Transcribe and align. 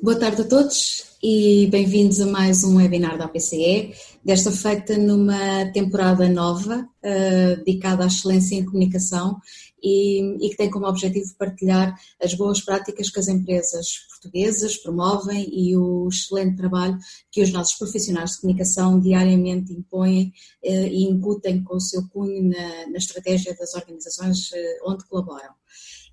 Boa 0.00 0.16
tarde 0.16 0.42
a 0.42 0.44
todos 0.44 1.06
e 1.20 1.66
bem-vindos 1.68 2.20
a 2.20 2.26
mais 2.26 2.62
um 2.62 2.76
webinar 2.76 3.18
da 3.18 3.24
APCE, 3.24 3.92
desta 4.24 4.52
feita 4.52 4.96
numa 4.96 5.72
temporada 5.72 6.28
nova 6.28 6.88
uh, 7.02 7.64
dedicada 7.64 8.04
à 8.04 8.06
excelência 8.06 8.54
em 8.54 8.64
comunicação 8.64 9.40
e, 9.82 10.20
e, 10.46 10.50
que 10.50 10.56
tem 10.56 10.70
como 10.70 10.86
objetivo 10.86 11.34
partilhar 11.36 11.98
as 12.22 12.32
boas 12.34 12.60
práticas 12.60 13.10
que 13.10 13.18
as 13.18 13.26
empresas 13.26 14.06
portuguesas 14.08 14.76
promovem 14.76 15.48
e 15.52 15.76
o 15.76 16.06
excelente 16.08 16.56
trabalho 16.56 16.96
que 17.28 17.42
os 17.42 17.50
nossos 17.50 17.74
profissionais 17.74 18.30
de 18.30 18.40
comunicação 18.40 19.00
diariamente 19.00 19.72
impõem 19.72 20.32
uh, 20.64 20.86
e 20.86 21.02
incutem 21.08 21.60
com 21.64 21.74
o 21.74 21.80
seu 21.80 22.06
cunho 22.08 22.50
na, 22.50 22.86
na 22.86 22.98
estratégia 22.98 23.52
das 23.56 23.74
organizações 23.74 24.48
uh, 24.52 24.90
onde 24.92 25.04
colaboram. 25.06 25.50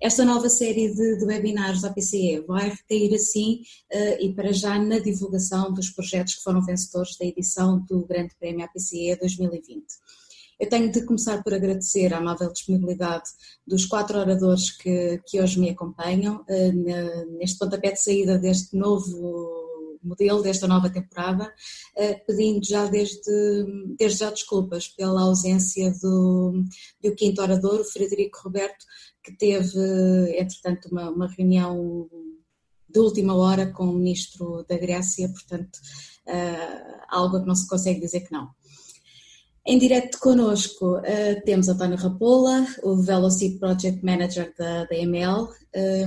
Esta 0.02 0.24
nova 0.24 0.48
série 0.48 0.94
de, 0.94 1.18
de 1.18 1.24
webinars 1.26 1.82
da 1.82 1.92
PCE 1.92 2.42
vai 2.48 2.70
recair 2.70 3.14
assim 3.14 3.60
uh, 3.92 4.16
e 4.18 4.32
para 4.32 4.50
já 4.50 4.78
na 4.78 4.98
divulgação 4.98 5.74
dos 5.74 5.90
projetos 5.90 6.36
que 6.36 6.42
foram 6.42 6.64
vencedores 6.64 7.18
da 7.18 7.26
edição 7.26 7.84
do 7.86 8.06
Grande 8.06 8.34
Prémio 8.40 8.64
APCE 8.64 9.14
2020. 9.20 9.84
Eu 10.58 10.70
tenho 10.70 10.90
de 10.90 11.04
começar 11.04 11.42
por 11.42 11.52
agradecer 11.52 12.14
a 12.14 12.18
amável 12.18 12.50
disponibilidade 12.50 13.24
dos 13.66 13.84
quatro 13.84 14.18
oradores 14.18 14.70
que, 14.70 15.20
que 15.26 15.38
hoje 15.38 15.60
me 15.60 15.68
acompanham 15.68 16.46
uh, 16.48 17.38
neste 17.38 17.58
pontapé 17.58 17.92
de 17.92 18.00
saída 18.00 18.38
deste 18.38 18.74
novo 18.74 19.60
modelo 20.02 20.42
desta 20.42 20.66
nova 20.66 20.90
temporada, 20.90 21.52
eh, 21.96 22.14
pedindo 22.26 22.66
já 22.66 22.86
desde, 22.86 23.64
desde 23.98 24.20
já 24.20 24.30
desculpas 24.30 24.88
pela 24.88 25.22
ausência 25.22 25.92
do, 26.00 26.64
do 27.02 27.14
quinto 27.14 27.42
orador, 27.42 27.80
o 27.80 27.84
Frederico 27.84 28.40
Roberto, 28.42 28.84
que 29.22 29.36
teve, 29.36 29.78
entretanto, 30.38 30.88
uma, 30.90 31.10
uma 31.10 31.28
reunião 31.28 32.08
de 32.88 32.98
última 32.98 33.34
hora 33.34 33.70
com 33.72 33.84
o 33.84 33.92
ministro 33.92 34.64
da 34.68 34.76
Grécia, 34.76 35.28
portanto, 35.28 35.78
uh, 36.26 37.00
algo 37.08 37.40
que 37.40 37.46
não 37.46 37.54
se 37.54 37.68
consegue 37.68 38.00
dizer 38.00 38.20
que 38.20 38.32
não. 38.32 38.48
Em 39.66 39.78
direto 39.78 40.18
connosco 40.18 40.98
uh, 40.98 41.44
temos 41.44 41.68
António 41.68 41.96
Rapola, 41.96 42.66
o 42.82 42.96
Velocity 42.96 43.58
Project 43.58 44.04
Manager 44.04 44.52
da, 44.58 44.84
da 44.84 44.96
ML, 44.96 45.48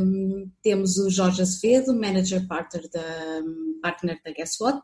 um, 0.01 0.51
temos 0.61 0.97
o 0.97 1.09
Jorge 1.09 1.41
Azevedo, 1.41 1.93
Manager 1.93 2.45
Partner 2.47 2.89
da, 2.91 3.41
partner 3.81 4.19
da 4.25 4.31
Guess 4.31 4.59
What, 4.59 4.81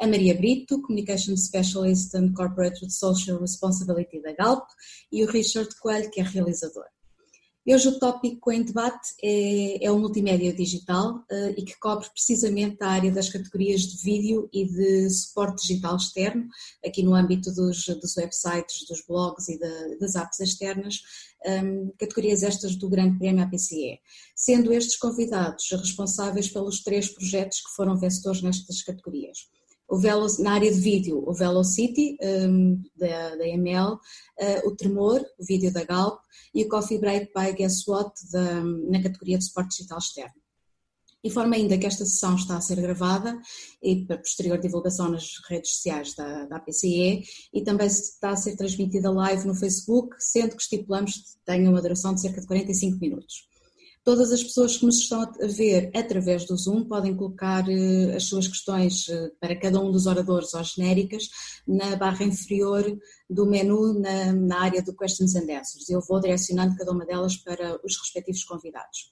a 0.00 0.06
Maria 0.06 0.34
Brito, 0.34 0.80
Communication 0.82 1.36
Specialist 1.36 2.14
and 2.14 2.32
Corporate 2.34 2.90
Social 2.90 3.38
Responsibility 3.38 4.22
da 4.22 4.32
Galp 4.32 4.66
e 5.10 5.24
o 5.24 5.30
Richard 5.30 5.68
Coelho, 5.80 6.10
que 6.10 6.20
é 6.20 6.24
realizador. 6.24 6.84
Hoje 7.66 7.88
o 7.88 7.98
tópico 7.98 8.52
em 8.52 8.62
debate 8.62 9.14
é, 9.22 9.86
é 9.86 9.90
o 9.90 9.98
multimédia 9.98 10.52
digital 10.52 11.24
uh, 11.32 11.54
e 11.56 11.64
que 11.64 11.78
cobre 11.78 12.06
precisamente 12.10 12.76
a 12.82 12.88
área 12.88 13.10
das 13.10 13.30
categorias 13.30 13.80
de 13.80 14.04
vídeo 14.04 14.50
e 14.52 14.66
de 14.66 15.08
suporte 15.08 15.66
digital 15.66 15.96
externo, 15.96 16.46
aqui 16.84 17.02
no 17.02 17.14
âmbito 17.14 17.50
dos, 17.54 17.86
dos 17.86 18.18
websites, 18.18 18.86
dos 18.86 19.02
blogs 19.08 19.48
e 19.48 19.58
das 19.98 20.14
apps 20.14 20.40
externas, 20.40 21.00
um, 21.46 21.50
ehm, 21.50 21.90
categorias 21.98 22.42
estas 22.42 22.76
do 22.76 22.86
Grande 22.86 23.18
Prémio 23.18 23.42
APCE, 23.42 23.98
sendo 24.36 24.70
estes 24.70 24.96
convidados 24.96 25.70
responsáveis 25.70 26.50
pelos 26.50 26.82
três 26.82 27.08
projetos 27.08 27.60
que 27.60 27.74
foram 27.74 27.96
vencedores 27.96 28.42
nestas 28.42 28.82
categorias 28.82 29.48
o 29.88 29.98
Velo, 29.98 30.26
na 30.38 30.54
área 30.54 30.72
de 30.72 30.80
vídeo, 30.80 31.22
o 31.26 31.32
Velocity, 31.32 32.16
um, 32.22 32.82
da, 32.96 33.36
da 33.36 33.46
ML, 33.48 33.94
uh, 33.94 34.68
o 34.68 34.74
Tremor, 34.74 35.24
o 35.38 35.44
vídeo 35.44 35.72
da 35.72 35.84
Galp, 35.84 36.20
e 36.54 36.64
o 36.64 36.68
Coffee 36.68 36.98
Break 36.98 37.32
by 37.34 37.52
Guess 37.52 37.86
What, 37.86 38.12
da, 38.30 38.62
na 38.62 39.02
categoria 39.02 39.38
de 39.38 39.44
suporte 39.44 39.76
digital 39.76 39.98
externo. 39.98 40.44
Informo 41.24 41.54
ainda 41.54 41.78
que 41.78 41.86
esta 41.86 42.04
sessão 42.04 42.36
está 42.36 42.58
a 42.58 42.60
ser 42.60 42.78
gravada 42.82 43.40
e 43.82 44.04
para 44.04 44.18
posterior 44.18 44.58
divulgação 44.58 45.08
nas 45.08 45.40
redes 45.48 45.76
sociais 45.76 46.14
da, 46.14 46.44
da 46.44 46.56
APCE 46.56 47.24
e 47.50 47.62
também 47.64 47.86
está 47.86 48.30
a 48.30 48.36
ser 48.36 48.56
transmitida 48.56 49.10
live 49.10 49.46
no 49.46 49.54
Facebook, 49.54 50.14
sendo 50.18 50.54
que 50.54 50.62
estipulamos 50.62 51.14
que 51.14 51.44
tenha 51.46 51.70
uma 51.70 51.80
duração 51.80 52.14
de 52.14 52.20
cerca 52.20 52.42
de 52.42 52.46
45 52.46 52.98
minutos. 52.98 53.48
Todas 54.04 54.30
as 54.32 54.42
pessoas 54.42 54.76
que 54.76 54.84
nos 54.84 54.98
estão 54.98 55.22
a 55.22 55.46
ver 55.46 55.90
através 55.94 56.44
do 56.44 56.54
Zoom 56.58 56.84
podem 56.84 57.16
colocar 57.16 57.64
uh, 57.66 58.14
as 58.14 58.24
suas 58.24 58.46
questões 58.46 59.08
uh, 59.08 59.32
para 59.40 59.58
cada 59.58 59.80
um 59.80 59.90
dos 59.90 60.04
oradores 60.04 60.52
ou 60.52 60.62
genéricas 60.62 61.30
na 61.66 61.96
barra 61.96 62.22
inferior 62.22 62.84
do 63.30 63.46
menu 63.46 63.98
na, 63.98 64.30
na, 64.34 64.60
área 64.60 64.82
do 64.82 64.94
Questions 64.94 65.34
and 65.34 65.50
Answers. 65.50 65.88
Eu 65.88 66.02
vou 66.02 66.20
direcionando 66.20 66.76
cada 66.76 66.92
uma 66.92 67.06
delas 67.06 67.38
para 67.38 67.80
os 67.82 67.96
respectivos 67.98 68.44
convidados. 68.44 69.10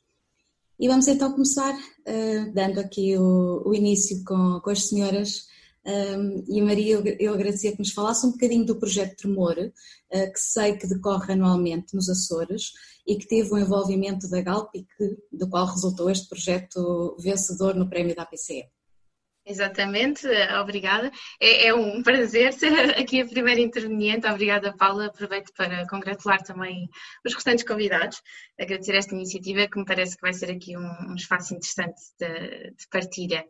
E 0.79 0.87
vamos 0.87 1.09
então 1.09 1.33
começar 1.33 1.75
uh, 1.75 2.53
dando 2.53 2.79
aqui 2.79 3.17
o, 3.17 3.63
o 3.65 3.75
início 3.75 4.23
com, 4.25 4.61
com 4.61 4.69
as 4.69 4.89
senhoras 4.89 5.47
um, 5.85 6.45
e 6.49 6.61
a 6.61 6.65
Maria, 6.65 6.95
eu, 6.95 7.05
eu 7.19 7.35
agradecia 7.35 7.73
que 7.73 7.79
nos 7.79 7.93
falasse 7.93 8.25
um 8.27 8.33
bocadinho 8.33 8.65
do 8.65 8.79
projeto 8.79 9.17
Tremor, 9.17 9.57
uh, 9.59 10.33
que 10.33 10.39
sei 10.39 10.77
que 10.77 10.87
decorre 10.87 11.33
anualmente 11.33 11.95
nos 11.95 12.09
Açores 12.09 12.73
e 13.07 13.17
que 13.17 13.27
teve 13.27 13.51
o 13.51 13.55
um 13.55 13.59
envolvimento 13.59 14.29
da 14.31 14.41
Galp 14.41 14.75
e 14.75 14.85
que, 14.85 15.17
do 15.33 15.49
qual 15.49 15.67
resultou 15.67 16.09
este 16.09 16.29
projeto 16.29 17.17
vencedor 17.19 17.75
no 17.75 17.89
prémio 17.89 18.15
da 18.15 18.23
APCE. 18.23 18.65
Exatamente, 19.45 20.25
obrigada. 20.61 21.11
É, 21.41 21.67
é, 21.67 21.75
um 21.75 22.01
prazer 22.05 22.53
ser 22.53 22.97
aqui 22.97 23.21
a 23.21 23.27
primeira 23.27 23.61
interveniente. 23.61 24.27
Obrigada, 24.29 24.73
Paula. 24.77 25.07
Aproveito 25.07 25.53
para 25.57 25.85
congratular 25.89 26.41
também 26.43 26.89
os 27.27 27.35
restantes 27.35 27.65
convidados, 27.65 28.23
agradecer 28.59 28.95
esta 28.95 29.15
iniciativa 29.17 29.67
que 29.67 29.81
me 29.81 29.85
parece 29.85 30.15
que 30.15 30.23
vai 30.23 30.33
ser 30.33 30.53
aqui 30.53 30.77
um, 30.77 31.11
um 31.11 31.15
espaço 31.17 31.55
interessante 31.55 32.01
de, 32.21 32.71
de 32.71 32.89
partilha. 32.89 33.45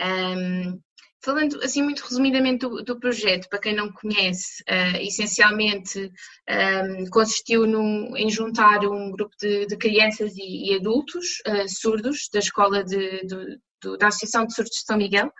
Um, 0.00 0.80
Falando 1.24 1.58
assim 1.62 1.82
muito 1.82 2.02
resumidamente 2.02 2.58
do, 2.58 2.82
do 2.82 3.00
projeto, 3.00 3.48
para 3.48 3.58
quem 3.58 3.74
não 3.74 3.90
conhece, 3.90 4.62
uh, 4.64 4.96
essencialmente 5.00 5.98
um, 5.98 6.52
ehm, 6.52 7.06
consistiu 7.10 7.66
num, 7.66 8.14
em 8.14 8.28
juntar 8.28 8.80
um 8.84 9.10
grupo 9.10 9.34
de, 9.40 9.64
de 9.64 9.76
crianças 9.78 10.36
e, 10.36 10.70
e 10.70 10.74
adultos 10.76 11.40
uh, 11.48 11.66
surdos 11.66 12.28
da 12.30 12.40
escola 12.40 12.84
de, 12.84 13.24
de, 13.24 13.58
do, 13.84 13.96
da 13.98 14.08
Associação 14.08 14.46
de 14.46 14.54
Surdos 14.54 14.72
de 14.72 14.84
São 14.84 14.96
Miguel, 14.96 15.30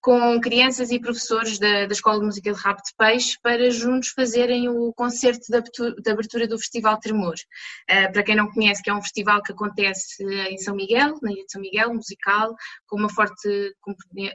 com 0.00 0.38
crianças 0.40 0.90
e 0.90 1.00
professores 1.00 1.58
da, 1.58 1.86
da 1.86 1.92
Escola 1.92 2.18
de 2.18 2.26
Música 2.26 2.52
de 2.52 2.60
Rabo 2.60 2.80
de 2.82 2.94
Peixe, 2.96 3.38
para 3.42 3.70
juntos 3.70 4.10
fazerem 4.10 4.68
o 4.68 4.92
concerto 4.92 5.46
de 5.48 5.56
abertura, 5.56 5.94
de 5.94 6.10
abertura 6.10 6.46
do 6.46 6.58
Festival 6.58 6.98
Tremor. 7.00 7.34
Uh, 7.90 8.12
para 8.12 8.22
quem 8.22 8.36
não 8.36 8.50
conhece, 8.50 8.82
que 8.82 8.90
é 8.90 8.94
um 8.94 9.02
festival 9.02 9.42
que 9.42 9.52
acontece 9.52 10.22
em 10.50 10.58
São 10.58 10.76
Miguel, 10.76 11.14
na 11.22 11.32
Ilha 11.32 11.44
de 11.44 11.52
São 11.52 11.60
Miguel, 11.60 11.94
musical, 11.94 12.54
com 12.86 12.98
uma 12.98 13.08
forte 13.08 13.74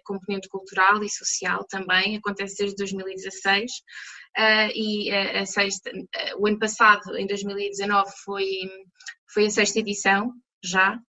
componente 0.03 0.49
cultural 0.49 1.03
e 1.03 1.09
social 1.09 1.65
também, 1.69 2.17
acontece 2.17 2.57
desde 2.57 2.75
2016. 2.77 3.71
Uh, 4.37 4.71
e 4.73 5.11
uh, 5.11 5.41
a 5.41 5.45
sexta, 5.45 5.91
o 6.37 6.47
ano 6.47 6.59
passado, 6.59 7.15
em 7.17 7.27
2019, 7.27 8.11
foi, 8.23 8.45
foi 9.33 9.45
a 9.47 9.49
sexta 9.49 9.79
edição 9.79 10.31
já, 10.63 10.99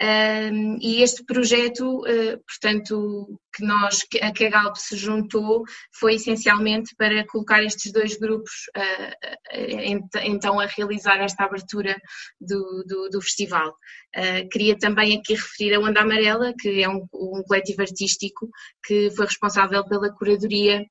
um, 0.00 0.78
e 0.80 1.02
este 1.02 1.24
projeto, 1.24 2.00
uh, 2.00 2.42
portanto, 2.46 3.38
que 3.54 3.64
nós, 3.64 4.00
a 4.20 4.32
que 4.32 4.46
a 4.46 4.50
Galp 4.50 4.76
se 4.76 4.96
juntou, 4.96 5.62
foi 5.92 6.14
essencialmente 6.14 6.94
para 6.96 7.24
colocar 7.26 7.62
estes 7.62 7.92
dois 7.92 8.16
grupos 8.18 8.50
uh, 8.76 9.32
então 10.24 10.58
a 10.58 10.66
realizar 10.66 11.18
esta 11.18 11.44
abertura 11.44 11.96
do, 12.40 12.84
do, 12.86 13.08
do 13.10 13.20
festival. 13.20 13.70
Uh, 14.16 14.48
queria 14.50 14.76
também 14.76 15.18
aqui 15.18 15.34
referir 15.34 15.74
a 15.74 15.80
Onda 15.80 16.00
Amarela, 16.00 16.52
que 16.58 16.82
é 16.82 16.88
um, 16.88 17.06
um 17.14 17.42
coletivo 17.46 17.82
artístico 17.82 18.48
que 18.84 19.10
foi 19.10 19.26
responsável 19.26 19.86
pela 19.86 20.12
curadoria 20.12 20.84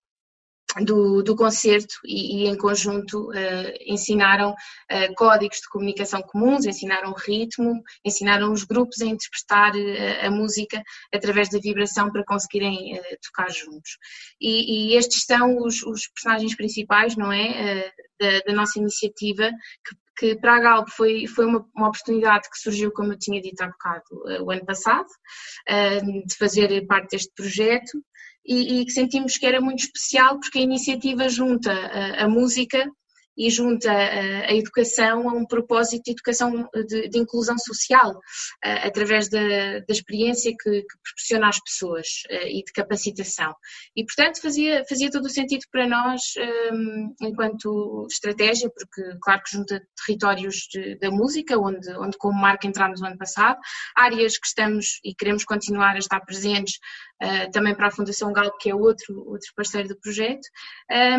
do, 0.79 1.21
do 1.21 1.35
concerto 1.35 1.95
e, 2.05 2.43
e, 2.43 2.47
em 2.47 2.57
conjunto 2.57 3.29
uh, 3.29 3.73
ensinaram 3.85 4.51
uh, 4.51 5.13
códigos 5.15 5.57
de 5.57 5.67
comunicação 5.67 6.21
comuns, 6.21 6.65
ensinaram 6.65 7.13
ritmo, 7.13 7.81
ensinaram 8.05 8.51
os 8.51 8.63
grupos 8.63 9.01
a 9.01 9.05
interpretar 9.05 9.73
uh, 9.75 10.27
a 10.27 10.31
música 10.31 10.81
através 11.13 11.49
da 11.49 11.59
vibração 11.59 12.09
para 12.11 12.23
conseguirem 12.23 12.99
tocar 13.21 13.51
juntos. 13.51 13.97
E, 14.39 14.93
e, 14.93 14.97
estes 14.97 15.23
são 15.25 15.57
os, 15.57 15.83
os, 15.83 16.07
personagens 16.07 16.55
principais, 16.55 17.15
não 17.15 17.31
é, 17.31 17.91
da, 18.19 18.39
da, 18.47 18.53
nossa 18.53 18.79
iniciativa, 18.79 19.49
que, 19.85 19.95
que 20.17 20.39
para 20.39 20.55
a 20.55 20.59
Galp 20.59 20.89
foi, 20.89 21.27
foi 21.27 21.45
uma, 21.45 21.65
uma, 21.75 21.89
oportunidade 21.89 22.49
que 22.49 22.57
surgiu, 22.57 22.91
como 22.91 23.13
eu 23.13 23.17
tinha 23.17 23.41
dito 23.41 23.61
há 23.61 23.67
bocado, 23.67 24.03
o 24.43 24.51
ano 24.51 24.65
passado, 24.65 25.07
de 26.25 26.35
fazer 26.37 26.85
parte 26.87 27.11
deste 27.11 27.31
projeto 27.35 28.01
e, 28.45 28.81
e, 28.81 28.85
que 28.85 28.91
sentimos 28.91 29.37
que 29.37 29.45
era 29.45 29.61
muito 29.61 29.83
especial 29.83 30.39
porque 30.39 30.59
a 30.59 30.63
iniciativa 30.63 31.29
junta 31.29 31.71
a, 31.71 32.25
a 32.25 32.27
música 32.27 32.89
e 33.37 33.49
junta 33.49 33.91
a, 33.91 34.49
a 34.49 34.53
educação 34.53 35.29
a 35.29 35.33
um 35.33 35.45
propósito 35.45 36.03
de 36.03 36.11
educação 36.11 36.69
de, 36.87 37.09
de 37.09 37.19
inclusão 37.19 37.57
social, 37.57 38.19
através 38.61 39.29
da, 39.29 39.79
da 39.79 39.85
experiência 39.89 40.51
que, 40.51 40.81
que, 40.81 40.97
proporciona 41.03 41.49
às 41.49 41.59
pessoas 41.61 42.07
e 42.29 42.63
de 42.63 42.71
capacitação. 42.73 43.53
E, 43.95 44.05
portanto, 44.05 44.41
fazia, 44.41 44.83
fazia 44.87 45.09
todo 45.09 45.25
o 45.25 45.29
sentido 45.29 45.63
para 45.71 45.87
nós, 45.87 46.21
um, 46.73 47.13
enquanto 47.21 48.07
estratégia, 48.09 48.69
porque, 48.69 49.17
claro 49.21 49.41
que 49.43 49.57
junta 49.57 49.81
territórios 50.05 50.67
de, 50.71 50.97
da 50.99 51.09
música, 51.09 51.57
onde, 51.57 51.89
onde 51.97 52.17
como 52.17 52.39
marca 52.39 52.67
entramos 52.67 53.01
no 53.01 53.07
ano 53.07 53.17
passado, 53.17 53.59
áreas 53.95 54.37
que 54.37 54.47
estamos 54.47 54.99
e 55.03 55.15
queremos 55.15 55.43
continuar 55.43 55.95
a 55.95 55.99
estar 55.99 56.19
presentes 56.21 56.79
também 57.53 57.75
para 57.75 57.87
a 57.87 57.91
Fundação 57.91 58.33
Galp, 58.33 58.55
que 58.59 58.69
é 58.69 58.75
outro, 58.75 59.15
outro 59.27 59.51
parceiro 59.55 59.89
do 59.89 59.99
projeto, 59.99 60.41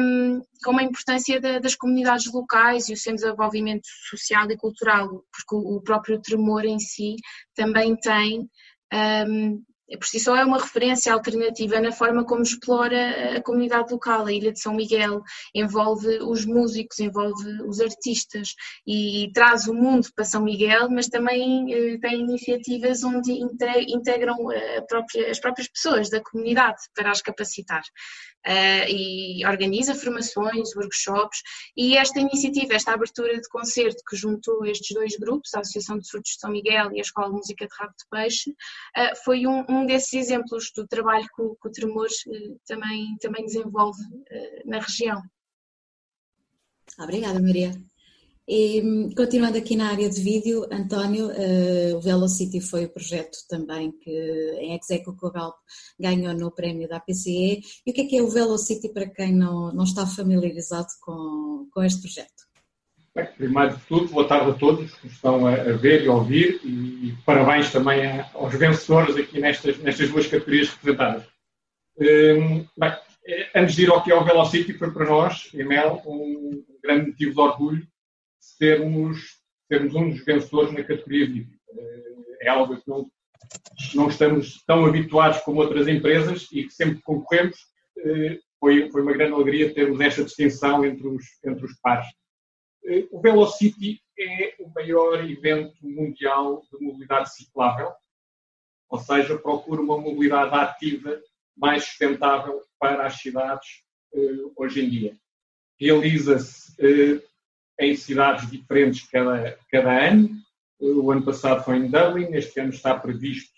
um, 0.00 0.42
com 0.64 0.78
a 0.78 0.82
importância 0.82 1.40
da, 1.40 1.58
das 1.58 1.76
comunidades 1.76 2.02
locais 2.32 2.88
e 2.88 2.92
o 2.92 2.96
seu 2.96 3.14
desenvolvimento 3.14 3.86
social 4.10 4.50
e 4.50 4.56
cultural, 4.56 5.08
porque 5.08 5.54
o, 5.54 5.76
o 5.76 5.82
próprio 5.82 6.20
tremor 6.20 6.64
em 6.64 6.78
si 6.78 7.16
também 7.54 7.96
tem 7.96 8.48
um, 9.28 9.62
por 9.98 10.06
si 10.06 10.18
só 10.20 10.36
é 10.36 10.44
uma 10.44 10.58
referência 10.58 11.12
alternativa 11.12 11.80
na 11.80 11.92
forma 11.92 12.24
como 12.24 12.42
explora 12.42 13.36
a 13.36 13.42
comunidade 13.42 13.92
local. 13.92 14.26
A 14.26 14.32
Ilha 14.32 14.52
de 14.52 14.60
São 14.60 14.74
Miguel 14.74 15.22
envolve 15.54 16.18
os 16.22 16.44
músicos, 16.44 16.98
envolve 16.98 17.62
os 17.62 17.80
artistas 17.80 18.54
e 18.86 19.30
traz 19.34 19.66
o 19.66 19.74
mundo 19.74 20.08
para 20.14 20.24
São 20.24 20.42
Miguel, 20.42 20.88
mas 20.90 21.08
também 21.08 21.72
eh, 21.72 21.98
tem 21.98 22.20
iniciativas 22.20 23.02
onde 23.02 23.32
integram 23.88 24.36
própria, 24.88 25.30
as 25.30 25.38
próprias 25.38 25.68
pessoas 25.68 26.08
da 26.08 26.22
comunidade 26.22 26.78
para 26.94 27.10
as 27.10 27.20
capacitar 27.20 27.82
uh, 28.46 28.88
e 28.88 29.44
organiza 29.46 29.94
formações, 29.94 30.74
workshops 30.76 31.40
e 31.76 31.96
esta 31.96 32.20
iniciativa, 32.20 32.74
esta 32.74 32.92
abertura 32.92 33.40
de 33.40 33.48
concerto 33.48 34.02
que 34.08 34.16
juntou 34.16 34.64
estes 34.64 34.94
dois 34.94 35.16
grupos, 35.16 35.54
a 35.54 35.60
Associação 35.60 35.98
de 35.98 36.06
Surdos 36.06 36.32
de 36.32 36.40
São 36.40 36.50
Miguel 36.50 36.92
e 36.92 36.98
a 36.98 37.02
Escola 37.02 37.28
de 37.28 37.34
Música 37.34 37.66
de 37.66 37.74
Rabo 37.78 37.92
de 37.92 38.04
Peixe, 38.10 38.54
foi 39.24 39.46
um, 39.46 39.64
um, 39.72 39.86
desses 39.86 40.12
exemplos 40.12 40.70
do 40.76 40.86
trabalho 40.86 41.26
que 41.34 41.42
o, 41.42 41.56
que 41.56 41.68
o 41.68 41.72
Tremores 41.72 42.24
uh, 42.26 42.60
também, 42.66 43.16
também 43.20 43.44
desenvolve 43.44 44.00
na 44.64 44.78
região. 44.78 45.20
Obrigada, 46.98 47.40
Maria. 47.40 47.72
E, 48.46 49.14
continuando 49.16 49.56
aqui 49.56 49.76
na 49.76 49.90
área 49.90 50.10
de 50.10 50.20
vídeo, 50.20 50.66
António, 50.70 51.28
uh, 51.28 51.96
o 51.96 52.00
Velocity 52.00 52.60
foi 52.60 52.84
o 52.84 52.92
projeto 52.92 53.38
também 53.48 53.92
que 53.92 54.10
em 54.58 54.76
Execo 54.76 55.16
Cogalp 55.16 55.54
ganhou 55.98 56.34
no 56.34 56.50
prémio 56.50 56.88
da 56.88 56.96
APCE. 56.96 57.62
E 57.86 57.90
o 57.90 57.94
que 57.94 58.00
é 58.00 58.06
que 58.06 58.16
é 58.16 58.22
o 58.22 58.28
Velocity 58.28 58.88
para 58.92 59.08
quem 59.08 59.32
não, 59.32 59.72
não 59.72 59.84
está 59.84 60.06
familiarizado 60.06 60.88
com, 61.00 61.68
com 61.72 61.82
este 61.82 62.00
projeto? 62.00 62.51
Primeiro 63.14 63.76
de 63.76 63.84
tudo, 63.84 64.08
boa 64.08 64.26
tarde 64.26 64.52
a 64.52 64.54
todos 64.54 64.94
que 64.94 65.06
estão 65.06 65.46
a, 65.46 65.54
ver 65.74 66.02
e 66.02 66.08
a 66.08 66.12
ouvir 66.12 66.58
e, 66.64 67.12
parabéns 67.26 67.70
também 67.70 68.00
aos 68.32 68.54
vencedores 68.54 69.14
aqui 69.16 69.38
nestas, 69.38 69.76
nestas 69.78 70.08
duas 70.08 70.26
categorias 70.26 70.70
representadas. 70.70 71.26
Um, 71.98 72.66
bem, 72.74 72.96
eh, 73.26 73.50
antes 73.54 73.76
de 73.76 73.82
ir 73.82 73.90
ao 73.90 74.02
que 74.02 74.10
é 74.10 74.14
o 74.14 74.24
Velocity, 74.24 74.72
foi 74.72 74.90
para 74.90 75.04
nós, 75.04 75.50
Emel, 75.52 76.00
um 76.06 76.64
grande 76.82 77.08
motivo 77.10 77.34
de 77.34 77.40
orgulho 77.40 77.86
sermos, 78.40 79.36
sermos 79.68 79.94
um 79.94 80.08
dos 80.08 80.24
vencedores 80.24 80.72
na 80.72 80.82
categoria 80.82 81.26
vídeo. 81.26 81.58
É 82.40 82.48
algo 82.48 82.78
que 82.78 82.88
não, 82.88 83.10
não 83.94 84.08
estamos 84.08 84.64
tão 84.64 84.86
habituados 84.86 85.38
como 85.40 85.60
outras 85.60 85.86
empresas 85.86 86.48
e 86.50 86.64
que 86.64 86.72
sempre 86.72 87.02
concorremos. 87.02 87.58
Eh, 87.98 88.38
foi, 88.58 88.90
foi 88.90 89.02
uma 89.02 89.12
grande 89.12 89.34
alegria 89.34 89.74
termos 89.74 90.00
esta 90.00 90.24
distinção 90.24 90.82
entre 90.82 91.06
os, 91.06 91.24
entre 91.44 91.66
os 91.66 91.78
pares. 91.82 92.06
Eh, 92.84 93.06
o 93.10 93.20
Velocity 93.20 94.00
é 94.18 94.54
o 94.60 94.68
maior 94.74 95.24
evento 95.24 95.76
mundial 95.82 96.62
de 96.70 96.84
mobilidade 96.84 97.34
ciclável, 97.34 97.92
ou 98.88 98.98
seja, 98.98 99.38
procura 99.38 99.80
uma 99.80 99.98
mobilidade 99.98 100.54
ativa 100.54 101.20
mais 101.56 101.84
sustentável 101.84 102.62
para 102.78 103.06
as 103.06 103.14
cidades 103.20 103.82
eh, 104.14 104.18
hoje 104.56 104.84
em 104.84 104.90
dia. 104.90 105.16
Realiza-se 105.80 106.72
em 107.80 107.96
cidades 107.96 108.48
diferentes 108.50 109.08
cada, 109.08 109.58
cada 109.70 110.08
ano. 110.08 110.30
O 110.78 111.10
ano 111.10 111.24
passado 111.24 111.64
foi 111.64 111.76
em 111.76 111.90
Dublin, 111.90 112.34
este 112.34 112.60
ano 112.60 112.70
está 112.70 112.96
previsto 112.98 113.52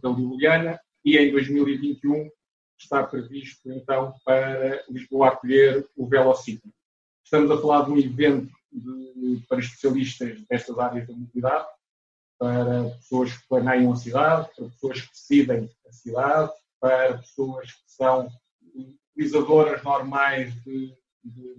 pela 0.00 0.18
Ljubljana 0.18 0.80
e 1.04 1.16
em 1.16 1.30
2021 1.30 2.28
está 2.78 3.04
previsto 3.04 3.70
então 3.70 4.14
para 4.24 4.84
Lisboa 4.88 5.28
acolher 5.28 5.86
o 5.96 6.06
Velocity. 6.06 6.72
Estamos 7.34 7.50
a 7.50 7.60
falar 7.60 7.84
de 7.86 7.90
um 7.90 7.98
evento 7.98 8.54
de, 8.70 9.42
para 9.48 9.58
especialistas 9.58 10.40
destas 10.48 10.78
áreas 10.78 11.08
da 11.08 11.14
mobilidade, 11.14 11.66
para 12.38 12.90
pessoas 12.90 13.36
que 13.36 13.48
planeiam 13.48 13.92
a 13.92 13.96
cidade, 13.96 14.48
para 14.54 14.68
pessoas 14.68 15.00
que 15.00 15.10
decidem 15.10 15.68
a 15.84 15.92
cidade, 15.92 16.52
para 16.78 17.18
pessoas 17.18 17.72
que 17.72 17.90
são 17.90 18.28
utilizadoras 19.16 19.82
normais 19.82 20.54
de, 20.62 20.94
de 21.24 21.56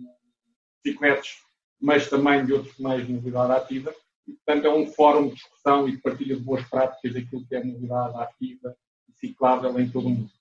bicicletas 0.82 1.40
mas 1.82 2.10
também 2.10 2.46
de 2.46 2.54
outros 2.54 2.80
meios 2.80 3.06
de 3.06 3.12
mobilidade 3.12 3.52
ativa. 3.52 3.94
E, 4.26 4.32
portanto, 4.32 4.66
é 4.68 4.74
um 4.74 4.88
fórum 4.88 5.28
de 5.28 5.36
discussão 5.36 5.90
e 5.90 5.92
de 5.92 6.02
partilha 6.02 6.38
de 6.38 6.42
boas 6.42 6.64
práticas 6.70 7.14
daquilo 7.14 7.46
que 7.46 7.54
é 7.54 7.62
mobilidade 7.62 8.16
ativa 8.16 8.78
e 9.10 9.14
ciclável 9.14 9.78
em 9.78 9.90
todo 9.90 10.08
o 10.08 10.10
mundo. 10.10 10.32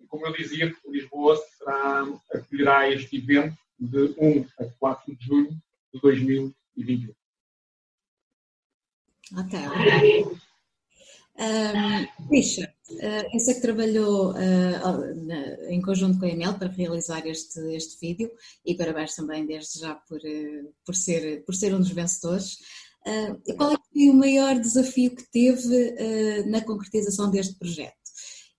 E, 0.00 0.06
como 0.06 0.24
eu 0.24 0.32
dizia, 0.32 0.72
Lisboa 0.86 1.36
será, 1.36 2.04
acolherá 2.32 2.88
este 2.88 3.16
evento 3.16 3.65
de 3.78 4.14
1 4.18 4.46
a 4.60 4.64
4 4.78 5.16
de 5.16 5.24
junho 5.24 5.62
de 5.92 6.00
2021. 6.00 7.14
Ok. 9.38 9.58
Um, 11.38 12.30
Richard, 12.30 12.72
uh, 12.92 13.28
eu 13.34 13.40
sei 13.40 13.54
que 13.54 13.60
trabalhou 13.60 14.30
uh, 14.30 15.26
na, 15.26 15.70
em 15.70 15.82
conjunto 15.82 16.18
com 16.18 16.24
a 16.24 16.28
EML 16.30 16.54
para 16.58 16.68
realizar 16.68 17.26
este, 17.26 17.60
este 17.74 17.98
vídeo 18.00 18.30
e 18.64 18.74
parabéns 18.74 19.14
também 19.14 19.44
desde 19.44 19.80
já 19.80 19.94
por, 19.94 20.16
uh, 20.16 20.74
por, 20.84 20.94
ser, 20.94 21.44
por 21.44 21.54
ser 21.54 21.74
um 21.74 21.78
dos 21.78 21.90
vencedores. 21.90 22.58
Uh, 23.06 23.56
qual 23.56 23.72
é 23.72 23.76
foi 23.92 24.08
o 24.08 24.14
maior 24.14 24.58
desafio 24.58 25.14
que 25.14 25.30
teve 25.30 25.94
na 26.48 26.60
concretização 26.62 27.30
deste 27.30 27.54
projeto? 27.58 27.94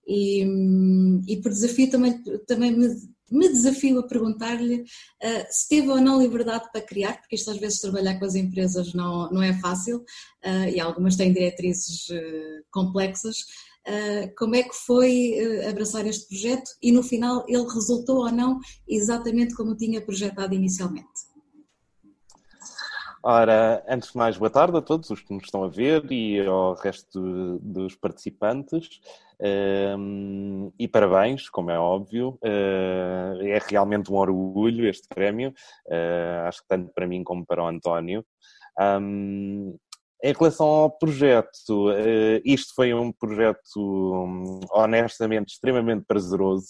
E, 0.06 0.46
um, 0.46 1.22
e 1.26 1.36
por 1.36 1.50
desafio 1.50 1.90
também, 1.90 2.22
também 2.46 2.72
me 2.72 2.88
me 3.30 3.48
desafio 3.48 3.98
a 3.98 4.06
perguntar-lhe 4.06 4.82
uh, 4.82 5.46
se 5.50 5.68
teve 5.68 5.88
ou 5.88 6.00
não 6.00 6.20
liberdade 6.20 6.68
para 6.72 6.82
criar, 6.82 7.18
porque 7.20 7.36
isto 7.36 7.50
às 7.50 7.58
vezes 7.58 7.80
trabalhar 7.80 8.18
com 8.18 8.24
as 8.24 8.34
empresas 8.34 8.94
não, 8.94 9.30
não 9.30 9.42
é 9.42 9.58
fácil 9.60 9.98
uh, 9.98 10.68
e 10.72 10.80
algumas 10.80 11.16
têm 11.16 11.32
diretrizes 11.32 12.08
uh, 12.08 12.64
complexas. 12.70 13.44
como 14.36 14.54
é 14.54 14.62
que 14.62 14.74
foi 14.74 15.10
abraçar 15.66 16.06
este 16.06 16.28
projeto 16.28 16.70
e 16.82 16.92
no 16.92 17.02
final 17.02 17.44
ele 17.48 17.66
resultou 17.72 18.18
ou 18.18 18.30
não 18.30 18.58
exatamente 18.86 19.54
como 19.54 19.74
tinha 19.76 20.04
projetado 20.04 20.54
inicialmente? 20.54 21.27
Ora, 23.22 23.84
antes 23.88 24.12
de 24.12 24.16
mais, 24.16 24.36
boa 24.36 24.48
tarde 24.48 24.78
a 24.78 24.80
todos 24.80 25.10
os 25.10 25.20
que 25.20 25.34
nos 25.34 25.44
estão 25.44 25.64
a 25.64 25.68
ver 25.68 26.04
e 26.10 26.40
ao 26.46 26.74
resto 26.74 27.58
dos 27.60 27.96
participantes. 27.96 29.00
Um, 29.40 30.72
e 30.78 30.86
parabéns, 30.86 31.48
como 31.48 31.70
é 31.70 31.78
óbvio, 31.78 32.38
uh, 32.42 33.42
é 33.42 33.58
realmente 33.68 34.12
um 34.12 34.16
orgulho 34.16 34.88
este 34.88 35.08
prémio, 35.08 35.52
uh, 35.86 36.46
acho 36.46 36.62
que 36.62 36.68
tanto 36.68 36.92
para 36.92 37.06
mim 37.06 37.24
como 37.24 37.44
para 37.44 37.62
o 37.62 37.66
António. 37.66 38.24
Um, 38.80 39.76
em 40.22 40.32
relação 40.32 40.66
ao 40.66 40.90
projeto, 40.90 41.90
uh, 41.90 42.40
isto 42.44 42.74
foi 42.74 42.92
um 42.92 43.12
projeto 43.12 43.76
um, 43.76 44.60
honestamente 44.72 45.50
extremamente 45.50 46.04
prazeroso, 46.06 46.66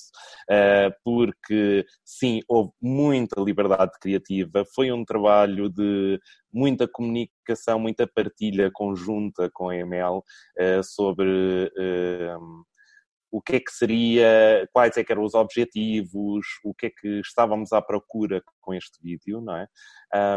porque 1.05 1.85
sim, 2.05 2.41
houve 2.49 2.71
muita 2.81 3.41
liberdade 3.41 3.93
criativa, 4.01 4.65
foi 4.75 4.91
um 4.93 5.05
trabalho 5.05 5.69
de 5.69 6.21
muita 6.53 6.89
comunicação, 6.89 7.79
muita 7.79 8.07
partilha 8.07 8.71
conjunta 8.73 9.51
com 9.53 9.69
a 9.69 9.77
EML 9.77 10.23
sobre 10.83 11.71
o 13.31 13.41
que 13.43 13.57
é 13.57 13.61
que 13.61 13.73
seria, 13.73 14.69
quais 14.73 14.97
é 14.97 15.05
que 15.05 15.13
eram 15.13 15.25
os 15.25 15.35
objetivos, 15.35 16.47
o 16.65 16.75
que 16.75 16.87
é 16.87 16.91
que 16.91 17.21
estávamos 17.21 17.73
à 17.73 17.83
procura 17.83 18.43
com 18.61 18.75
este 18.75 18.99
vídeo, 19.03 19.41
não 19.41 19.57
é? 19.57 19.67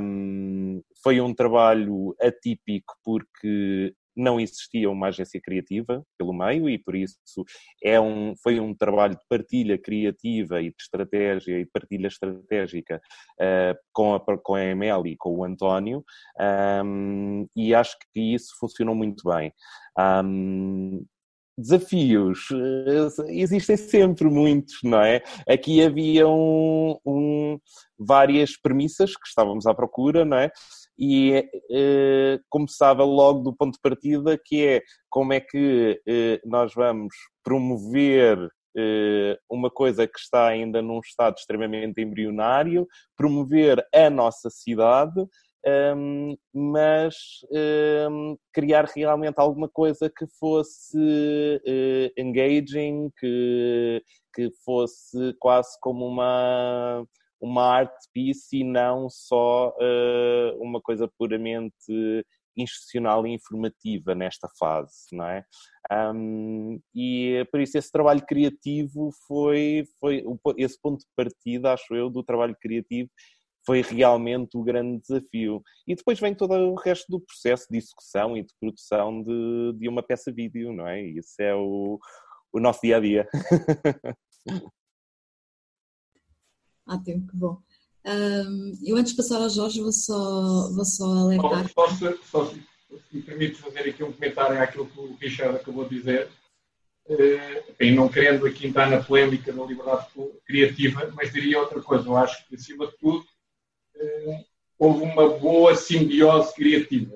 Um, 0.02 0.82
foi 1.04 1.22
um 1.22 1.34
trabalho 1.34 2.16
atípico 2.20 2.94
porque 3.04 3.94
não 4.16 4.40
existia 4.40 4.90
uma 4.90 5.08
agência 5.08 5.40
criativa 5.42 6.06
pelo 6.18 6.34
meio 6.34 6.70
e 6.70 6.78
por 6.78 6.96
isso 6.96 7.18
é 7.84 8.00
um, 8.00 8.34
foi 8.44 8.60
um 8.60 8.76
trabalho 8.76 9.16
de 9.16 9.26
partilha 9.30 9.78
criativa 9.78 10.62
e 10.62 10.70
de 10.70 10.76
estratégia 10.80 11.60
e 11.60 11.66
de 11.66 11.72
partilha 11.72 12.08
estratégica 12.08 13.02
uh, 13.40 13.78
com, 13.94 14.14
a, 14.14 14.20
com 14.20 14.56
a 14.56 14.64
ML 14.64 15.10
e 15.10 15.18
com 15.18 15.38
o 15.38 15.44
António 15.44 16.04
um, 16.84 17.48
e 17.56 17.74
acho 17.74 17.98
que 18.14 18.34
isso 18.34 18.54
funcionou 18.60 18.96
muito 18.96 19.24
bem. 19.30 19.54
Um, 19.98 21.06
desafios 21.58 22.48
existem 23.28 23.78
sempre 23.78 24.30
muitos, 24.30 24.80
não 24.84 25.02
é? 25.02 25.22
Aqui 25.48 25.84
havia 25.84 26.28
um, 26.28 26.98
um, 27.06 27.60
várias 27.98 28.58
premissas 28.60 29.16
que 29.16 29.28
estávamos 29.28 29.66
à 29.66 29.74
procura, 29.74 30.26
não 30.26 30.38
é? 30.38 30.52
E 30.98 31.50
eh, 31.72 32.40
começava 32.50 33.04
logo 33.04 33.40
do 33.40 33.56
ponto 33.56 33.74
de 33.74 33.82
partida 33.82 34.40
que 34.44 34.66
é 34.66 34.82
como 35.10 35.34
é 35.34 35.40
que 35.40 36.00
eh, 36.08 36.40
nós 36.46 36.74
vamos 36.76 37.14
promover 37.44 38.38
eh, 38.78 39.38
uma 39.50 39.70
coisa 39.70 40.08
que 40.08 40.20
está 40.20 40.48
ainda 40.48 40.82
num 40.82 41.00
estado 41.00 41.36
extremamente 41.38 42.02
embrionário, 42.02 42.88
promover 43.18 43.84
a 43.94 44.10
nossa 44.10 44.50
cidade, 44.50 45.26
um, 45.66 46.36
mas 46.54 47.16
um, 48.10 48.38
criar 48.52 48.86
realmente 48.96 49.36
alguma 49.38 49.70
coisa 49.70 50.10
que 50.10 50.26
fosse 50.40 50.98
uh, 50.98 52.22
engaging, 52.22 53.12
que, 53.20 54.04
que 54.34 54.50
fosse 54.66 55.36
quase 55.40 55.78
como 55.80 56.08
uma, 56.08 57.06
uma 57.40 57.64
art 57.64 57.94
piece 58.14 58.58
e 58.58 58.64
não 58.64 59.10
só 59.10 59.70
uh, 59.70 60.62
uma 60.62 60.82
coisa 60.82 61.08
puramente 61.18 62.26
institucional 62.58 63.26
e 63.26 63.34
informativa 63.34 64.14
nesta 64.14 64.50
fase, 64.60 65.08
não 65.14 65.26
é? 65.26 65.46
Um, 66.14 66.80
e 66.94 67.46
por 67.52 67.62
isso 67.62 67.78
esse 67.78 67.92
trabalho 67.92 68.26
criativo 68.26 69.10
foi, 69.28 69.86
foi 70.00 70.24
esse 70.58 70.80
ponto 70.82 71.00
de 71.00 71.08
partida, 71.16 71.74
acho 71.74 71.96
eu, 71.96 72.10
do 72.10 72.24
trabalho 72.24 72.56
criativo 72.60 73.10
foi 73.66 73.82
realmente 73.82 74.58
o 74.58 74.64
grande 74.64 75.02
desafio. 75.02 75.62
E 75.88 75.96
depois 75.96 76.20
vem 76.20 76.34
todo 76.34 76.54
o 76.54 76.76
resto 76.76 77.10
do 77.10 77.20
processo 77.20 77.68
de 77.70 77.78
execução 77.78 78.36
e 78.36 78.44
de 78.44 78.54
produção 78.60 79.22
de, 79.22 79.74
de 79.78 79.88
uma 79.88 80.02
peça 80.02 80.32
vídeo, 80.32 80.74
não 80.74 80.88
é? 80.88 81.02
Isso 81.02 81.36
é 81.40 81.56
o, 81.56 82.00
o 82.52 82.60
nosso 82.60 82.82
dia 82.82 82.98
a 82.98 83.00
dia. 83.00 83.28
Ótimo, 86.88 87.28
que 87.28 87.38
bom. 87.38 87.62
Um, 88.04 88.74
eu 88.84 88.98
antes 88.98 89.12
de 89.12 89.18
passar 89.18 89.40
ao 89.40 89.50
Jorge 89.50 89.80
vou 89.80 89.92
só, 89.92 90.72
vou 90.74 90.84
só 90.84 91.06
alertar. 91.06 91.70
Só, 91.70 91.88
só, 91.90 92.18
só 92.24 92.46
se, 92.48 92.56
se 92.56 93.16
me 93.16 93.22
permites 93.22 93.60
fazer 93.60 93.82
aqui 93.82 94.04
um 94.04 94.12
comentário 94.12 94.60
àquilo 94.60 94.88
que 94.88 95.00
o 95.00 95.16
Richard 95.16 95.56
acabou 95.56 95.88
de 95.88 95.98
dizer, 95.98 96.28
uh, 97.06 97.74
bem, 97.78 97.94
não 97.94 98.10
querendo 98.10 98.48
aqui 98.48 98.66
entrar 98.68 98.90
na 98.90 99.04
polémica 99.04 99.54
da 99.54 99.64
liberdade 99.64 100.08
criativa, 100.46 101.12
mas 101.16 101.32
diria 101.32 101.60
outra 101.60 101.80
coisa. 101.82 102.08
Eu 102.08 102.18
acho 102.18 102.48
que, 102.48 102.56
acima 102.56 102.88
de 102.88 102.98
tudo, 102.98 103.24
houve 104.78 105.04
uma 105.04 105.38
boa 105.38 105.76
simbiose 105.76 106.54
criativa. 106.56 107.16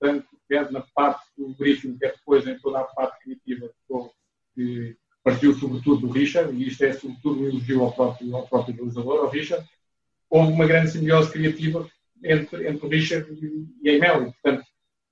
Tanto 0.00 0.26
quer 0.48 0.70
na 0.70 0.80
parte 0.94 1.24
do 1.36 1.54
briefing, 1.54 1.98
quer 1.98 2.12
depois 2.12 2.46
em 2.46 2.58
toda 2.58 2.80
a 2.80 2.84
parte 2.84 3.22
criativa 3.22 3.70
que 4.54 4.96
partiu 5.22 5.54
sobretudo 5.54 6.06
do 6.06 6.12
Richard, 6.12 6.54
e 6.54 6.68
isto 6.68 6.84
é 6.84 6.92
sobretudo 6.92 7.40
um 7.40 7.48
elogio 7.48 7.82
ao 7.82 7.92
próprio, 7.92 8.36
ao 8.36 8.46
próprio 8.46 8.74
realizador, 8.74 9.20
ao 9.20 9.30
Richard, 9.30 9.66
houve 10.28 10.52
uma 10.52 10.66
grande 10.66 10.90
simbiose 10.90 11.32
criativa 11.32 11.88
entre, 12.22 12.68
entre 12.68 12.86
o 12.86 12.88
Richard 12.88 13.26
e, 13.82 13.88
a 13.88 13.92
Emily. 13.92 14.32
Portanto, 14.32 14.64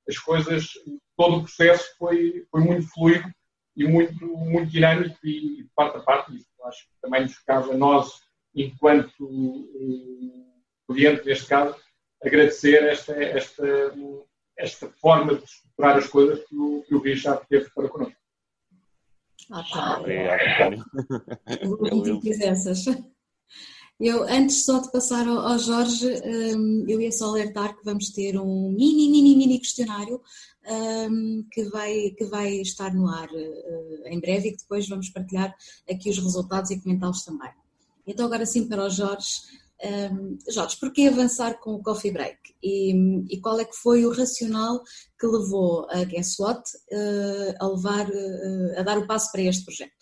as 0.08 0.18
coisas, 0.18 0.68
todo 1.16 1.36
o 1.36 1.42
processo 1.42 1.96
foi, 1.98 2.44
foi 2.50 2.60
muito 2.60 2.86
fluido 2.88 3.30
e 3.76 3.84
muito, 3.84 4.26
muito 4.26 4.70
dinâmico 4.70 5.16
e, 5.24 5.66
parte 5.74 5.96
a 5.96 6.00
parte. 6.00 6.36
Isso 6.36 6.46
acho 6.64 6.82
que 6.86 7.00
também 7.00 7.22
nos 7.22 7.38
cabe 7.38 7.70
a 7.70 7.76
nós, 7.76 8.20
enquanto 8.54 9.24
uh, 9.24 10.51
cliente, 10.86 11.24
neste 11.24 11.46
caso, 11.46 11.76
agradecer 12.22 12.82
esta, 12.84 13.12
esta, 13.12 13.94
esta 14.56 14.88
forma 15.00 15.34
de 15.34 15.44
estruturar 15.44 15.96
as 15.96 16.06
coisas 16.06 16.44
que 16.46 16.56
o, 16.56 16.82
que 16.82 16.94
o 16.94 17.00
Richard 17.00 17.46
teve 17.48 17.70
para 17.70 17.88
connosco. 17.88 18.16
Ah, 19.50 19.64
tá. 19.72 20.00
Obrigado, 20.00 20.84
Eu, 24.00 24.24
antes 24.24 24.64
só 24.64 24.80
de 24.80 24.90
passar 24.90 25.28
ao, 25.28 25.38
ao 25.38 25.58
Jorge, 25.58 26.08
um, 26.24 26.84
eu 26.88 27.00
ia 27.00 27.12
só 27.12 27.26
alertar 27.26 27.76
que 27.76 27.84
vamos 27.84 28.10
ter 28.10 28.36
um 28.36 28.70
mini, 28.70 29.08
mini, 29.08 29.36
mini 29.36 29.58
questionário 29.60 30.20
um, 30.66 31.46
que, 31.50 31.64
vai, 31.64 32.10
que 32.16 32.24
vai 32.24 32.54
estar 32.54 32.92
no 32.92 33.06
ar 33.06 33.28
uh, 33.30 34.06
em 34.06 34.18
breve 34.18 34.48
e 34.48 34.52
que 34.52 34.62
depois 34.62 34.88
vamos 34.88 35.08
partilhar 35.10 35.54
aqui 35.88 36.10
os 36.10 36.18
resultados 36.18 36.70
e 36.70 36.80
comentá-los 36.80 37.22
também. 37.22 37.50
Então, 38.04 38.26
agora 38.26 38.44
sim, 38.44 38.66
para 38.68 38.84
o 38.84 38.90
Jorge, 38.90 39.42
um, 39.84 40.38
Jorge, 40.48 40.76
porquê 40.78 41.08
avançar 41.08 41.58
com 41.58 41.74
o 41.74 41.82
Coffee 41.82 42.12
Break? 42.12 42.38
E, 42.62 42.92
e, 43.28 43.40
qual 43.40 43.58
é 43.58 43.64
que 43.64 43.76
foi 43.76 44.04
o 44.04 44.12
racional 44.12 44.82
que 45.18 45.26
levou 45.26 45.86
a 45.90 46.04
Guess 46.04 46.38
What 46.38 46.62
uh, 46.92 47.54
a, 47.58 47.66
levar, 47.68 48.08
uh, 48.08 48.78
a 48.78 48.82
dar 48.82 48.98
o 48.98 49.06
passo 49.06 49.32
para 49.32 49.42
este 49.42 49.64
projeto? 49.64 49.92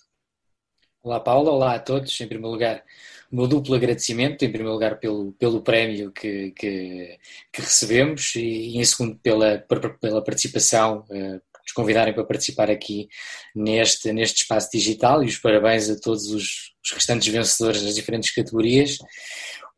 Olá 1.03 1.19
Paula, 1.19 1.51
olá 1.51 1.75
a 1.77 1.79
todos. 1.79 2.21
Em 2.21 2.29
primeiro 2.29 2.53
lugar, 2.53 2.85
o 3.33 3.37
meu 3.37 3.47
duplo 3.47 3.75
agradecimento, 3.75 4.45
em 4.45 4.51
primeiro 4.51 4.75
lugar 4.75 4.99
pelo, 4.99 5.33
pelo 5.33 5.63
prémio 5.63 6.13
que, 6.13 6.51
que, 6.51 7.19
que 7.51 7.63
recebemos 7.63 8.35
e, 8.37 8.77
em 8.77 8.85
segundo 8.85 9.17
pela, 9.17 9.65
pela 10.01 10.23
participação, 10.23 11.07
uh, 11.09 11.41
nos 11.63 11.73
convidarem 11.73 12.13
para 12.13 12.25
participar 12.25 12.71
aqui 12.71 13.09
neste, 13.55 14.13
neste 14.13 14.43
espaço 14.43 14.71
digital 14.73 15.23
e 15.23 15.27
os 15.27 15.39
parabéns 15.39 15.89
a 15.89 15.99
todos 15.99 16.27
os, 16.31 16.73
os 16.85 16.93
restantes 16.93 17.29
vencedores 17.29 17.83
das 17.83 17.95
diferentes 17.95 18.35
categorias. 18.35 18.99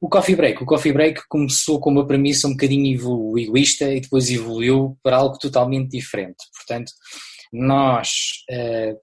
O 0.03 0.09
Coffee 0.09 0.35
Break. 0.35 0.61
O 0.61 0.67
Coffee 0.67 0.93
Break 0.93 1.23
começou 1.29 1.79
com 1.79 1.89
uma 1.89 2.05
premissa 2.05 2.49
um 2.49 2.51
bocadinho 2.51 3.39
egoísta 3.39 3.85
e 3.95 4.01
depois 4.01 4.29
evoluiu 4.29 4.99
para 5.01 5.17
algo 5.17 5.39
totalmente 5.39 5.91
diferente. 5.91 6.45
Portanto, 6.57 6.91
nós 7.53 8.11
uh, 8.51 8.99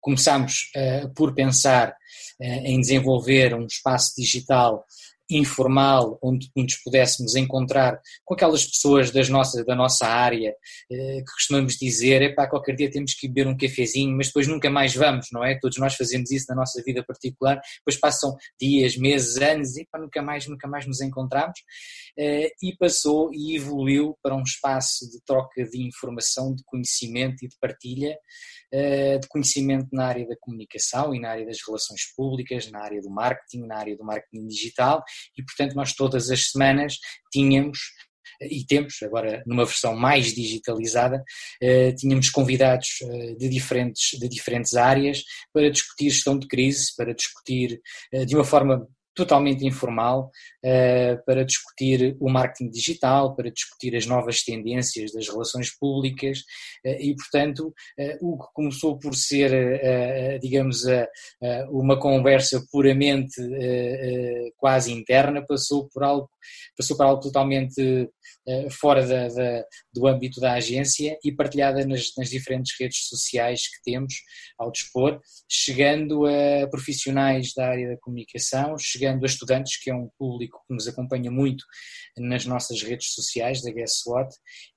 começamos 0.00 0.70
uh, 0.76 1.12
por 1.12 1.34
pensar 1.34 1.88
uh, 1.90 2.44
em 2.44 2.80
desenvolver 2.80 3.52
um 3.52 3.66
espaço 3.66 4.12
digital 4.16 4.84
informal, 5.30 6.18
onde 6.22 6.50
nos 6.54 6.76
pudéssemos 6.76 7.34
encontrar 7.34 8.00
com 8.24 8.34
aquelas 8.34 8.66
pessoas 8.66 9.10
das 9.10 9.28
nossa, 9.28 9.64
da 9.64 9.74
nossa 9.74 10.06
área 10.06 10.54
eh, 10.90 11.18
que 11.18 11.32
costumamos 11.32 11.76
dizer, 11.76 12.20
epá, 12.22 12.46
qualquer 12.46 12.76
dia 12.76 12.90
temos 12.90 13.14
que 13.14 13.26
beber 13.26 13.46
um 13.46 13.56
cafezinho, 13.56 14.14
mas 14.16 14.26
depois 14.26 14.46
nunca 14.46 14.68
mais 14.68 14.94
vamos, 14.94 15.28
não 15.32 15.42
é? 15.42 15.58
Todos 15.58 15.78
nós 15.78 15.94
fazemos 15.94 16.30
isso 16.30 16.46
na 16.48 16.56
nossa 16.56 16.82
vida 16.82 17.02
particular, 17.02 17.60
depois 17.78 17.98
passam 17.98 18.36
dias, 18.60 18.96
meses, 18.96 19.36
anos, 19.38 19.76
e 19.76 19.82
epá, 19.82 19.98
nunca 19.98 20.20
mais, 20.20 20.46
nunca 20.46 20.68
mais 20.68 20.86
nos 20.86 21.00
encontramos, 21.00 21.58
eh, 22.18 22.50
e 22.62 22.76
passou 22.76 23.30
e 23.32 23.56
evoluiu 23.56 24.16
para 24.22 24.34
um 24.34 24.42
espaço 24.42 25.10
de 25.10 25.20
troca 25.24 25.64
de 25.64 25.82
informação, 25.82 26.54
de 26.54 26.62
conhecimento 26.64 27.44
e 27.44 27.48
de 27.48 27.56
partilha, 27.58 28.16
de 29.20 29.28
conhecimento 29.28 29.88
na 29.92 30.06
área 30.06 30.26
da 30.26 30.36
comunicação 30.40 31.14
e 31.14 31.20
na 31.20 31.30
área 31.30 31.46
das 31.46 31.58
relações 31.64 32.00
públicas, 32.16 32.70
na 32.70 32.80
área 32.80 33.00
do 33.00 33.10
marketing, 33.10 33.66
na 33.66 33.76
área 33.76 33.96
do 33.96 34.04
marketing 34.04 34.46
digital, 34.46 35.02
e 35.38 35.44
portanto 35.44 35.74
nós 35.74 35.92
todas 35.92 36.30
as 36.30 36.50
semanas 36.50 36.96
tínhamos 37.32 37.78
e 38.40 38.64
temos, 38.64 39.02
agora 39.02 39.42
numa 39.46 39.64
versão 39.64 39.94
mais 39.94 40.34
digitalizada, 40.34 41.22
eh, 41.60 41.92
tínhamos 41.92 42.30
convidados 42.30 42.98
eh, 43.02 43.34
de 43.34 43.48
diferentes, 43.48 44.18
de 44.18 44.28
diferentes 44.28 44.74
áreas 44.74 45.22
para 45.52 45.70
discutir 45.70 46.10
gestão 46.10 46.38
de 46.38 46.46
crise, 46.46 46.94
para 46.96 47.14
discutir 47.14 47.80
eh, 48.12 48.24
de 48.24 48.34
uma 48.34 48.44
forma 48.44 48.86
totalmente 49.14 49.64
informal 49.64 50.30
para 51.26 51.44
discutir 51.44 52.16
o 52.20 52.30
marketing 52.30 52.70
digital, 52.70 53.34
para 53.34 53.50
discutir 53.50 53.94
as 53.94 54.06
novas 54.06 54.42
tendências 54.42 55.12
das 55.12 55.28
relações 55.28 55.70
públicas 55.76 56.38
uh, 56.84 56.96
e, 57.00 57.14
portanto, 57.14 57.68
uh, 57.98 58.16
o 58.20 58.38
que 58.38 58.46
começou 58.54 58.98
por 58.98 59.14
ser, 59.14 60.40
digamos, 60.40 60.84
uma 61.70 61.98
conversa 61.98 62.64
puramente 62.70 63.34
quase 64.56 64.92
interna 64.92 65.44
passou 65.46 65.88
por 65.88 66.02
algo 66.02 66.28
passou 66.76 66.96
para 66.96 67.06
algo 67.06 67.22
totalmente 67.22 68.08
fora 68.70 69.06
da, 69.06 69.28
da, 69.28 69.64
do 69.92 70.06
âmbito 70.06 70.40
da 70.40 70.54
agência 70.54 71.18
e 71.24 71.32
partilhada 71.32 71.86
nas, 71.86 72.12
nas 72.16 72.28
diferentes 72.28 72.74
redes 72.78 73.08
sociais 73.08 73.62
que 73.62 73.82
temos 73.82 74.14
ao 74.58 74.70
dispor, 74.70 75.20
chegando 75.48 76.26
a 76.26 76.68
profissionais 76.68 77.52
da 77.54 77.68
área 77.68 77.90
da 77.90 77.98
comunicação, 77.98 78.76
chegando 78.78 79.22
a 79.22 79.26
estudantes, 79.26 79.78
que 79.82 79.90
é 79.90 79.94
um 79.94 80.08
público 80.18 80.53
que 80.66 80.74
nos 80.74 80.88
acompanha 80.88 81.30
muito 81.30 81.64
nas 82.16 82.46
nossas 82.46 82.82
redes 82.82 83.12
sociais 83.12 83.62
da 83.62 83.70
Guess 83.70 84.02
What, 84.06 84.34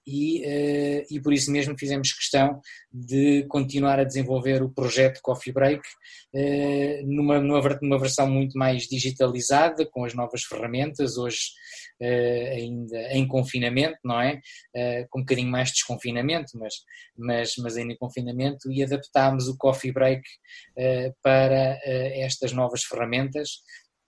e, 0.07 0.41
uh, 0.41 1.05
e 1.11 1.19
por 1.21 1.33
isso 1.33 1.51
mesmo 1.51 1.77
fizemos 1.77 2.13
questão 2.13 2.61
de 2.89 3.45
continuar 3.49 3.99
a 3.99 4.05
desenvolver 4.05 4.63
o 4.63 4.69
projeto 4.69 5.19
Coffee 5.21 5.51
Break 5.51 5.81
uh, 6.33 7.05
numa, 7.05 7.41
numa, 7.41 7.99
versão 7.99 8.29
muito 8.29 8.57
mais 8.57 8.83
digitalizada, 8.83 9.85
com 9.85 10.05
as 10.05 10.13
novas 10.13 10.43
ferramentas, 10.43 11.17
hoje 11.17 11.39
uh, 12.01 12.53
ainda 12.53 12.97
em 13.11 13.27
confinamento, 13.27 13.97
não 14.03 14.21
é? 14.21 14.39
com 15.09 15.19
um 15.19 15.23
bocadinho 15.23 15.51
mais 15.51 15.69
de 15.69 15.75
desconfinamento, 15.75 16.57
mas, 16.57 16.75
mas, 17.17 17.53
mas 17.57 17.75
ainda 17.75 17.91
em 17.93 17.97
confinamento, 17.97 18.71
e 18.71 18.81
adaptámos 18.81 19.49
o 19.49 19.57
Coffee 19.57 19.91
Break 19.91 20.21
para 21.21 21.79
estas 22.13 22.53
novas 22.53 22.83
ferramentas 22.83 23.61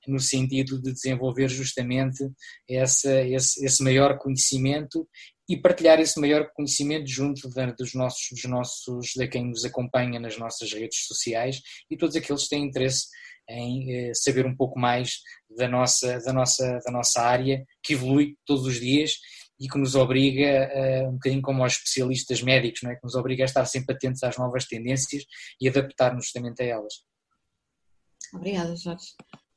no 0.09 0.19
sentido 0.19 0.81
de 0.81 0.91
desenvolver 0.91 1.47
justamente 1.47 2.29
essa, 2.67 3.21
esse, 3.21 3.65
esse 3.65 3.83
maior 3.83 4.17
conhecimento 4.17 5.07
e 5.47 5.57
partilhar 5.57 5.99
esse 5.99 6.19
maior 6.19 6.49
conhecimento 6.53 7.07
junto 7.07 7.49
da, 7.49 7.71
dos 7.71 7.93
nossos, 7.93 8.27
dos 8.31 8.43
nossos, 8.45 9.07
de 9.15 9.27
quem 9.27 9.47
nos 9.47 9.65
acompanha 9.65 10.19
nas 10.19 10.37
nossas 10.37 10.71
redes 10.71 11.05
sociais 11.07 11.61
e 11.89 11.97
todos 11.97 12.15
aqueles 12.15 12.43
que 12.43 12.49
têm 12.49 12.65
interesse 12.65 13.07
em 13.49 13.91
eh, 13.91 14.13
saber 14.13 14.45
um 14.45 14.55
pouco 14.55 14.79
mais 14.79 15.21
da 15.57 15.67
nossa, 15.67 16.19
da, 16.19 16.31
nossa, 16.31 16.79
da 16.85 16.91
nossa 16.91 17.21
área, 17.21 17.65
que 17.81 17.93
evolui 17.93 18.35
todos 18.45 18.65
os 18.67 18.79
dias 18.79 19.13
e 19.59 19.67
que 19.67 19.77
nos 19.77 19.95
obriga, 19.95 20.71
um 21.09 21.13
bocadinho 21.13 21.41
como 21.41 21.63
aos 21.63 21.73
especialistas 21.73 22.41
médicos, 22.41 22.81
não 22.81 22.91
é? 22.91 22.95
que 22.95 23.03
nos 23.03 23.15
obriga 23.15 23.43
a 23.43 23.45
estar 23.45 23.65
sempre 23.65 23.93
atentos 23.93 24.23
às 24.23 24.37
novas 24.37 24.65
tendências 24.65 25.23
e 25.59 25.67
adaptar-nos 25.67 26.25
justamente 26.25 26.61
a 26.61 26.65
elas. 26.65 26.93
Obrigada, 28.33 28.75
Jorge. 28.75 29.15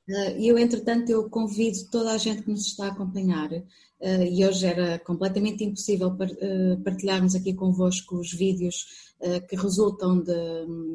Eh, 0.08 0.38
e 0.40 0.48
eu, 0.48 0.58
entretanto, 0.58 1.10
eu 1.10 1.28
convido 1.30 1.78
toda 1.90 2.12
a 2.12 2.18
gente 2.18 2.42
que 2.42 2.50
nos 2.50 2.66
está 2.66 2.86
a 2.86 2.88
acompanhar, 2.88 3.52
eh, 4.00 4.28
e 4.28 4.44
hoje 4.44 4.66
era 4.66 4.98
completamente 4.98 5.62
impossível 5.64 6.16
eh, 6.20 6.76
partilharmos 6.84 7.34
aqui 7.34 7.54
convosco 7.54 8.16
os 8.16 8.32
vídeos 8.32 9.12
que 9.48 9.54
resultam 9.54 10.20
de, 10.20 10.32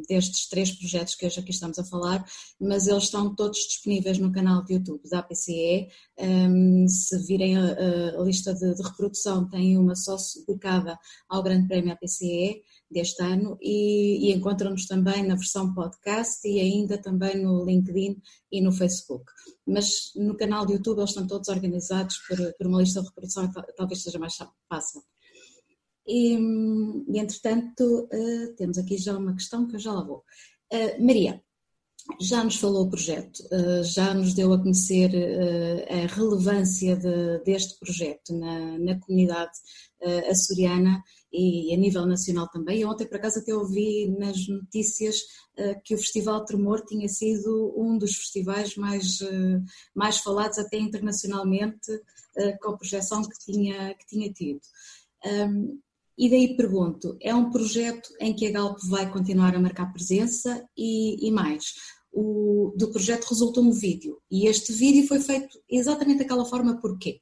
destes 0.10 0.50
três 0.50 0.70
projetos 0.70 1.16
que 1.16 1.26
hoje 1.26 1.40
aqui 1.40 1.52
estamos 1.52 1.80
a 1.80 1.84
falar, 1.86 2.26
mas 2.60 2.86
eles 2.86 3.04
estão 3.04 3.34
todos 3.34 3.58
disponíveis 3.60 4.18
no 4.18 4.34
canal 4.34 4.66
de 4.66 4.74
YouTube 4.74 5.00
da 5.10 5.20
APCE. 5.20 5.88
Ehm, 6.18 6.86
se 6.90 7.18
virem 7.26 7.58
a, 7.58 8.20
a 8.20 8.24
lista 8.24 8.54
de, 8.54 8.76
de, 8.76 8.84
reprodução, 8.84 9.50
tem 9.50 9.78
uma 9.78 9.96
só 9.96 10.18
dedicada 10.46 11.00
ao 11.30 11.42
Grande 11.42 11.70
Prémio 11.70 11.94
APCE 11.94 12.64
deste 12.90 13.22
ano 13.22 13.58
e, 13.62 14.30
e 14.30 14.34
encontram-nos 14.34 14.86
também 14.86 15.24
na 15.24 15.36
versão 15.36 15.74
podcast 15.74 16.48
e 16.48 16.60
ainda 16.60 16.98
também 16.98 17.42
no 17.44 17.66
LinkedIn 17.66 18.22
e 18.52 18.62
no 18.62 18.72
Facebook. 18.72 19.26
Mas 19.66 20.12
no 20.16 20.36
canal 20.36 20.66
de 20.66 20.74
YouTube 20.74 21.00
eles 21.00 21.10
estão 21.10 21.28
todos 21.28 21.50
organizados 21.50 22.18
por, 22.28 22.38
por 22.58 22.68
uma 22.68 22.82
lista 22.82 23.02
de 23.02 23.08
reprodução 23.08 23.52
talvez 23.76 24.04
seja 24.04 24.20
mais 24.20 24.36
fácil. 24.70 25.02
E, 26.08 26.36
e 26.36 27.20
entretanto, 27.20 28.08
uh, 28.12 28.56
temos 28.56 28.78
aqui 28.78 28.98
já 28.98 29.18
uma 29.18 29.34
questão 29.34 29.68
que 29.68 29.76
eu 29.76 29.80
já 29.80 29.92
lá 29.92 30.04
vou. 30.04 30.24
Uh, 30.72 31.06
Maria, 31.06 31.42
já 32.22 32.42
nos 32.42 32.56
falou 32.56 32.86
o 32.86 32.90
projeto, 32.90 33.40
uh, 33.52 33.84
já 33.84 34.14
nos 34.14 34.34
deu 34.34 34.54
a 34.54 34.58
conhecer 34.62 35.12
a 35.90 36.08
relevância 36.16 36.96
de, 36.96 37.40
deste 37.44 37.78
projeto 37.78 38.34
na, 38.34 38.80
na 38.80 39.00
comunidade 39.00 39.52
açoriana 40.30 41.04
e 41.38 41.74
a 41.74 41.78
nível 41.78 42.06
nacional 42.06 42.48
também. 42.48 42.84
ontem, 42.84 43.06
por 43.06 43.18
acaso, 43.18 43.40
até 43.40 43.54
ouvi 43.54 44.08
nas 44.18 44.48
notícias 44.48 45.18
uh, 45.58 45.80
que 45.84 45.94
o 45.94 45.98
Festival 45.98 46.44
Tremor 46.46 46.84
tinha 46.86 47.08
sido 47.08 47.74
um 47.78 47.98
dos 47.98 48.16
festivais 48.16 48.76
mais, 48.76 49.22
uh, 49.22 49.64
mais 49.94 50.18
falados 50.18 50.58
até 50.58 50.78
internacionalmente, 50.78 51.92
uh, 51.92 52.58
com 52.60 52.72
a 52.72 52.78
projeção 52.78 53.22
que 53.22 53.38
tinha, 53.40 53.94
que 53.94 54.08
tinha 54.08 54.34
tido. 54.34 54.62
E 56.18 56.30
daí 56.32 56.58
pergunto, 56.58 57.16
é 57.22 57.34
um 57.36 57.52
projeto 57.52 58.10
em 58.20 58.34
que 58.34 58.48
a 58.48 58.52
Galp 58.52 58.80
vai 58.90 59.12
continuar 59.12 59.56
a 59.56 59.60
marcar 59.60 59.94
presença 59.94 60.68
e, 60.76 61.28
e 61.28 61.32
mais, 61.32 61.76
o, 62.12 62.74
do 62.76 62.90
projeto 62.92 63.26
resultou 63.26 63.64
um 63.64 63.72
vídeo 63.72 64.20
e 64.32 64.48
este 64.48 64.74
vídeo 64.74 65.08
foi 65.08 65.20
feito 65.20 65.62
exatamente 65.70 66.20
daquela 66.20 66.46
forma 66.46 66.82
porquê? 66.82 67.22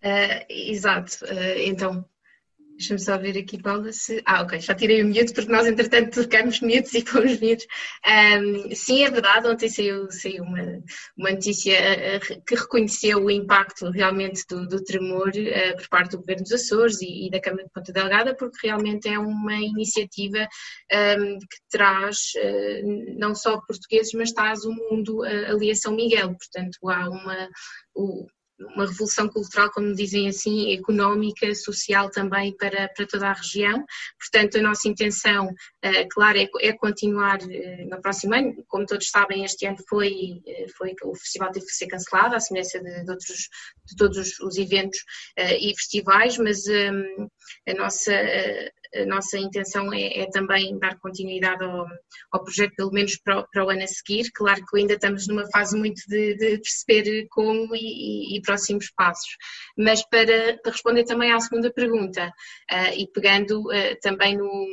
Uh, 0.00 0.46
exato, 0.48 1.24
uh, 1.24 1.58
então 1.58 2.04
Deixa-me 2.76 3.00
só 3.00 3.16
ver 3.16 3.38
aqui, 3.38 3.60
Paula, 3.60 3.90
se... 3.90 4.22
Ah, 4.26 4.42
ok, 4.42 4.60
já 4.60 4.74
tirei 4.74 5.02
o 5.02 5.06
mute 5.06 5.32
porque 5.32 5.50
nós, 5.50 5.66
entretanto, 5.66 6.10
trocamos 6.10 6.60
mutes 6.60 6.92
e 6.92 7.00
fomos 7.00 7.40
mutos. 7.40 7.66
Um, 8.06 8.74
sim, 8.74 9.02
é 9.02 9.10
verdade, 9.10 9.48
ontem 9.48 9.68
saiu, 9.70 10.10
saiu 10.10 10.44
uma, 10.44 10.82
uma 11.16 11.30
notícia 11.30 11.74
uh, 11.74 12.42
que 12.44 12.54
reconheceu 12.54 13.24
o 13.24 13.30
impacto 13.30 13.88
realmente 13.90 14.44
do, 14.46 14.68
do 14.68 14.84
tremor 14.84 15.28
uh, 15.28 15.76
por 15.76 15.88
parte 15.88 16.10
do 16.10 16.18
Governo 16.18 16.42
dos 16.42 16.52
Açores 16.52 17.00
e, 17.00 17.26
e, 17.26 17.30
da 17.30 17.40
Câmara 17.40 17.64
de 17.64 17.72
Ponta 17.72 17.92
Delgada, 17.92 18.36
porque 18.36 18.66
realmente 18.66 19.08
é 19.08 19.18
uma 19.18 19.54
iniciativa 19.54 20.46
um, 21.18 21.38
que 21.38 21.56
traz 21.70 22.16
uh, 22.36 23.18
não 23.18 23.34
só 23.34 23.58
portugueses, 23.62 24.12
mas 24.12 24.32
traz 24.32 24.64
o 24.64 24.72
mundo 24.72 25.22
ali 25.22 25.70
a 25.70 25.74
São 25.74 25.96
Miguel. 25.96 26.36
Portanto, 26.36 26.90
há 26.90 27.08
uma... 27.08 27.48
O, 27.94 28.26
uma 28.58 28.86
revolução 28.86 29.28
cultural, 29.28 29.70
como 29.70 29.94
dizem 29.94 30.28
assim, 30.28 30.72
económica, 30.72 31.54
social 31.54 32.10
também 32.10 32.56
para, 32.56 32.88
para 32.88 33.06
toda 33.06 33.28
a 33.28 33.32
região. 33.32 33.84
Portanto, 34.18 34.58
a 34.58 34.62
nossa 34.62 34.88
intenção, 34.88 35.48
uh, 35.48 36.08
claro, 36.10 36.38
é, 36.38 36.48
é 36.60 36.72
continuar 36.72 37.38
uh, 37.42 37.88
no 37.88 38.00
próximo 38.00 38.34
ano. 38.34 38.64
Como 38.68 38.86
todos 38.86 39.10
sabem, 39.10 39.44
este 39.44 39.66
ano 39.66 39.76
foi, 39.88 40.42
uh, 40.46 40.76
foi 40.76 40.94
o 41.04 41.14
festival 41.14 41.52
teve 41.52 41.66
que 41.66 41.72
ser 41.72 41.86
cancelado, 41.86 42.34
à 42.34 42.40
semelhança 42.40 42.80
de, 42.80 43.04
de, 43.04 43.10
outros, 43.10 43.48
de 43.84 43.96
todos 43.96 44.38
os 44.40 44.56
eventos 44.56 44.98
e 45.38 45.74
festivais, 45.76 46.38
mas 46.38 46.64
a 47.68 47.74
nossa 47.74 48.12
a 48.94 49.06
nossa 49.06 49.38
intenção 49.38 49.92
é, 49.92 50.20
é 50.20 50.30
também 50.30 50.78
dar 50.78 50.98
continuidade 50.98 51.64
ao, 51.64 51.86
ao, 52.32 52.44
projeto, 52.44 52.74
pelo 52.76 52.90
menos 52.90 53.16
para 53.16 53.40
o, 53.40 53.48
para 53.48 53.64
o, 53.64 53.70
ano 53.70 53.82
a 53.82 53.86
seguir. 53.86 54.30
Claro 54.34 54.64
que 54.64 54.78
ainda 54.78 54.94
estamos 54.94 55.26
numa 55.26 55.48
fase 55.50 55.76
muito 55.76 56.00
de, 56.08 56.36
de 56.36 56.58
perceber 56.58 57.26
como 57.30 57.74
e, 57.74 57.78
e, 57.78 58.36
e, 58.36 58.42
próximos 58.42 58.90
passos. 58.96 59.36
Mas 59.76 60.06
para, 60.08 60.58
para, 60.62 60.72
responder 60.72 61.04
também 61.04 61.32
à 61.32 61.40
segunda 61.40 61.72
pergunta, 61.72 62.28
uh, 62.72 62.94
e 62.96 63.06
pegando 63.12 63.60
uh, 63.62 63.96
também 64.00 64.36
no, 64.36 64.66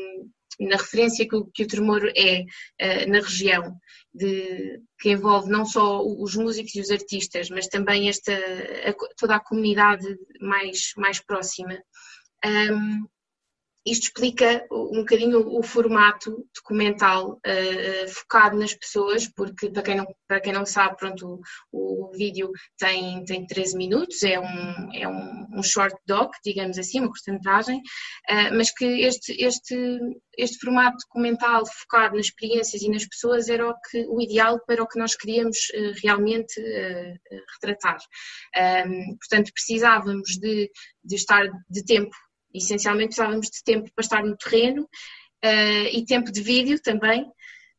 na 0.60 0.78
referência 0.78 1.28
que 1.28 1.36
o, 1.36 1.46
que 1.46 1.64
o 1.64 1.68
tremor 1.68 2.12
é 2.16 2.42
uh, 2.42 3.10
na 3.10 3.20
região, 3.20 3.76
de, 4.14 4.80
que 5.00 5.12
envolve 5.12 5.50
não 5.50 5.66
só 5.66 6.02
os 6.06 6.36
músicos 6.36 6.76
e 6.76 6.82
os 6.82 6.92
artistas, 6.92 7.50
mas 7.50 7.68
também 7.68 8.10
esta, 8.10 8.34
a, 8.34 8.94
toda 9.18 9.36
a 9.36 9.44
comunidade 9.44 10.06
mais, 10.40 10.92
mais 10.98 11.20
próxima. 11.20 11.78
Um, 12.46 13.06
isto 13.86 14.04
explica 14.04 14.66
um 14.72 15.00
bocadinho 15.00 15.46
o, 15.58 15.62
formato 15.62 16.48
documental 16.56 17.34
uh, 17.34 18.10
focado 18.10 18.58
nas 18.58 18.74
pessoas, 18.74 19.28
porque 19.28 19.70
para 19.70 19.84
quem 19.84 19.96
não, 19.96 20.06
para 20.28 20.40
quem 20.40 20.54
não 20.54 20.66
sabe, 20.66 20.96
pronto, 20.96 21.42
o, 21.72 22.10
o 22.10 22.12
vídeo 22.12 22.50
tem, 22.78 23.24
tem 23.26 23.46
13 23.46 23.76
minutos, 23.76 24.24
é 24.24 24.40
um, 24.40 24.94
é 24.94 25.08
um, 25.08 25.60
um 25.60 25.64
short 25.64 25.96
doc, 26.08 26.32
digamos 26.46 26.78
assim, 26.78 27.00
uma 27.00 27.10
cortometragem, 27.10 27.78
uh, 27.78 28.56
mas 28.56 28.72
que 28.72 28.86
este, 28.86 29.34
este, 29.44 30.00
este 30.38 30.60
formato 30.60 30.98
documental 31.06 31.64
focado 31.66 32.16
nas 32.16 32.28
experiências 32.28 32.82
e 32.82 32.90
nas 32.90 33.06
pessoas 33.06 33.50
era 33.50 33.70
o, 33.70 33.74
que, 33.90 34.06
o 34.08 34.22
ideal 34.22 34.62
para 34.66 34.82
o 34.82 34.88
que 34.88 34.98
nós 35.00 35.14
queríamos 35.14 35.58
uh, 35.76 35.94
realmente 36.02 36.54
retratar. 37.56 37.98
Um, 38.88 39.18
portanto, 39.18 39.52
precisávamos 39.54 40.38
de, 40.40 40.72
de 41.04 41.16
estar 41.16 41.50
de 41.70 41.84
tempo 41.84 42.16
essencialmente 42.54 43.16
precisávamos 43.16 43.50
de 43.50 43.64
tempo 43.64 43.90
para 43.96 44.04
estar 44.04 44.24
no 44.24 44.38
terreno 44.38 44.84
uh, 44.84 45.88
e 45.92 46.06
tempo 46.06 46.32
de 46.32 46.42
vídeo 46.42 46.80
também, 46.82 47.26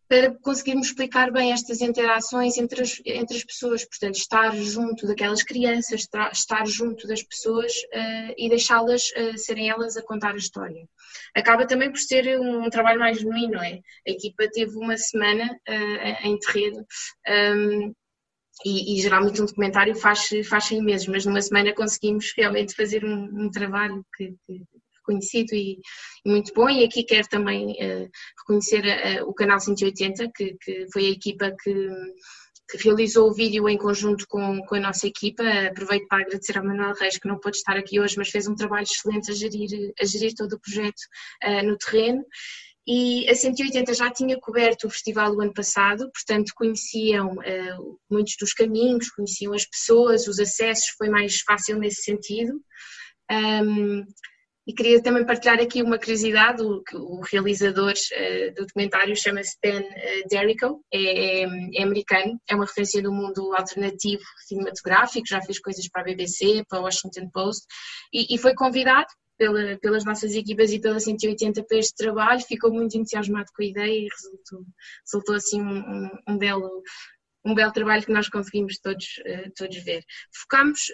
para 0.09 0.35
conseguirmos 0.41 0.89
explicar 0.89 1.33
bem 1.33 1.53
estas 1.53 1.81
interações 1.81 2.59
entre 2.59 2.83
as, 2.83 3.01
entre 3.05 3.37
as 3.37 3.45
pessoas, 3.45 3.85
portanto, 3.85 4.17
estar 4.17 4.55
junto 4.55 5.07
daquelas 5.07 5.43
crianças, 5.43 6.07
estar 6.33 6.67
junto 6.67 7.07
das 7.09 7.23
pessoas 7.23 7.73
uh, 7.73 8.35
e 8.37 8.49
deixá-las 8.49 9.11
uh, 9.11 9.39
serem 9.39 9.71
elas 9.71 9.97
a 9.97 10.03
contar 10.03 10.35
a 10.35 10.39
história. 10.39 10.87
Acaba 11.35 11.67
também 11.67 11.91
por 11.91 11.99
ser 11.99 12.39
um, 12.39 12.67
um 12.67 12.71
trabalho 12.71 13.01
mais 13.01 13.19
genuíno, 13.19 13.55
não 13.55 13.63
é? 13.63 13.81
A 14.07 14.11
equipa 14.11 14.49
teve 14.53 14.77
uma 14.77 14.97
semana 14.97 15.59
uh, 15.69 16.27
em 16.27 16.39
terreno. 16.39 16.87
Um, 17.29 17.95
e, 18.65 18.95
e, 18.95 19.03
geralmente 19.03 19.43
um 19.43 19.47
documentário 19.47 19.95
faz, 19.97 20.29
faz 20.49 20.71
em 20.71 20.83
meses, 20.83 21.07
mas 21.07 21.25
numa 21.25 21.43
semana 21.43 21.75
conseguimos 21.75 22.33
realmente 22.37 22.75
fazer 22.75 23.05
um, 23.05 23.45
um 23.45 23.51
trabalho 23.51 24.05
que, 24.17 24.35
que 24.47 24.63
reconhecido 25.05 25.55
e, 25.55 25.79
e, 26.25 26.31
muito 26.31 26.53
bom. 26.55 26.69
E 26.69 26.85
aqui 26.85 27.05
quero 27.05 27.29
também 27.29 27.73
uh, 27.73 28.11
reconhecer 28.39 28.85
uh, 29.21 29.29
o 29.29 29.35
canal 29.35 29.61
180, 29.61 30.31
que, 30.35 30.57
que 30.61 30.87
foi 30.93 31.07
a 31.07 31.11
equipa 31.11 31.55
que, 31.63 31.91
que, 32.71 32.83
realizou 32.83 33.29
o 33.29 33.35
vídeo 33.35 33.69
em 33.69 33.77
conjunto 33.77 34.27
com, 34.29 34.61
com 34.63 34.75
a 34.75 34.81
nossa 34.81 35.07
equipa. 35.07 35.43
Aproveito 35.69 36.07
para 36.09 36.23
agradecer 36.23 36.57
ao 36.57 36.65
Manuel 36.65 36.95
Reis, 36.95 37.19
que 37.19 37.29
não 37.29 37.39
pôde 37.39 37.59
estar 37.59 37.77
aqui 37.77 38.01
hoje, 38.01 38.17
mas 38.17 38.31
fez 38.31 38.49
um 38.49 38.55
trabalho 38.55 38.85
excelente 38.85 39.31
a 39.31 39.35
gerir, 39.35 39.93
a 40.01 40.05
gerir 40.05 40.35
todo 40.35 40.55
o 40.55 40.61
projeto 40.61 41.01
uh, 41.45 41.67
no 41.67 41.77
terreno 41.77 42.25
e 42.87 43.29
a 43.31 43.35
180 43.35 43.95
já 43.95 44.11
tinha 44.11 44.39
coberto 44.39 44.87
o 44.87 44.91
festival 44.91 45.35
o 45.35 45.41
ano 45.41 45.55
passado, 45.55 46.11
portanto 46.13 46.53
conheciam 46.55 47.33
uh, 47.33 47.99
muitos 48.11 48.37
dos 48.39 48.53
caminhos, 48.53 49.11
conheciam 49.11 49.55
as 49.55 49.65
pessoas, 49.65 50.27
os 50.27 50.39
acessos, 50.39 50.91
foi 50.99 51.09
mais 51.09 51.41
fácil 51.41 51.79
nesse 51.79 52.03
sentido. 52.03 52.61
Um, 53.31 54.05
e 54.67 54.73
queria 54.73 55.03
também 55.03 55.27
partilhar 55.27 55.61
aqui 55.61 55.83
uma 55.83 55.99
curiosidade, 55.99 56.63
o, 56.63 56.83
o 56.95 57.21
realizador 57.21 57.93
uh, 57.93 58.55
do 58.55 58.67
documentário 58.67 59.17
chama-se 59.17 59.57
Ben 59.63 59.81
uh, 59.81 60.29
Derrico, 60.29 60.83
é, 60.93 61.43
é, 61.43 61.47
é, 61.77 61.83
americano, 61.83 62.39
é 62.49 62.55
uma 62.55 62.65
referência 62.67 63.03
do 63.03 63.13
mundo 63.13 63.55
alternativo 63.55 64.23
cinematográfico, 64.47 65.27
já 65.27 65.41
fez 65.41 65.59
coisas 65.59 65.89
para 65.89 66.03
a 66.03 66.05
BBC, 66.05 66.65
para 66.69 66.81
o 66.81 66.83
Washington 66.83 67.31
Post, 67.33 67.67
e, 68.13 68.35
e 68.35 68.39
foi 68.39 68.55
convidado 68.55 69.09
pela, 69.37 69.79
pelas 69.79 70.05
nossas 70.05 70.35
equipas 70.35 70.73
e 70.73 70.81
pela 70.81 71.01
180 71.01 71.63
para 71.65 71.79
este 71.79 71.95
trabalho, 71.95 72.41
ficou 72.41 72.73
muito 72.73 72.97
entusiasmado 72.97 73.51
com 73.55 73.63
a 73.63 73.67
ideia 73.67 73.99
e 73.99 74.09
resultou, 74.09 74.67
resultou 75.05 75.35
assim 75.35 75.63
um, 75.63 76.11
um, 76.29 76.39
belo 76.39 76.83
um 77.47 77.55
belo 77.55 77.73
trabalho 77.73 78.05
que 78.05 78.13
nós 78.13 78.29
conseguimos 78.29 78.79
todos, 78.79 79.07
todos 79.55 79.77
ver. 79.85 80.03
Focamos, 80.33 80.87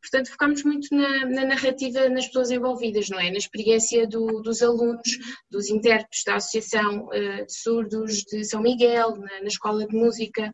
portanto, 0.00 0.30
focamos 0.30 0.64
muito 0.64 0.88
na, 0.90 1.26
na, 1.26 1.44
narrativa 1.44 2.08
nas 2.08 2.26
pessoas 2.26 2.50
envolvidas, 2.50 3.10
não 3.10 3.20
é? 3.20 3.30
Na 3.30 3.36
experiência 3.36 4.06
do, 4.06 4.40
dos 4.40 4.62
alunos, 4.62 5.02
dos 5.50 5.68
intérpretes 5.68 6.24
da 6.24 6.36
Associação 6.36 7.08
de 7.10 7.52
Surdos 7.52 8.22
de 8.22 8.42
São 8.42 8.62
Miguel, 8.62 9.16
na, 9.16 9.40
na 9.42 9.48
Escola 9.48 9.86
de 9.86 9.94
Música, 9.94 10.50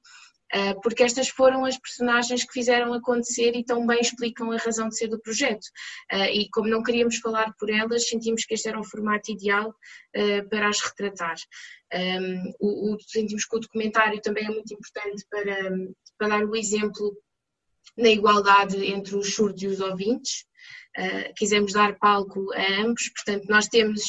porque 0.83 1.03
estas 1.03 1.29
foram 1.29 1.65
as 1.65 1.77
personagens 1.79 2.45
que 2.45 2.53
fizeram 2.53 2.93
acontecer 2.93 3.57
e 3.57 3.65
tão 3.65 3.87
bem 3.87 4.01
explicam 4.01 4.53
a 4.53 4.57
razão 4.57 4.89
de 4.89 4.97
ser 4.97 5.09
do 5.09 5.21
projeto. 5.21 5.67
Ah, 6.11 6.31
e 6.31 6.49
como 6.51 6.69
não 6.69 6.83
queríamos 6.83 7.17
falar 7.19 7.53
por 7.59 7.71
elas, 7.71 8.09
sentimos 8.09 8.45
que 8.45 8.55
este 8.55 8.69
era 8.69 8.79
o 8.79 8.85
formato 8.85 9.33
ideal 9.33 9.75
ah, 10.15 10.45
para 10.49 10.69
as 10.69 10.81
retratar. 10.81 11.37
o, 12.61 12.97
sentimos 13.07 13.45
que 13.45 13.57
o 13.57 13.61
documentário 13.61 14.21
também 14.21 14.47
é 14.47 14.51
muito 14.51 14.73
importante 14.73 15.25
para, 15.29 15.71
para 16.19 16.29
dar 16.29 16.45
o 16.45 16.57
exemplo 16.57 17.17
na 17.97 18.09
igualdade 18.09 18.85
entre 18.87 19.17
os 19.17 19.35
surdos 19.35 19.63
e 19.63 19.67
os 19.67 19.81
ouvintes, 19.81 20.45
Uh, 20.97 21.35
quisemos 21.35 21.73
dar 21.73 21.99
palco 21.99 22.53
a 22.55 22.83
ambos, 22.83 23.11
portanto, 23.11 23.47
nós 23.49 23.67
temos, 23.67 24.01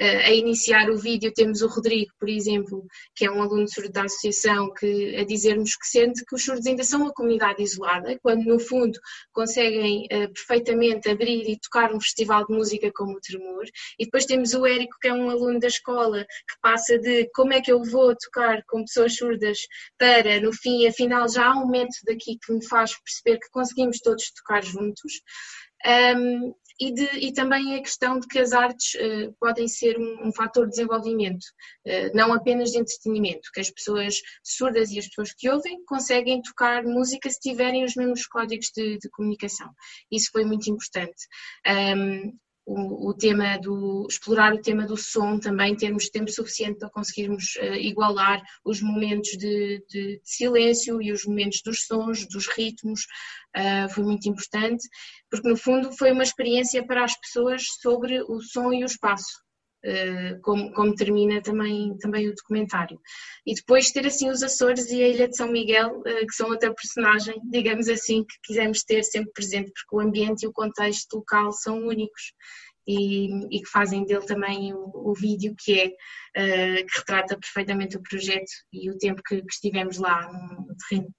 uh, 0.00 0.26
a 0.26 0.30
iniciar 0.30 0.90
o 0.90 0.98
vídeo, 0.98 1.32
temos 1.34 1.62
o 1.62 1.68
Rodrigo, 1.68 2.12
por 2.20 2.28
exemplo, 2.28 2.86
que 3.14 3.24
é 3.24 3.30
um 3.30 3.42
aluno 3.42 3.66
surdo 3.66 3.90
da 3.90 4.02
associação, 4.02 4.72
que, 4.74 5.16
a 5.16 5.24
dizer-nos 5.24 5.74
que 5.74 5.86
sente 5.86 6.24
que 6.24 6.34
os 6.34 6.44
surdos 6.44 6.66
ainda 6.66 6.84
são 6.84 7.02
uma 7.02 7.12
comunidade 7.12 7.62
isolada, 7.62 8.18
quando 8.22 8.44
no 8.44 8.58
fundo 8.58 8.98
conseguem 9.32 10.04
uh, 10.04 10.32
perfeitamente 10.32 11.08
abrir 11.08 11.48
e 11.48 11.58
tocar 11.58 11.94
um 11.94 12.00
festival 12.00 12.46
de 12.46 12.54
música 12.54 12.90
como 12.94 13.16
o 13.16 13.20
Tremor. 13.20 13.64
E 13.98 14.04
depois 14.04 14.26
temos 14.26 14.52
o 14.52 14.66
Érico, 14.66 14.98
que 15.00 15.08
é 15.08 15.14
um 15.14 15.30
aluno 15.30 15.58
da 15.58 15.68
escola, 15.68 16.24
que 16.24 16.60
passa 16.60 16.98
de 16.98 17.28
como 17.34 17.52
é 17.52 17.60
que 17.60 17.72
eu 17.72 17.82
vou 17.82 18.14
tocar 18.16 18.62
com 18.66 18.84
pessoas 18.84 19.16
surdas 19.16 19.58
para, 19.98 20.40
no 20.40 20.52
fim, 20.52 20.86
afinal, 20.86 21.28
já 21.28 21.46
há 21.46 21.56
um 21.56 21.68
método 21.68 22.12
aqui 22.12 22.38
que 22.44 22.52
me 22.52 22.64
faz 22.66 22.92
perceber 22.98 23.38
que 23.40 23.50
conseguimos 23.50 23.98
todos 24.00 24.30
tocar 24.32 24.62
juntos. 24.62 25.12
Um, 25.86 26.54
e, 26.80 26.92
de, 26.92 27.04
e, 27.18 27.32
também 27.32 27.76
a 27.76 27.82
questão 27.82 28.18
de 28.18 28.26
que 28.26 28.38
as 28.38 28.52
artes 28.52 28.94
uh, 28.94 29.32
podem 29.38 29.68
ser 29.68 29.96
um, 29.96 30.28
um 30.28 30.32
fator 30.32 30.64
de 30.64 30.70
desenvolvimento, 30.70 31.44
uh, 31.86 32.16
não 32.16 32.32
apenas 32.32 32.70
de 32.72 32.78
entretenimento, 32.78 33.50
que 33.52 33.60
as 33.60 33.70
pessoas 33.70 34.16
surdas 34.42 34.90
e 34.90 34.98
as 34.98 35.06
pessoas 35.06 35.32
que 35.32 35.48
ouvem 35.48 35.84
conseguem 35.84 36.42
tocar 36.42 36.82
música 36.82 37.30
se 37.30 37.38
tiverem 37.38 37.84
os 37.84 37.94
mesmos 37.94 38.26
códigos 38.26 38.70
de, 38.74 38.98
de 38.98 39.08
comunicação. 39.10 39.70
Isso 40.10 40.30
foi 40.32 40.44
muito 40.44 40.68
importante. 40.68 41.28
Um, 41.96 42.36
o, 42.66 43.10
o, 43.10 43.14
tema 43.14 43.58
do 43.58 44.06
explorar 44.08 44.54
o 44.54 44.60
tema 44.60 44.86
do 44.86 44.96
som 44.96 45.38
também 45.38 45.76
termos 45.76 46.08
tempo 46.08 46.30
suficiente 46.30 46.78
para 46.78 46.88
conseguirmos 46.88 47.56
uh, 47.56 47.74
igualar 47.74 48.42
os 48.64 48.80
momentos 48.80 49.30
de, 49.32 49.84
de, 49.88 50.18
de, 50.18 50.20
silêncio 50.24 51.00
e 51.02 51.12
os 51.12 51.24
momentos 51.26 51.60
dos 51.62 51.84
sons, 51.86 52.26
dos 52.26 52.48
ritmos, 52.48 53.02
uh, 53.56 53.88
foi 53.92 54.04
muito 54.04 54.28
importante, 54.28 54.88
porque 55.30 55.48
no 55.48 55.56
fundo 55.56 55.92
foi 55.92 56.12
uma 56.12 56.22
experiência 56.22 56.84
para 56.86 57.04
as 57.04 57.18
pessoas 57.20 57.66
sobre 57.80 58.22
o 58.22 58.40
som 58.40 58.72
e 58.72 58.82
o 58.82 58.86
espaço. 58.86 59.43
Uh, 59.84 60.40
como, 60.40 60.72
como, 60.72 60.94
termina 60.94 61.42
também, 61.42 61.94
também 61.98 62.26
o 62.26 62.34
documentário. 62.34 62.98
E 63.44 63.54
depois 63.54 63.90
ter 63.90 64.06
assim 64.06 64.30
os 64.30 64.42
Açores 64.42 64.90
e 64.90 65.02
a 65.02 65.08
Ilha 65.08 65.28
de 65.28 65.36
São 65.36 65.52
Miguel, 65.52 65.98
uh, 65.98 66.26
que 66.26 66.32
são 66.32 66.48
outra 66.48 66.72
personagem, 66.72 67.38
digamos 67.44 67.86
assim, 67.88 68.24
que 68.24 68.34
quisemos 68.42 68.82
ter 68.82 69.02
sempre 69.02 69.32
presente, 69.32 69.70
porque 69.72 69.94
o 69.94 70.00
ambiente 70.00 70.44
e 70.44 70.48
o 70.48 70.52
contexto 70.52 71.16
local 71.16 71.52
são 71.52 71.86
únicos. 71.86 72.32
E, 72.86 73.28
e 73.50 73.62
que 73.62 73.68
fazem 73.70 74.04
dele 74.04 74.26
também 74.26 74.74
o, 74.74 74.90
o 74.94 75.14
vídeo 75.14 75.54
que 75.58 75.80
é 75.80 75.86
uh, 75.86 76.86
que 76.86 76.98
retrata 76.98 77.38
perfeitamente 77.38 77.96
o 77.96 78.02
projeto 78.02 78.50
e 78.72 78.90
o 78.90 78.98
tempo 78.98 79.22
que, 79.26 79.40
que 79.40 79.52
estivemos 79.52 79.98
lá 79.98 80.30
no 80.32 80.74
terreno. 80.76 81.14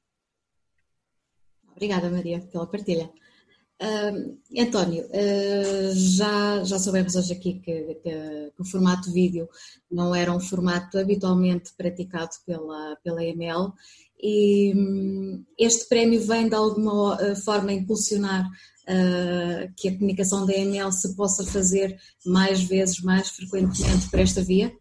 Obrigada, 1.71 2.10
Maria, 2.10 2.39
pela 2.51 2.67
partilha. 2.67 3.12
Uh, 3.82 4.38
António, 4.58 5.04
uh, 5.06 5.94
já, 5.94 6.64
já 6.64 6.80
soubemos 6.80 7.14
hoje 7.16 7.34
aqui 7.34 7.60
que, 7.60 7.96
que, 7.96 8.52
que, 8.56 8.62
o 8.62 8.64
formato 8.64 9.12
vídeo 9.12 9.50
não 9.92 10.16
era 10.16 10.32
um 10.32 10.40
formato 10.40 10.98
habitualmente 10.98 11.74
praticado 11.76 12.32
pela, 12.46 12.96
pela 13.04 13.22
EML 13.22 13.74
e 14.22 14.74
um, 14.74 15.46
este 15.60 15.90
prémio 15.90 16.26
vem 16.26 16.48
de 16.48 16.56
alguma 16.56 17.16
ah, 17.16 17.36
forma 17.36 17.74
impulsionar 17.74 18.48
uh, 18.48 19.74
que 19.76 19.90
a 19.90 19.94
comunicação 19.94 20.46
da 20.46 20.54
EML 20.54 20.94
se 20.94 21.14
possa 21.14 21.46
fazer 21.46 22.00
mais 22.26 22.64
vezes, 22.64 23.02
mais 23.02 23.28
frequentemente 23.30 24.10
por 24.10 24.20
esta 24.20 24.42
via? 24.42 24.74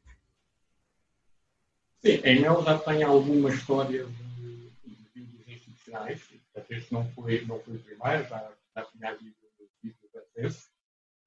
Sim, 2.01 2.21
a 2.23 2.31
EML 2.31 2.63
já 2.63 2.79
tem 2.79 3.03
alguma 3.03 3.51
história 3.51 4.07
de, 4.07 4.71
de 4.85 4.97
vídeos 5.13 5.49
institucionais 5.49 6.21
Portanto, 6.55 6.71
este 6.71 6.93
não 6.93 7.05
foi, 7.11 7.45
não 7.45 7.59
foi 7.59 7.75
o 7.75 7.79
primeiro, 7.81 8.29
já, 8.29 8.53
já 8.75 8.85
tinha 8.85 9.11
havido 9.11 9.35
vídeos 9.83 10.69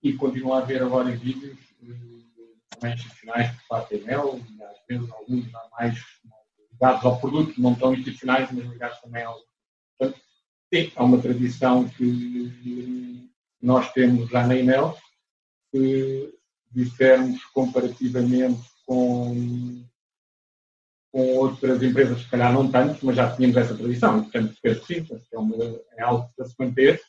e 0.03 0.13
continua 0.13 0.57
a 0.57 0.61
haver 0.61 0.83
agora 0.83 1.15
vídeos 1.15 1.57
eh, 1.81 2.27
também 2.69 2.93
institucionais 2.93 3.57
da 3.69 3.87
EMEL 3.91 4.39
e 4.49 4.63
às 4.63 4.77
vezes 4.87 5.11
alguns 5.11 5.51
mais 5.71 5.99
ligados 6.71 7.05
ao 7.05 7.19
produto, 7.19 7.59
não 7.59 7.73
tão 7.75 7.93
institucionais, 7.93 8.51
mas 8.51 8.65
ligados 8.65 8.99
também 8.99 9.23
ao. 9.23 9.39
Portanto, 9.97 10.21
sim, 10.73 10.91
há 10.95 11.03
uma 11.03 11.21
tradição 11.21 11.87
que 11.89 13.29
nós 13.61 13.91
temos 13.93 14.29
já 14.29 14.45
na 14.45 14.55
EMEL, 14.55 14.95
que 15.71 16.33
dissermos 16.71 17.43
comparativamente 17.45 18.69
com 18.85 19.83
com 21.11 21.35
outras 21.37 21.81
empresas, 21.81 22.21
se 22.21 22.29
calhar 22.29 22.53
não 22.53 22.69
tanto, 22.69 23.03
mas 23.03 23.15
já 23.15 23.35
tínhamos 23.35 23.57
essa 23.57 23.75
tradição, 23.75 24.21
portanto 24.21 24.55
penso 24.61 24.85
que 24.85 25.01
sim, 25.01 25.07
é, 25.33 25.37
uma, 25.39 25.55
é 25.95 26.03
algo 26.03 26.29
para 26.35 26.45
se 26.45 26.53
manter, 26.59 27.01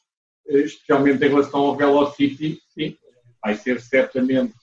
especialmente 0.49 1.25
em 1.25 1.29
relação 1.29 1.61
ao 1.61 1.77
Velocity, 1.77 2.61
sim, 2.75 2.97
vai 3.43 3.55
ser 3.55 3.81
certamente 3.81 4.55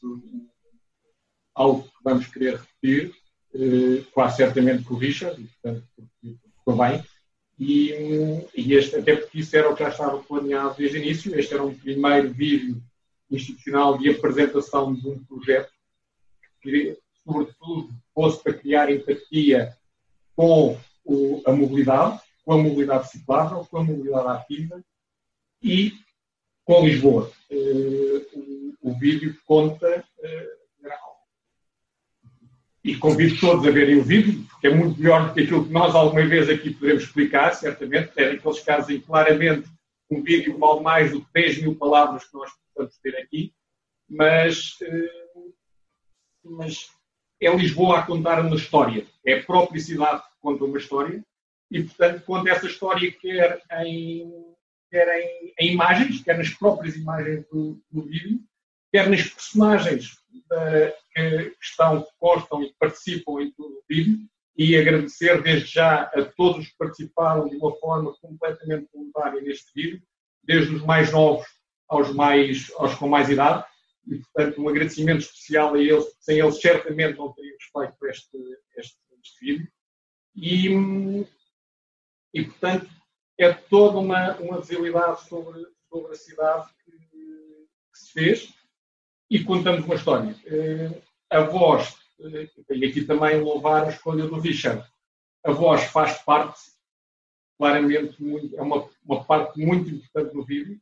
algo 1.54 1.84
que 1.84 2.04
vamos 2.04 2.28
querer 2.28 2.60
repetir, 2.60 3.14
eh, 3.54 4.04
quase 4.12 4.38
certamente 4.38 4.84
com 4.84 4.96
o 4.96 4.98
Richard, 4.98 5.42
portanto 5.62 5.88
bem, 6.78 7.04
e, 7.58 7.92
e 8.56 8.74
este, 8.74 8.98
até 8.98 9.16
porque 9.16 9.40
isso 9.40 9.56
era 9.56 9.70
o 9.70 9.76
que 9.76 9.84
já 9.84 9.90
estava 9.90 10.22
planeado 10.24 10.76
desde 10.78 10.98
o 10.98 11.02
início, 11.02 11.40
este 11.40 11.54
era 11.54 11.64
um 11.64 11.74
primeiro 11.74 12.34
vídeo 12.34 12.82
institucional 13.32 13.98
de 13.98 14.10
apresentação 14.10 14.94
de 14.94 15.08
um 15.08 15.24
projeto 15.24 15.72
que, 16.62 16.98
sobretudo, 17.24 17.90
fosse 18.14 18.44
para 18.44 18.54
criar 18.54 18.92
empatia 18.92 19.74
com 20.36 20.78
o, 21.06 21.42
a 21.46 21.52
mobilidade, 21.52 22.20
com 22.44 22.54
a 22.54 22.58
mobilidade 22.58 23.10
ciclável, 23.10 23.66
com 23.66 23.78
a 23.78 23.84
mobilidade 23.84 24.28
ativa 24.28 24.84
e 25.66 25.94
com 26.64 26.86
Lisboa. 26.86 27.32
Uh, 27.50 28.78
o, 28.82 28.92
o, 28.92 29.00
vídeo 29.00 29.36
conta 29.46 30.06
uh, 30.20 30.66
e 32.84 32.96
convido 32.96 33.40
todos 33.40 33.68
a 33.68 33.72
verem 33.72 33.98
o 33.98 34.04
vídeo, 34.04 34.46
porque 34.48 34.68
é 34.68 34.70
muito 34.70 35.00
melhor 35.00 35.28
do 35.28 35.34
que 35.34 35.42
aquilo 35.42 35.66
que 35.66 35.74
nós 35.74 35.96
alguma 35.96 36.24
vez 36.24 36.48
aqui 36.48 36.70
poderemos 36.72 37.04
explicar, 37.04 37.56
certamente. 37.56 38.12
É 38.16 38.34
daqueles 38.34 38.60
casos 38.60 38.92
em 38.92 39.02
claramente 39.02 39.68
um 40.10 40.22
vídeo 40.22 40.56
vale 40.60 40.82
mais 40.82 41.12
do 41.12 41.22
que 41.22 41.34
10 41.34 41.64
mil 41.64 41.76
palavras 41.76 42.26
que 42.26 42.36
nós 42.36 42.52
podemos 42.72 42.96
ter 43.00 43.18
aqui, 43.18 43.52
mas, 44.08 44.78
uh, 44.82 45.54
mas 46.44 46.92
é 47.42 47.50
Lisboa 47.56 48.00
a 48.00 48.06
contar 48.06 48.40
uma 48.40 48.56
história. 48.56 49.04
É 49.26 49.40
a 49.40 49.44
própria 49.44 49.82
cidade 49.82 50.22
que 50.22 50.40
conta 50.40 50.64
uma 50.64 50.78
história 50.78 51.26
e, 51.72 51.82
portanto, 51.82 52.24
conta 52.24 52.52
essa 52.52 52.68
história 52.68 53.12
quer 53.12 53.64
em, 53.84 54.55
quer 54.96 55.10
em, 55.20 55.54
em 55.60 55.74
imagens, 55.74 56.24
quer 56.24 56.38
nas 56.38 56.50
próprias 56.52 56.96
imagens 56.96 57.46
do, 57.52 57.78
do 57.92 58.04
vídeo, 58.04 58.40
quer 58.94 59.10
nas 59.10 59.28
personagens 59.28 60.14
uh, 60.34 60.94
que 61.14 61.54
estão, 61.62 62.02
que 62.02 62.12
constam 62.18 62.64
e 62.64 62.74
participam 62.80 63.42
em 63.42 63.52
todo 63.52 63.74
o 63.74 63.84
vídeo 63.90 64.20
e 64.58 64.78
agradecer 64.78 65.44
desde 65.44 65.68
já 65.68 66.04
a 66.04 66.24
todos 66.24 66.70
que 66.70 66.78
participaram 66.78 67.50
de 67.50 67.58
uma 67.58 67.76
forma 67.76 68.16
completamente 68.22 68.88
voluntária 68.94 69.42
neste 69.42 69.70
vídeo, 69.76 70.02
desde 70.42 70.76
os 70.76 70.82
mais 70.82 71.12
novos 71.12 71.46
aos, 71.90 72.14
mais, 72.14 72.72
aos 72.78 72.96
com 72.96 73.10
mais 73.10 73.30
idade, 73.30 73.66
e, 74.08 74.20
portanto, 74.20 74.62
um 74.62 74.70
agradecimento 74.70 75.22
especial 75.22 75.74
a 75.74 75.80
eles, 75.82 76.06
sem 76.22 76.40
eles 76.40 76.62
certamente 76.62 77.18
não 77.18 77.34
teríamos 77.34 77.64
feito 77.66 78.06
este, 78.06 78.38
este, 78.78 78.98
este 79.22 79.46
vídeo. 79.46 79.68
E, 80.38 81.26
e, 82.34 82.46
portanto, 82.46 82.90
é 83.38 83.54
toda 83.54 83.98
uma, 83.98 84.36
uma 84.38 84.60
visibilidade 84.60 85.28
sobre, 85.28 85.66
sobre 85.90 86.12
a 86.14 86.16
cidade 86.16 86.70
que, 86.84 86.92
que 86.92 88.00
se 88.00 88.12
fez 88.12 88.54
e 89.30 89.44
contamos 89.44 89.84
uma 89.86 89.96
história. 89.96 90.36
Eh, 90.46 91.02
a 91.30 91.42
voz, 91.42 91.96
eh, 92.22 92.50
e 92.70 92.86
aqui 92.86 93.04
também 93.04 93.42
louvar 93.42 93.86
a 93.86 93.90
escolha 93.90 94.26
do 94.26 94.40
Richard, 94.40 94.86
a 95.44 95.52
voz 95.52 95.84
faz 95.86 96.22
parte, 96.24 96.60
claramente, 97.58 98.22
muito, 98.22 98.56
é 98.58 98.62
uma, 98.62 98.90
uma 99.04 99.24
parte 99.24 99.60
muito 99.60 99.90
importante 99.90 100.34
do 100.34 100.44
vídeo. 100.44 100.80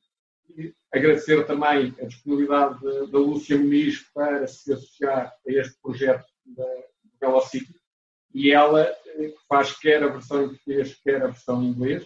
Agradecer 0.91 1.45
também 1.47 1.95
a 1.99 2.05
disponibilidade 2.05 2.79
da 3.11 3.17
Lúcia 3.17 3.57
Muniz 3.57 4.01
para 4.13 4.45
se 4.47 4.71
associar 4.71 5.33
a 5.47 5.51
este 5.51 5.75
projeto 5.81 6.25
da, 6.45 6.63
do 6.63 7.17
Velocity 7.19 7.73
e 8.33 8.51
ela 8.51 8.85
que 9.15 9.35
faz 9.47 9.75
quer 9.77 10.03
a 10.03 10.07
versão 10.07 10.43
em 10.43 10.49
português, 10.49 10.95
quer 11.03 11.23
a 11.23 11.27
versão 11.27 11.63
em 11.63 11.67
inglês 11.67 12.05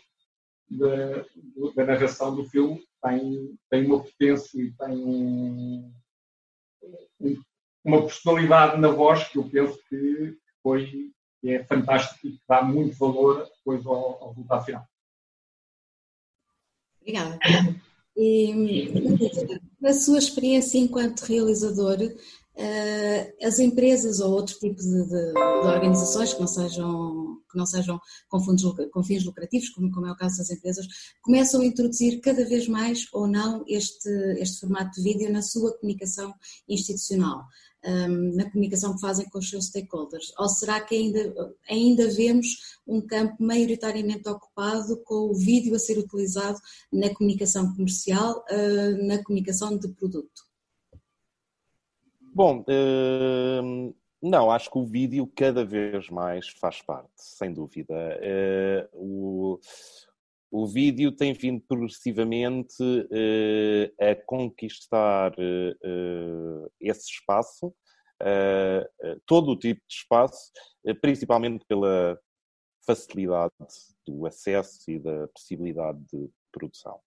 da, 0.69 1.25
da 1.75 1.85
narração 1.85 2.35
do 2.35 2.43
filme, 2.45 2.85
tem, 3.01 3.57
tem 3.69 3.85
uma 3.85 4.03
potência 4.03 4.61
e 4.61 4.71
tem 4.71 4.97
um, 4.97 5.93
um, 7.21 7.41
uma 7.83 8.01
personalidade 8.01 8.79
na 8.79 8.89
voz 8.89 9.27
que 9.27 9.37
eu 9.37 9.49
penso 9.49 9.79
que 9.89 10.37
foi 10.61 11.11
é 11.45 11.63
fantástico 11.63 12.27
e 12.27 12.31
que 12.31 12.41
dá 12.47 12.61
muito 12.61 12.97
valor 12.97 13.47
depois 13.57 13.85
ao, 13.85 14.23
ao 14.23 14.29
resultado 14.29 14.65
final. 14.65 14.85
Obrigada. 17.01 17.39
E, 18.17 18.89
na 19.79 19.93
sua 19.93 20.17
experiência 20.17 20.79
enquanto 20.79 21.21
realizador, 21.21 21.97
as 23.41 23.59
empresas 23.59 24.19
ou 24.19 24.31
outro 24.31 24.57
tipo 24.57 24.81
de, 24.81 25.03
de, 25.03 25.33
de, 25.33 25.39
organizações 25.39 26.33
que 26.33 26.39
não 26.39 26.47
sejam, 26.47 27.37
que 27.51 27.57
não 27.57 27.65
sejam 27.65 27.99
com, 28.27 28.39
fundos, 28.39 28.63
com 28.91 29.03
fins 29.03 29.23
lucrativos, 29.23 29.69
como, 29.69 29.91
como, 29.91 30.07
é 30.07 30.11
o 30.11 30.17
caso 30.17 30.37
das 30.37 30.49
empresas, 30.49 30.87
começam 31.21 31.61
a 31.61 31.65
introduzir 31.65 32.19
cada 32.19 32.43
vez 32.45 32.67
mais 32.67 33.07
ou 33.13 33.27
não 33.27 33.63
este, 33.67 34.09
este 34.39 34.61
formato 34.61 34.99
de 34.99 35.03
vídeo 35.03 35.31
na 35.31 35.43
sua 35.43 35.71
comunicação 35.77 36.33
institucional, 36.67 37.45
ehm, 37.83 38.35
na 38.35 38.49
comunicação 38.49 38.95
que 38.95 39.01
fazem 39.01 39.29
com 39.29 39.37
os 39.37 39.49
seus 39.49 39.67
stakeholders? 39.67 40.33
Ou 40.39 40.49
será 40.49 40.81
que 40.81 40.95
ainda, 40.95 41.53
ainda 41.69 42.09
vemos 42.09 42.47
um 42.87 43.01
campo 43.01 43.35
maioritariamente 43.39 44.27
ocupado 44.27 44.97
com 45.03 45.29
o 45.29 45.35
vídeo 45.35 45.75
a 45.75 45.79
ser 45.79 45.99
utilizado 45.99 46.59
na 46.91 47.13
comunicação 47.13 47.71
comercial, 47.75 48.43
eh, 48.49 48.93
na 49.03 49.23
comunicação 49.23 49.77
de 49.77 49.89
produto? 49.89 50.46
Bom, 52.37 52.63
uh, 52.69 53.95
não, 54.21 54.51
acho 54.51 54.69
que 54.69 54.77
o 54.77 54.85
vídeo 54.85 55.25
cada 55.35 55.65
vez 55.65 56.07
mais 56.11 56.47
faz 56.47 56.83
parte, 56.83 57.09
sem 57.15 57.51
dúvida. 57.51 57.95
Uh, 58.93 58.93
o, 58.93 59.59
o 60.51 60.67
vídeo 60.67 61.11
tem 61.11 61.33
vindo 61.33 61.59
progressivamente 61.67 62.79
uh, 62.79 63.91
a 63.99 64.13
conquistar 64.27 65.31
uh, 65.33 66.71
esse 66.79 67.09
espaço, 67.09 67.73
todo 69.25 69.53
o 69.53 69.57
tipo 69.57 69.81
de 69.87 69.95
espaço, 69.95 70.51
principalmente 71.01 71.65
pela 71.65 72.19
facilidade 72.85 73.53
do 74.05 74.27
acesso 74.27 74.91
e 74.91 74.99
da 74.99 75.27
possibilidade 75.29 75.97
de 76.13 76.29
produção. 76.51 76.99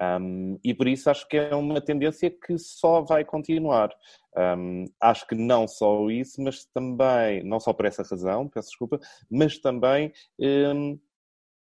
Um, 0.00 0.58
e 0.62 0.74
por 0.74 0.86
isso 0.86 1.08
acho 1.08 1.26
que 1.26 1.36
é 1.36 1.54
uma 1.54 1.80
tendência 1.80 2.30
que 2.30 2.58
só 2.58 3.02
vai 3.02 3.24
continuar. 3.24 3.90
Um, 4.36 4.84
acho 5.00 5.26
que 5.26 5.34
não 5.34 5.66
só 5.66 6.10
isso, 6.10 6.42
mas 6.42 6.64
também, 6.66 7.42
não 7.42 7.58
só 7.58 7.72
por 7.72 7.86
essa 7.86 8.02
razão, 8.02 8.48
peço 8.48 8.68
desculpa, 8.68 9.00
mas 9.30 9.58
também 9.58 10.12
um, 10.38 10.98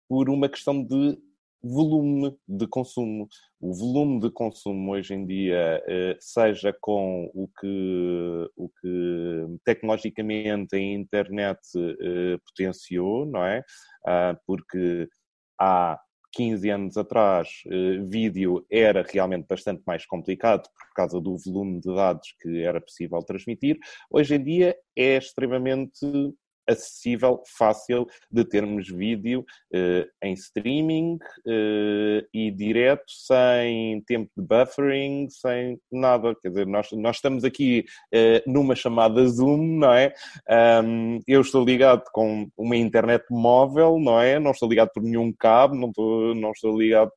por 0.09 0.31
uma 0.31 0.49
questão 0.49 0.83
de 0.83 1.19
volume 1.65 2.37
de 2.47 2.67
consumo. 2.67 3.27
O 3.61 3.73
volume 3.73 4.21
de 4.21 4.31
consumo 4.31 4.93
hoje 4.93 5.15
em 5.15 5.27
dia, 5.27 5.83
eh, 5.87 6.17
seja 6.21 6.77
com 6.79 7.31
o 7.35 7.49
que, 7.59 8.51
o 8.55 8.69
que 8.69 9.59
tecnologicamente 9.65 10.77
a 10.77 10.79
internet 10.79 11.61
eh, 11.77 12.39
potenciou, 12.47 13.25
não 13.25 13.43
é? 13.45 13.63
Ah, 14.07 14.37
porque 14.47 15.09
há 15.59 15.99
15 16.35 16.71
anos 16.71 16.97
atrás, 16.97 17.63
eh, 17.67 17.99
vídeo 18.07 18.65
era 18.71 19.03
realmente 19.03 19.47
bastante 19.49 19.83
mais 19.87 20.05
complicado 20.05 20.63
por 20.63 20.95
causa 20.95 21.21
do 21.21 21.37
volume 21.39 21.81
de 21.81 21.95
dados 21.95 22.35
que 22.41 22.63
era 22.63 22.81
possível 22.81 23.21
transmitir. 23.23 23.79
Hoje 24.11 24.35
em 24.35 24.43
dia 24.43 24.77
é 24.97 25.17
extremamente 25.17 26.07
acessível, 26.69 27.43
fácil 27.57 28.07
de 28.31 28.45
termos 28.45 28.89
vídeo 28.89 29.45
uh, 29.75 30.07
em 30.23 30.33
streaming 30.35 31.15
uh, 31.47 32.27
e 32.33 32.51
direto, 32.51 33.05
sem 33.09 34.03
tempo 34.07 34.31
de 34.37 34.43
buffering, 34.43 35.29
sem 35.31 35.79
nada. 35.91 36.35
Quer 36.41 36.49
dizer, 36.49 36.67
nós, 36.67 36.89
nós 36.93 37.17
estamos 37.17 37.45
aqui 37.45 37.85
uh, 38.15 38.51
numa 38.51 38.75
chamada 38.75 39.27
Zoom, 39.27 39.79
não 39.79 39.93
é? 39.93 40.13
Um, 40.85 41.21
eu 41.27 41.41
estou 41.41 41.65
ligado 41.65 42.05
com 42.13 42.49
uma 42.57 42.77
internet 42.77 43.25
móvel, 43.31 43.99
não 43.99 44.21
é? 44.21 44.39
Não 44.39 44.51
estou 44.51 44.69
ligado 44.69 44.91
por 44.93 45.03
nenhum 45.03 45.33
cabo, 45.33 45.75
não 45.75 45.89
estou, 45.89 46.35
não 46.35 46.51
estou 46.51 46.79
ligado 46.79 47.11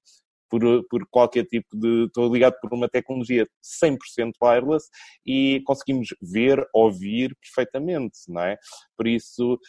por, 0.49 0.61
por 0.89 1.05
qualquer 1.09 1.45
tipo 1.45 1.77
de. 1.77 2.05
Estou 2.05 2.33
ligado 2.33 2.55
por 2.61 2.73
uma 2.73 2.89
tecnologia 2.89 3.47
100% 3.83 3.97
wireless 4.41 4.87
e 5.25 5.61
conseguimos 5.65 6.09
ver, 6.21 6.65
ouvir 6.73 7.35
perfeitamente, 7.41 8.17
não 8.27 8.41
é? 8.41 8.57
Por 8.95 9.07
isso, 9.07 9.59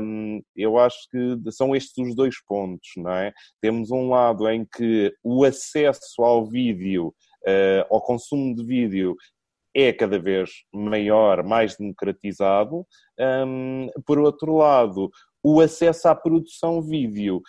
um, 0.00 0.40
eu 0.56 0.78
acho 0.78 0.98
que 1.10 1.52
são 1.52 1.74
estes 1.74 1.96
os 1.98 2.14
dois 2.14 2.36
pontos, 2.46 2.90
não 2.96 3.12
é? 3.12 3.32
Temos 3.60 3.90
um 3.90 4.08
lado 4.08 4.48
em 4.48 4.64
que 4.64 5.12
o 5.22 5.44
acesso 5.44 6.22
ao 6.22 6.46
vídeo, 6.46 7.08
uh, 7.46 7.94
ao 7.94 8.00
consumo 8.00 8.54
de 8.54 8.64
vídeo, 8.64 9.16
é 9.74 9.92
cada 9.92 10.18
vez 10.18 10.50
maior, 10.72 11.44
mais 11.44 11.76
democratizado. 11.76 12.84
Um, 13.18 13.88
por 14.04 14.18
outro 14.18 14.56
lado, 14.56 15.10
o 15.42 15.60
acesso 15.60 16.08
à 16.08 16.14
produção 16.14 16.82
vídeo 16.82 17.40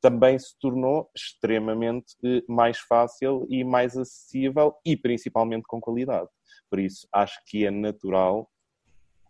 também 0.00 0.38
se 0.38 0.56
tornou 0.58 1.10
extremamente 1.14 2.14
eh, 2.24 2.42
mais 2.48 2.78
fácil 2.78 3.46
e 3.50 3.64
mais 3.64 3.96
acessível 3.96 4.74
e 4.84 4.96
principalmente 4.96 5.64
com 5.66 5.80
qualidade. 5.80 6.28
Por 6.70 6.78
isso, 6.78 7.08
acho 7.12 7.40
que 7.46 7.66
é 7.66 7.70
natural 7.70 8.48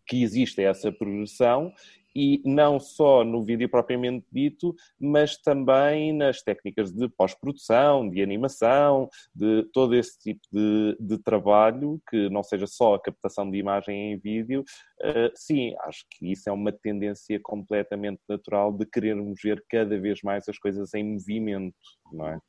que 0.07 0.23
exista 0.23 0.61
essa 0.63 0.93
progressão 0.93 1.73
e 2.19 2.43
não 2.45 2.81
só 2.81 3.23
no 3.23 3.45
vídeo 3.45 3.69
propriamente 3.69 4.27
dito, 4.33 4.75
mas 4.99 5.37
também 5.37 6.13
nas 6.13 6.43
técnicas 6.43 6.91
de 6.91 7.09
pós-produção, 7.09 8.11
de 8.11 8.21
animação, 8.21 9.09
de 9.33 9.63
todo 9.73 9.95
esse 9.95 10.19
tipo 10.19 10.41
de, 10.53 10.97
de, 10.99 11.17
trabalho, 11.19 12.03
que 12.11 12.29
não 12.29 12.43
seja 12.43 12.67
só 12.67 12.95
a 12.95 13.01
captação 13.01 13.49
de 13.49 13.57
imagem 13.57 14.13
em 14.13 14.19
vídeo. 14.19 14.65
Uh, 15.01 15.31
sim, 15.33 15.77
acho 15.83 16.05
que 16.11 16.33
isso 16.33 16.49
é 16.49 16.53
uma 16.53 16.73
tendência 16.73 17.39
completamente 17.41 18.21
natural 18.29 18.73
de 18.73 18.85
querermos 18.85 19.39
ver 19.41 19.65
cada 19.71 19.97
vez 20.01 20.21
mais 20.25 20.49
as 20.49 20.59
coisas 20.59 20.93
em 20.95 21.05
movimento, 21.05 21.77
não 22.13 22.27
é? 22.27 22.41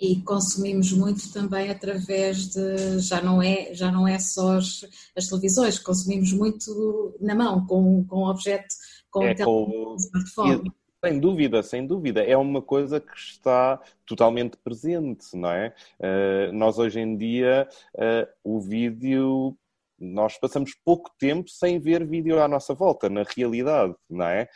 E 0.00 0.22
consumimos 0.22 0.92
muito 0.92 1.30
também 1.32 1.68
através 1.70 2.48
de 2.48 2.98
já 3.00 3.20
não 3.20 3.42
é 3.42 3.74
já 3.74 3.92
não 3.92 4.08
é 4.08 4.18
só 4.18 4.56
as, 4.56 4.84
as 5.16 5.26
televisões 5.26 5.78
consumimos 5.78 6.32
muito 6.32 7.14
na 7.20 7.34
mão 7.34 7.66
com 7.66 8.04
com 8.04 8.16
o 8.16 8.30
objeto 8.30 8.74
com 9.10 9.22
é, 9.24 9.34
o 9.46 9.96
smartphone 9.96 10.72
sem 11.02 11.18
dúvida, 11.18 11.62
sem 11.62 11.86
dúvida. 11.86 12.22
É 12.22 12.36
uma 12.36 12.60
coisa 12.60 13.00
que 13.00 13.16
está 13.16 13.80
totalmente 14.04 14.58
presente, 14.58 15.34
não 15.34 15.50
é? 15.50 15.74
Uh, 15.98 16.52
nós 16.52 16.78
hoje 16.78 17.00
em 17.00 17.16
dia, 17.16 17.66
uh, 17.94 18.28
o 18.44 18.60
vídeo, 18.60 19.56
nós 19.98 20.38
passamos 20.38 20.74
pouco 20.84 21.10
tempo 21.18 21.48
sem 21.48 21.80
ver 21.80 22.06
vídeo 22.06 22.38
à 22.42 22.46
nossa 22.46 22.74
volta, 22.74 23.08
na 23.08 23.24
realidade, 23.34 23.94
não 24.10 24.26
é? 24.26 24.46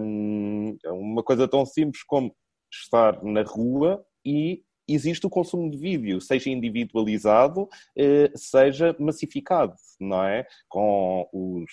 Um, 0.00 0.78
uma 0.86 1.22
coisa 1.22 1.46
tão 1.46 1.66
simples 1.66 2.02
como 2.04 2.34
estar 2.72 3.22
na 3.22 3.42
rua 3.42 4.02
e 4.26 4.62
existe 4.88 5.26
o 5.26 5.30
consumo 5.30 5.70
de 5.70 5.78
vídeo, 5.78 6.20
seja 6.20 6.50
individualizado, 6.50 7.68
eh, 7.96 8.30
seja 8.34 8.94
massificado, 8.98 9.74
não 10.00 10.22
é? 10.24 10.46
Com 10.68 11.28
os 11.32 11.70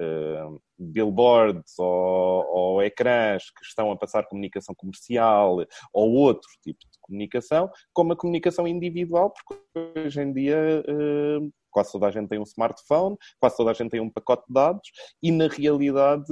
uh, 0.00 0.60
billboards 0.78 1.78
ou, 1.78 2.44
ou, 2.54 2.82
ecrãs 2.82 3.50
que 3.50 3.64
estão 3.64 3.90
a 3.90 3.96
passar 3.96 4.26
comunicação 4.26 4.74
comercial 4.74 5.58
ou 5.92 6.12
outro 6.12 6.48
tipo 6.62 6.78
de 6.80 6.98
comunicação, 7.00 7.70
como 7.92 8.12
a 8.12 8.16
comunicação 8.16 8.66
individual, 8.66 9.32
porque 9.32 10.00
hoje 10.00 10.20
em 10.20 10.32
dia 10.32 10.84
uh, 10.88 11.52
quase 11.70 11.92
toda 11.92 12.06
a 12.06 12.10
gente 12.10 12.28
tem 12.28 12.38
um 12.38 12.44
smartphone, 12.44 13.16
quase 13.38 13.56
toda 13.56 13.70
a 13.70 13.74
gente 13.74 13.90
tem 13.90 14.00
um 14.00 14.10
pacote 14.10 14.44
de 14.48 14.54
dados 14.54 14.88
e 15.22 15.30
na 15.30 15.46
realidade 15.46 16.24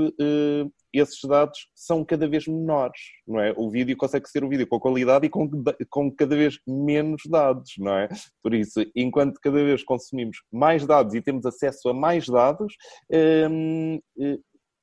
esses 1.00 1.20
dados 1.28 1.68
são 1.74 2.04
cada 2.04 2.28
vez 2.28 2.46
menores, 2.46 3.00
não 3.26 3.40
é? 3.40 3.52
O 3.56 3.70
vídeo 3.70 3.96
consegue 3.96 4.28
ser 4.28 4.44
o 4.44 4.48
vídeo 4.48 4.66
com 4.66 4.78
qualidade 4.78 5.26
e 5.26 5.30
com, 5.30 5.48
com 5.90 6.10
cada 6.10 6.36
vez 6.36 6.58
menos 6.66 7.22
dados, 7.28 7.72
não 7.78 7.96
é? 7.96 8.08
Por 8.42 8.54
isso, 8.54 8.84
enquanto 8.94 9.40
cada 9.40 9.62
vez 9.62 9.82
consumimos 9.82 10.38
mais 10.52 10.86
dados 10.86 11.14
e 11.14 11.22
temos 11.22 11.46
acesso 11.46 11.88
a 11.88 11.94
mais 11.94 12.26
dados, 12.26 12.74
hum, 13.50 14.00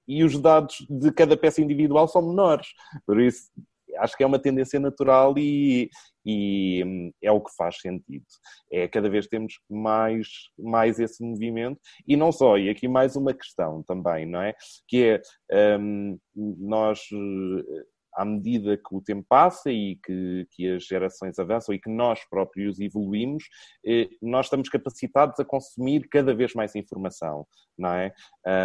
e 0.07 0.23
os 0.23 0.37
dados 0.39 0.85
de 0.89 1.11
cada 1.11 1.37
peça 1.37 1.61
individual 1.61 2.07
são 2.07 2.21
menores. 2.21 2.67
Por 3.05 3.19
isso, 3.21 3.49
acho 3.97 4.15
que 4.15 4.23
é 4.23 4.27
uma 4.27 4.39
tendência 4.39 4.79
natural 4.79 5.33
e, 5.37 5.89
e 6.25 6.83
hum, 6.85 7.11
é 7.21 7.31
o 7.31 7.41
que 7.41 7.53
faz 7.55 7.79
sentido. 7.79 8.25
É 8.71 8.87
cada 8.87 9.09
vez 9.09 9.27
temos 9.27 9.53
mais, 9.69 10.27
mais 10.57 10.99
esse 10.99 11.23
movimento 11.23 11.79
e 12.07 12.15
não 12.15 12.31
só, 12.31 12.57
e 12.57 12.69
aqui 12.69 12.87
mais 12.87 13.15
uma 13.15 13.33
questão 13.33 13.83
também, 13.83 14.25
não 14.25 14.41
é? 14.41 14.53
Que 14.87 15.21
é, 15.51 15.77
um, 15.77 16.17
nós 16.33 16.99
eh, 17.11 17.83
à 18.15 18.25
medida 18.25 18.77
que 18.77 18.95
o 18.95 19.01
tempo 19.01 19.25
passa 19.27 19.71
e 19.71 19.97
que, 20.03 20.45
que, 20.51 20.69
as 20.69 20.85
gerações 20.85 21.39
avançam 21.39 21.73
e 21.73 21.79
que 21.79 21.89
nós 21.89 22.19
próprios 22.29 22.79
evoluímos, 22.79 23.43
eh, 23.85 24.09
nós 24.21 24.47
estamos 24.47 24.69
capacitados 24.69 25.39
a 25.39 25.45
consumir 25.45 26.07
cada 26.09 26.33
vez 26.35 26.53
mais 26.53 26.75
informação, 26.75 27.45
não 27.77 27.93
é? 27.93 28.13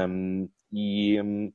Um, 0.09 0.49
e, 0.73 1.21
hum, 1.23 1.53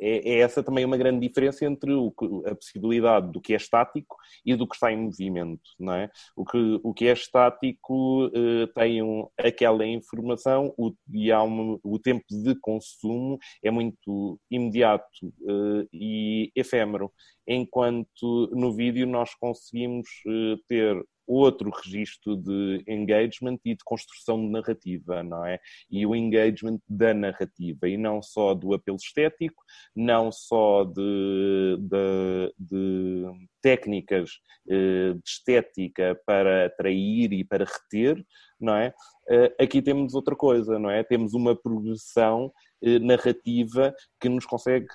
é, 0.00 0.30
é, 0.30 0.38
essa 0.40 0.62
também 0.62 0.84
uma 0.84 0.96
grande 0.96 1.26
diferença 1.26 1.64
entre 1.64 1.92
o, 1.92 2.12
a 2.46 2.54
possibilidade 2.54 3.30
do 3.30 3.40
que 3.40 3.52
é 3.52 3.56
estático 3.56 4.16
e 4.44 4.54
do 4.54 4.66
que 4.66 4.74
está 4.74 4.90
em 4.90 4.96
movimento, 4.96 5.70
não 5.78 5.92
é? 5.92 6.10
O 6.34 6.44
que, 6.44 6.80
o 6.82 6.94
que 6.94 7.06
é 7.06 7.12
estático 7.12 8.26
uh, 8.26 8.66
tem 8.74 9.02
um, 9.02 9.28
aquela 9.38 9.86
informação 9.86 10.72
o, 10.76 10.92
e 11.12 11.30
há 11.30 11.42
o 11.42 11.98
tempo 11.98 12.24
de 12.30 12.54
consumo 12.60 13.38
é 13.62 13.70
muito 13.70 14.40
imediato 14.50 15.04
uh, 15.22 15.86
e 15.92 16.50
efêmero, 16.56 17.12
enquanto 17.46 18.50
no 18.52 18.72
vídeo 18.74 19.06
nós 19.06 19.34
conseguimos 19.34 20.08
uh, 20.26 20.56
ter 20.66 20.96
outro 21.30 21.70
registro 21.70 22.36
de 22.36 22.82
engagement 22.88 23.58
e 23.64 23.74
de 23.74 23.84
construção 23.84 24.40
de 24.40 24.50
narrativa, 24.50 25.22
não 25.22 25.46
é? 25.46 25.60
E 25.90 26.04
o 26.04 26.14
engagement 26.14 26.80
da 26.88 27.14
narrativa, 27.14 27.88
e 27.88 27.96
não 27.96 28.20
só 28.20 28.52
do 28.54 28.74
apelo 28.74 28.96
estético, 28.96 29.62
não 29.94 30.32
só 30.32 30.84
de, 30.84 31.78
de, 31.78 32.54
de 32.58 33.24
técnicas 33.62 34.30
eh, 34.68 35.14
de 35.14 35.22
estética 35.24 36.20
para 36.26 36.66
atrair 36.66 37.32
e 37.32 37.44
para 37.44 37.64
reter, 37.64 38.24
não 38.60 38.74
é? 38.74 38.92
Eh, 39.28 39.54
aqui 39.60 39.80
temos 39.80 40.14
outra 40.14 40.34
coisa, 40.34 40.78
não 40.78 40.90
é? 40.90 41.04
Temos 41.04 41.32
uma 41.32 41.54
progressão 41.54 42.52
eh, 42.82 42.98
narrativa 42.98 43.94
que 44.20 44.28
nos 44.28 44.44
consegue 44.44 44.88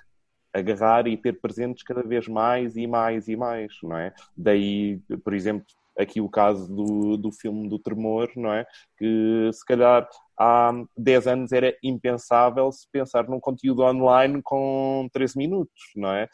agarrar 0.54 1.08
e 1.08 1.18
ter 1.18 1.40
presentes 1.42 1.84
cada 1.84 2.02
vez 2.02 2.28
mais 2.28 2.78
e 2.78 2.88
mais 2.88 3.28
e 3.28 3.36
mais, 3.36 3.74
não 3.84 3.98
é? 3.98 4.14
Daí, 4.38 5.02
por 5.24 5.34
exemplo, 5.34 5.66
aqui 5.98 6.22
o 6.22 6.30
caso 6.30 6.68
do, 6.68 7.18
do 7.18 7.32
filme 7.32 7.68
do 7.70 7.80
Tremor, 7.80 8.30
não 8.36 8.54
é? 8.54 8.66
Que 8.98 9.50
se 9.54 9.66
calhar 9.66 10.08
há 10.38 10.72
10 10.98 11.28
anos 11.28 11.52
era 11.52 11.76
impensável 11.84 12.72
se 12.72 12.88
pensar 12.92 13.28
num 13.28 13.40
conteúdo 13.40 13.84
online 13.84 14.42
com 14.44 15.08
13 15.14 15.38
minutos, 15.38 15.92
não 15.96 16.12
é? 16.12 16.30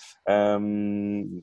Um, 0.60 1.42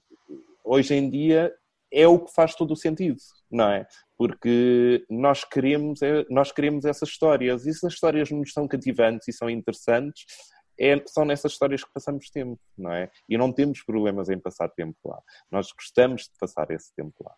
hoje 0.65 0.95
em 0.95 1.09
dia 1.09 1.53
é 1.93 2.07
o 2.07 2.19
que 2.19 2.33
faz 2.35 2.55
todo 2.55 2.73
o 2.73 2.77
sentido, 2.77 3.19
não 3.51 3.71
é? 3.71 3.87
Porque 4.17 5.05
nós 5.09 5.45
queremos, 5.45 6.03
é, 6.03 6.25
nós 6.29 6.53
queremos 6.53 6.85
essas 6.85 7.09
histórias 7.09 7.67
e 7.67 7.73
se 7.73 7.87
as 7.87 7.95
histórias 7.95 8.31
nos 8.31 8.53
são 8.53 8.69
cativantes 8.69 9.29
e 9.29 9.33
são 9.33 9.49
interessantes, 9.49 10.25
é, 10.79 11.03
são 11.07 11.25
nessas 11.25 11.53
histórias 11.53 11.83
que 11.83 11.93
passamos 11.93 12.31
tempo, 12.31 12.61
não 12.77 12.93
é? 12.93 13.11
E 13.29 13.37
não 13.37 13.53
temos 13.53 13.83
problemas 13.83 14.29
em 14.29 14.39
passar 14.39 14.69
tempo 14.69 14.97
lá. 15.05 15.21
Nós 15.51 15.73
gostamos 15.73 16.23
de 16.23 16.33
passar 16.39 16.71
esse 16.71 16.95
tempo 16.95 17.15
lá. 17.25 17.35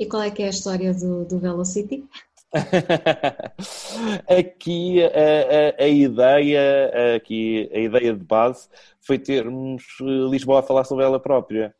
E 0.00 0.06
qual 0.06 0.22
é 0.22 0.30
que 0.30 0.42
é 0.42 0.46
a 0.46 0.50
história 0.50 0.94
do, 0.94 1.26
do 1.26 1.38
Velocity? 1.38 2.08
aqui 4.26 5.04
a, 5.04 5.06
a, 5.06 5.84
a, 5.84 5.88
ideia 5.88 7.14
aqui 7.16 7.70
a 7.72 7.78
ideia 7.78 8.14
de 8.14 8.24
base 8.24 8.66
foi 8.98 9.18
termos 9.18 9.84
Lisboa 10.00 10.60
a 10.60 10.62
falar 10.62 10.84
sobre 10.84 11.04
ela 11.04 11.20
própria. 11.20 11.74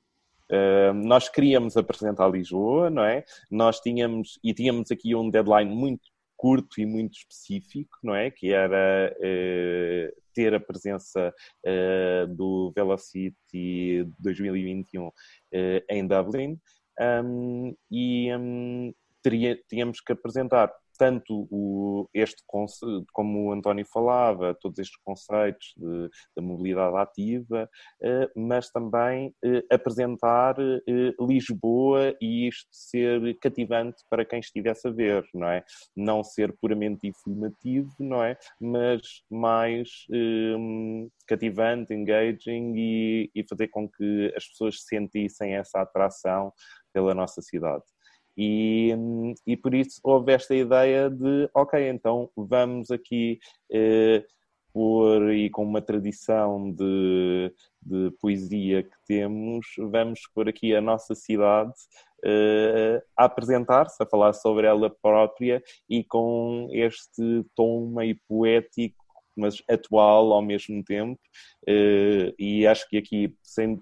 Uh, 0.52 0.92
nós 0.92 1.30
queríamos 1.30 1.78
apresentar 1.78 2.28
Lisboa 2.28 2.90
não 2.90 3.04
é? 3.04 3.24
Nós 3.50 3.80
tínhamos 3.80 4.38
e 4.44 4.52
tínhamos 4.52 4.90
aqui 4.90 5.14
um 5.14 5.30
deadline 5.30 5.74
muito 5.74 6.02
curto 6.37 6.78
e 6.78 6.85
muito 6.85 7.14
específico 7.14 7.96
não 8.02 8.14
é? 8.14 8.30
Que 8.30 8.52
era 8.52 9.16
uh, 9.16 10.22
ter 10.35 10.54
a 10.54 10.61
presença 10.61 11.33
uh, 11.66 12.26
do 12.35 12.70
Velocity 12.76 14.06
2021 14.18 15.11
em 15.88 16.06
Dublin 16.06 16.61
um, 17.00 17.74
e 17.90 18.34
um, 18.36 18.92
teria, 19.22 19.58
tínhamos 19.68 20.00
que 20.00 20.12
apresentar 20.12 20.72
tanto 21.00 21.48
o, 21.50 22.06
este, 22.12 22.44
como 23.10 23.46
o 23.46 23.52
António 23.52 23.86
falava, 23.86 24.54
todos 24.60 24.78
estes 24.78 25.00
conceitos 25.02 25.74
da 26.36 26.42
mobilidade 26.42 26.94
ativa, 26.98 27.70
eh, 28.02 28.30
mas 28.36 28.70
também 28.70 29.34
eh, 29.42 29.64
apresentar 29.72 30.56
eh, 30.60 31.14
Lisboa 31.18 32.14
e 32.20 32.46
isto 32.48 32.68
ser 32.70 33.34
cativante 33.40 34.02
para 34.10 34.26
quem 34.26 34.40
estivesse 34.40 34.88
a 34.88 34.90
ver, 34.90 35.26
não 35.32 35.48
é? 35.48 35.64
Não 35.96 36.22
ser 36.22 36.52
puramente 36.60 37.08
informativo, 37.08 37.90
não 37.98 38.22
é? 38.22 38.36
Mas 38.60 39.00
mais 39.30 40.04
um, 40.12 41.08
cativante, 41.26 41.94
engaging 41.94 42.74
e, 42.76 43.30
e 43.34 43.42
fazer 43.48 43.68
com 43.68 43.88
que 43.88 44.34
as 44.36 44.46
pessoas 44.48 44.82
sentissem 44.82 45.54
essa 45.54 45.80
atração 45.80 46.52
pela 46.92 47.14
nossa 47.14 47.40
cidade. 47.40 47.85
E, 48.37 48.94
e 49.46 49.57
por 49.57 49.74
isso 49.74 50.00
houve 50.03 50.33
esta 50.33 50.55
ideia 50.55 51.11
de, 51.11 51.48
ok, 51.55 51.88
então 51.88 52.31
vamos 52.37 52.90
aqui 52.90 53.38
eh, 53.70 54.24
por, 54.72 55.33
e 55.33 55.50
com 55.50 55.64
uma 55.64 55.83
tradição 55.83 56.70
de, 56.70 57.53
de 57.83 58.11
poesia 58.20 58.83
que 58.83 58.96
temos, 59.07 59.66
vamos 59.79 60.20
por 60.35 60.48
aqui 60.48 60.74
a 60.74 60.81
nossa 60.81 61.14
cidade 61.14 61.74
eh, 62.24 63.03
a 63.16 63.24
apresentar-se, 63.24 64.03
a 64.03 64.07
falar 64.07 64.33
sobre 64.33 64.66
ela 64.66 64.88
própria 64.88 65.62
e 65.88 66.05
com 66.05 66.68
este 66.70 67.44
tom 67.55 67.87
meio 67.87 68.18
poético 68.29 68.99
mas 69.40 69.62
atual 69.68 70.33
ao 70.33 70.42
mesmo 70.42 70.83
tempo. 70.85 71.20
Uh, 71.68 72.33
e 72.38 72.66
acho 72.66 72.88
que 72.88 72.96
aqui 72.96 73.35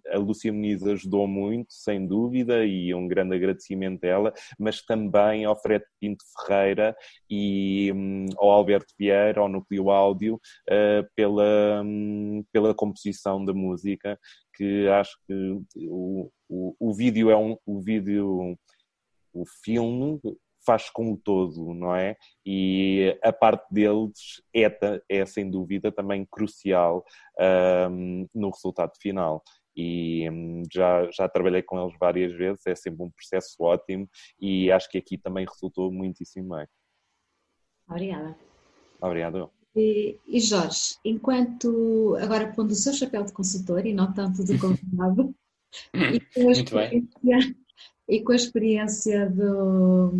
a 0.08 0.18
Lúcia 0.18 0.52
Muniz 0.52 0.82
ajudou 0.84 1.26
muito, 1.28 1.72
sem 1.72 2.06
dúvida, 2.06 2.64
e 2.64 2.94
um 2.94 3.06
grande 3.06 3.34
agradecimento 3.36 4.04
a 4.04 4.08
ela, 4.08 4.34
mas 4.58 4.82
também 4.82 5.44
ao 5.44 5.60
Fred 5.60 5.84
Pinto 6.00 6.24
Ferreira 6.46 6.96
e 7.30 7.92
um, 7.92 8.26
ao 8.38 8.50
Alberto 8.50 8.94
Vieira, 8.98 9.40
ao 9.40 9.48
Núcleo 9.48 9.90
Áudio, 9.90 10.36
uh, 10.36 11.06
pela, 11.14 11.82
um, 11.84 12.44
pela 12.52 12.74
composição 12.74 13.44
da 13.44 13.52
música, 13.52 14.18
que 14.54 14.88
acho 14.88 15.16
que 15.26 15.60
o, 15.88 16.30
o, 16.48 16.74
o 16.78 16.94
vídeo 16.94 17.30
é 17.30 17.36
um 17.36 17.56
o 17.66 17.80
vídeo 17.80 18.56
o 19.32 19.44
filme 19.62 20.20
faz 20.68 20.90
com 20.90 21.14
o 21.14 21.16
todo, 21.16 21.72
não 21.72 21.96
é? 21.96 22.14
E 22.44 23.18
a 23.24 23.32
parte 23.32 23.64
deles 23.72 24.42
é, 24.54 25.00
é 25.08 25.24
sem 25.24 25.50
dúvida 25.50 25.90
também 25.90 26.28
crucial 26.30 27.02
um, 27.90 28.26
no 28.34 28.50
resultado 28.50 28.92
final. 29.00 29.42
E 29.74 30.28
um, 30.28 30.62
já, 30.70 31.10
já 31.10 31.26
trabalhei 31.26 31.62
com 31.62 31.80
eles 31.80 31.96
várias 31.98 32.34
vezes, 32.34 32.66
é 32.66 32.74
sempre 32.74 33.02
um 33.02 33.10
processo 33.10 33.56
ótimo 33.60 34.06
e 34.38 34.70
acho 34.70 34.90
que 34.90 34.98
aqui 34.98 35.16
também 35.16 35.46
resultou 35.46 35.90
muitíssimo 35.90 36.54
bem. 36.54 36.66
Obrigada. 37.88 38.36
Obrigado. 39.00 39.50
E, 39.74 40.18
e 40.26 40.38
Jorge, 40.38 40.96
enquanto 41.02 42.14
agora 42.20 42.52
pondo 42.52 42.72
o 42.72 42.74
seu 42.74 42.92
chapéu 42.92 43.24
de 43.24 43.32
consultor 43.32 43.86
e 43.86 43.94
não 43.94 44.12
tanto 44.12 44.44
de 44.44 44.58
convidado, 44.58 45.34
e 45.94 46.20
com 46.20 46.50
a, 46.50 47.38
e 48.08 48.22
com 48.22 48.32
a 48.32 48.36
experiência 48.36 49.28
do, 49.28 50.10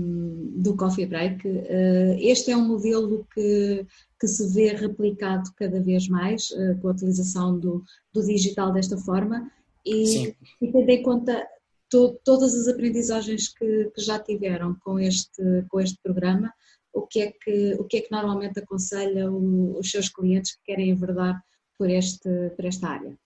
do 0.57 0.77
Coffee 0.77 1.07
Break, 1.07 1.40
eh, 1.46 2.18
este 2.20 2.51
é 2.51 2.57
um 2.57 2.68
modelo 2.68 3.27
que, 3.33 3.87
que 4.20 4.29
se 4.29 4.53
vê 4.53 4.74
replicado 4.74 5.51
cada 5.57 5.81
vez 5.81 6.07
mais 6.07 6.51
eh, 6.53 6.74
com 6.74 6.88
a 6.88 6.90
utilização 6.90 7.59
do, 7.59 7.83
do 8.12 8.22
digital 8.22 8.72
desta 8.72 8.98
forma 8.98 9.51
e, 9.87 10.35
e 10.61 10.70
tendo 10.70 10.90
em 10.90 11.03
conta 11.03 11.46
to, 11.88 12.20
todas 12.22 12.55
as 12.55 12.68
aprendizagens 12.68 13.48
que, 13.48 13.90
que, 13.94 14.03
já 14.03 14.18
tiveram 14.18 14.77
com 14.81 14.98
este, 14.98 15.42
com 15.70 15.81
este 15.81 15.98
programa, 16.03 16.53
o 16.92 17.07
que 17.07 17.20
é 17.20 17.33
que, 17.33 17.74
o 17.79 17.85
que, 17.85 17.96
é 17.96 18.01
que 18.03 18.12
normalmente 18.12 18.59
aconselha 18.59 19.31
o, 19.31 19.79
os 19.79 19.90
seus 19.90 20.11
clientes 20.11 20.57
que 20.57 20.64
querem 20.64 20.90
enverdar 20.90 21.42
por, 21.79 21.88
este, 21.88 22.29
por 22.55 22.66
esta 22.66 22.88
área? 22.88 23.16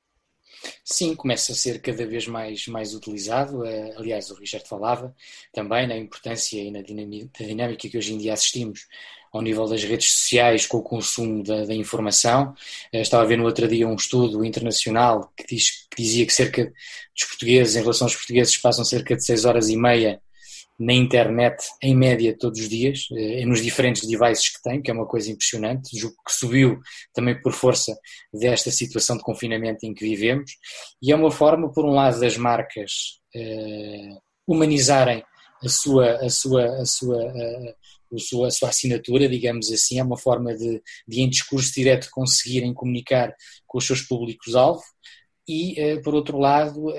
Sim, 0.85 1.15
começa 1.15 1.53
a 1.53 1.55
ser 1.55 1.81
cada 1.81 2.07
vez 2.07 2.27
mais, 2.27 2.67
mais 2.67 2.95
utilizado. 2.95 3.65
Eh, 3.65 3.95
aliás, 3.97 4.31
o 4.31 4.35
Richard 4.35 4.69
falava 4.69 5.15
também 5.53 5.87
na 5.87 5.97
importância 5.97 6.61
e 6.61 6.71
na 6.71 6.83
dinâmica 6.83 7.89
que 7.89 7.99
hoje 7.99 8.15
em 8.15 8.19
dia 8.19 8.33
assistimos 8.33 8.87
ao 9.33 9.41
nível 9.41 9.67
das 9.67 9.83
redes 9.83 10.13
sociais 10.13 10.67
com 10.67 10.79
o 10.79 10.83
consumo 10.83 11.43
da, 11.43 11.65
da 11.65 11.75
informação. 11.75 12.55
Eh, 12.93 13.01
estava 13.01 13.23
a 13.25 13.27
ver 13.27 13.39
no 13.39 13.45
outro 13.45 13.67
dia 13.67 13.89
um 13.89 13.95
estudo 13.95 14.45
internacional 14.45 15.33
que, 15.37 15.47
diz, 15.47 15.87
que 15.91 16.03
dizia 16.03 16.27
que 16.27 16.33
cerca 16.33 16.65
dos 17.15 17.25
portugueses, 17.29 17.77
em 17.77 17.81
relação 17.81 18.07
aos 18.07 18.17
portugueses, 18.17 18.57
passam 18.57 18.85
cerca 18.85 19.17
de 19.17 19.25
6 19.25 19.45
horas 19.45 19.69
e 19.69 19.77
meia 19.77 20.21
na 20.79 20.93
internet 20.93 21.63
em 21.83 21.95
média 21.95 22.37
todos 22.37 22.61
os 22.61 22.69
dias, 22.69 23.07
eh, 23.13 23.45
nos 23.45 23.63
diferentes 23.63 24.07
devices 24.09 24.49
que 24.49 24.63
tem, 24.63 24.83
que 24.83 24.91
é 24.91 24.95
uma 24.95 25.07
coisa 25.07 25.31
impressionante, 25.31 25.97
julgo 25.97 26.17
que 26.27 26.33
subiu 26.33 26.81
também 27.15 27.41
por 27.41 27.53
força 27.53 27.97
desta 28.33 28.71
situação 28.71 29.17
de 29.17 29.23
confinamento 29.23 29.87
em 29.87 29.95
que 29.95 30.05
vivemos, 30.05 30.51
e 31.01 31.13
é 31.13 31.17
uma 31.17 31.31
forma, 31.31 31.73
por 31.73 31.85
um 31.85 31.93
lado, 31.93 32.21
das 32.21 32.37
marcas 32.37 33.21
eh, 33.35 34.17
humanizarem 34.47 35.23
a 35.63 35.69
sua, 35.69 36.17
a 36.17 36.29
sua, 36.29 36.65
a 36.81 36.85
sua, 36.85 37.23
a, 37.23 37.75
a 38.15 38.19
sua, 38.19 38.49
a 38.49 38.51
sua 38.51 38.69
assinatura, 38.69 39.29
digamos 39.29 39.71
assim, 39.71 39.99
é 39.99 40.03
uma 40.03 40.19
forma 40.19 40.55
de, 40.55 40.83
de 41.07 41.21
em 41.21 41.29
discurso 41.29 41.73
direto 41.73 42.09
conseguirem 42.11 42.75
comunicar 42.75 43.33
com 43.67 43.79
os 43.79 43.87
seus 43.87 44.03
públicos-alvo, 44.03 44.83
e, 45.47 45.79
eh, 45.79 46.01
por 46.01 46.15
outro 46.15 46.39
lado, 46.39 46.91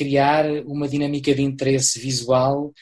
criar 0.00 0.46
uma 0.64 0.88
dinâmica 0.88 1.34
de 1.34 1.42
interesse 1.42 2.00
visual 2.00 2.72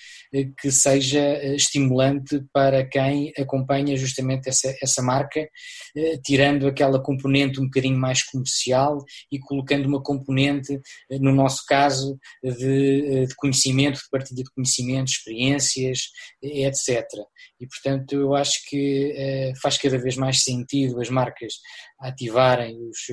que 0.61 0.71
seja 0.71 1.43
estimulante 1.53 2.41
para 2.53 2.87
quem 2.87 3.33
acompanha 3.37 3.97
justamente 3.97 4.49
essa, 4.49 4.73
essa 4.81 5.03
marca, 5.03 5.49
tirando 6.23 6.69
aquela 6.69 7.03
componente 7.03 7.59
um 7.59 7.65
bocadinho 7.65 7.99
mais 7.99 8.23
comercial 8.23 9.05
e 9.33 9.41
colocando 9.41 9.87
uma 9.87 10.01
componente, 10.01 10.79
no 11.11 11.35
nosso 11.35 11.65
caso, 11.67 12.17
de, 12.41 13.27
de 13.27 13.35
conhecimento, 13.35 13.97
de 13.97 14.11
partilha 14.13 14.45
de 14.45 14.51
conhecimento, 14.53 15.09
experiências, 15.09 16.11
etc. 16.41 17.05
E, 17.59 17.67
portanto, 17.67 18.13
eu 18.13 18.35
acho 18.37 18.61
que 18.69 19.53
faz 19.61 19.77
cada 19.77 19.99
vez 19.99 20.17
mais 20.17 20.45
sentido 20.45 21.01
as 21.01 21.11
marcas 21.11 21.55
ativarem 21.99 22.79
os 22.89 23.09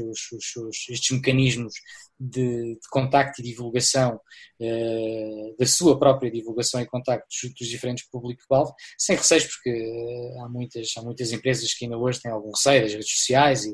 os 0.63 0.89
estes 0.89 1.15
mecanismos 1.15 1.73
de, 2.19 2.75
de 2.75 2.89
contacto 2.89 3.41
e 3.41 3.43
divulgação, 3.43 4.19
uh, 4.59 5.55
da 5.57 5.65
sua 5.65 5.97
própria 5.99 6.31
divulgação 6.31 6.81
e 6.81 6.85
contacto 6.85 7.27
dos, 7.59 7.69
diferentes 7.69 8.07
público-alvo, 8.09 8.73
sem 8.97 9.15
receios, 9.15 9.45
porque 9.45 9.71
uh, 9.71 10.43
há, 10.43 10.49
muitas, 10.49 10.87
há 10.97 11.01
muitas 11.01 11.31
empresas 11.31 11.73
que 11.73 11.85
ainda 11.85 11.97
hoje 11.97 12.21
têm 12.21 12.31
algum 12.31 12.51
receio 12.51 12.83
das 12.83 12.93
redes 12.93 13.11
sociais 13.11 13.65
e, 13.65 13.73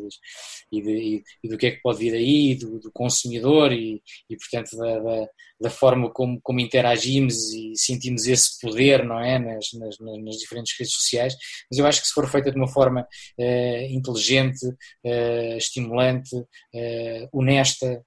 e, 0.71 0.81
de, 0.81 0.91
e, 0.91 1.23
e 1.43 1.49
do 1.49 1.57
que 1.57 1.67
é 1.67 1.71
que 1.71 1.81
pode 1.81 1.99
vir 1.99 2.13
aí, 2.13 2.55
do, 2.55 2.79
do 2.79 2.91
consumidor 2.91 3.71
e, 3.71 4.01
e 4.29 4.37
portanto, 4.37 4.75
da, 4.77 4.99
da, 4.99 5.27
da, 5.61 5.69
forma 5.69 6.11
como, 6.11 6.39
como 6.41 6.59
interagimos 6.59 7.53
e 7.53 7.73
sentimos 7.75 8.25
esse 8.25 8.59
poder, 8.59 9.05
não 9.05 9.19
é, 9.19 9.39
nas, 9.39 9.67
nas, 9.73 9.97
nas 9.99 10.35
diferentes 10.35 10.77
redes 10.77 10.93
sociais, 10.93 11.35
mas 11.69 11.77
eu 11.77 11.85
acho 11.85 12.01
que 12.01 12.07
se 12.07 12.13
for 12.13 12.27
feita 12.29 12.51
de 12.51 12.57
uma 12.57 12.67
forma 12.67 13.01
uh, 13.01 13.85
inteligente, 13.89 14.59
estimulante, 15.57 16.29
honesta, 17.31 18.03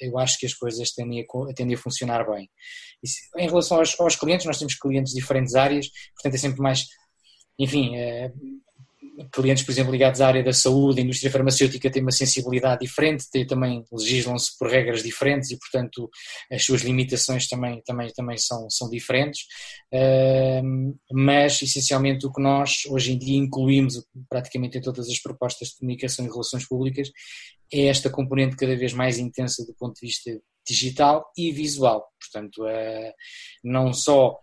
eu 0.00 0.18
acho 0.18 0.38
que 0.38 0.46
as 0.46 0.54
coisas 0.54 0.92
tendem 0.92 1.20
a, 1.20 1.54
tendem 1.54 1.74
a 1.74 1.78
funcionar 1.78 2.24
bem. 2.28 2.48
em 3.38 3.46
relação 3.46 3.78
aos, 3.78 3.98
aos, 3.98 4.16
clientes, 4.16 4.46
nós 4.46 4.58
temos 4.58 4.74
clientes 4.74 5.12
de 5.12 5.20
diferentes 5.20 5.54
áreas, 5.54 5.88
portanto 6.14 6.34
é 6.34 6.38
sempre 6.38 6.60
mais, 6.60 6.86
enfim, 7.58 7.92
clientes, 9.32 9.64
por 9.64 9.72
exemplo, 9.72 9.92
ligados 9.92 10.20
à 10.20 10.28
área 10.28 10.42
da 10.42 10.52
saúde, 10.52 11.00
a 11.00 11.04
indústria 11.04 11.30
farmacêutica 11.30 11.90
tem 11.90 12.02
uma 12.02 12.10
sensibilidade 12.10 12.80
diferente, 12.80 13.30
tem, 13.30 13.46
também 13.46 13.84
legislam-se 13.92 14.56
por 14.58 14.68
regras 14.68 15.02
diferentes 15.02 15.50
e, 15.50 15.58
portanto, 15.58 16.10
as 16.50 16.64
suas 16.64 16.82
limitações 16.82 17.48
também, 17.48 17.82
também, 17.84 18.10
também 18.12 18.38
são, 18.38 18.68
são 18.70 18.88
diferentes, 18.88 19.42
mas 21.12 21.60
essencialmente 21.60 22.26
o 22.26 22.32
que 22.32 22.42
nós 22.42 22.82
hoje 22.88 23.12
em 23.12 23.18
dia 23.18 23.36
incluímos 23.36 24.02
praticamente 24.28 24.78
em 24.78 24.80
todas 24.80 25.08
as 25.08 25.20
propostas 25.20 25.68
de 25.68 25.76
comunicação 25.76 26.24
e 26.24 26.28
relações 26.28 26.66
públicas 26.66 27.10
é 27.72 27.86
esta 27.86 28.10
componente 28.10 28.56
cada 28.56 28.76
vez 28.76 28.92
mais 28.92 29.18
intensa 29.18 29.64
do 29.64 29.74
ponto 29.74 29.94
de 29.94 30.06
vista 30.06 30.30
digital 30.66 31.24
e 31.36 31.50
visual. 31.50 32.06
Portanto, 32.20 32.64
uh, 32.64 33.12
não 33.64 33.92
só 33.92 34.38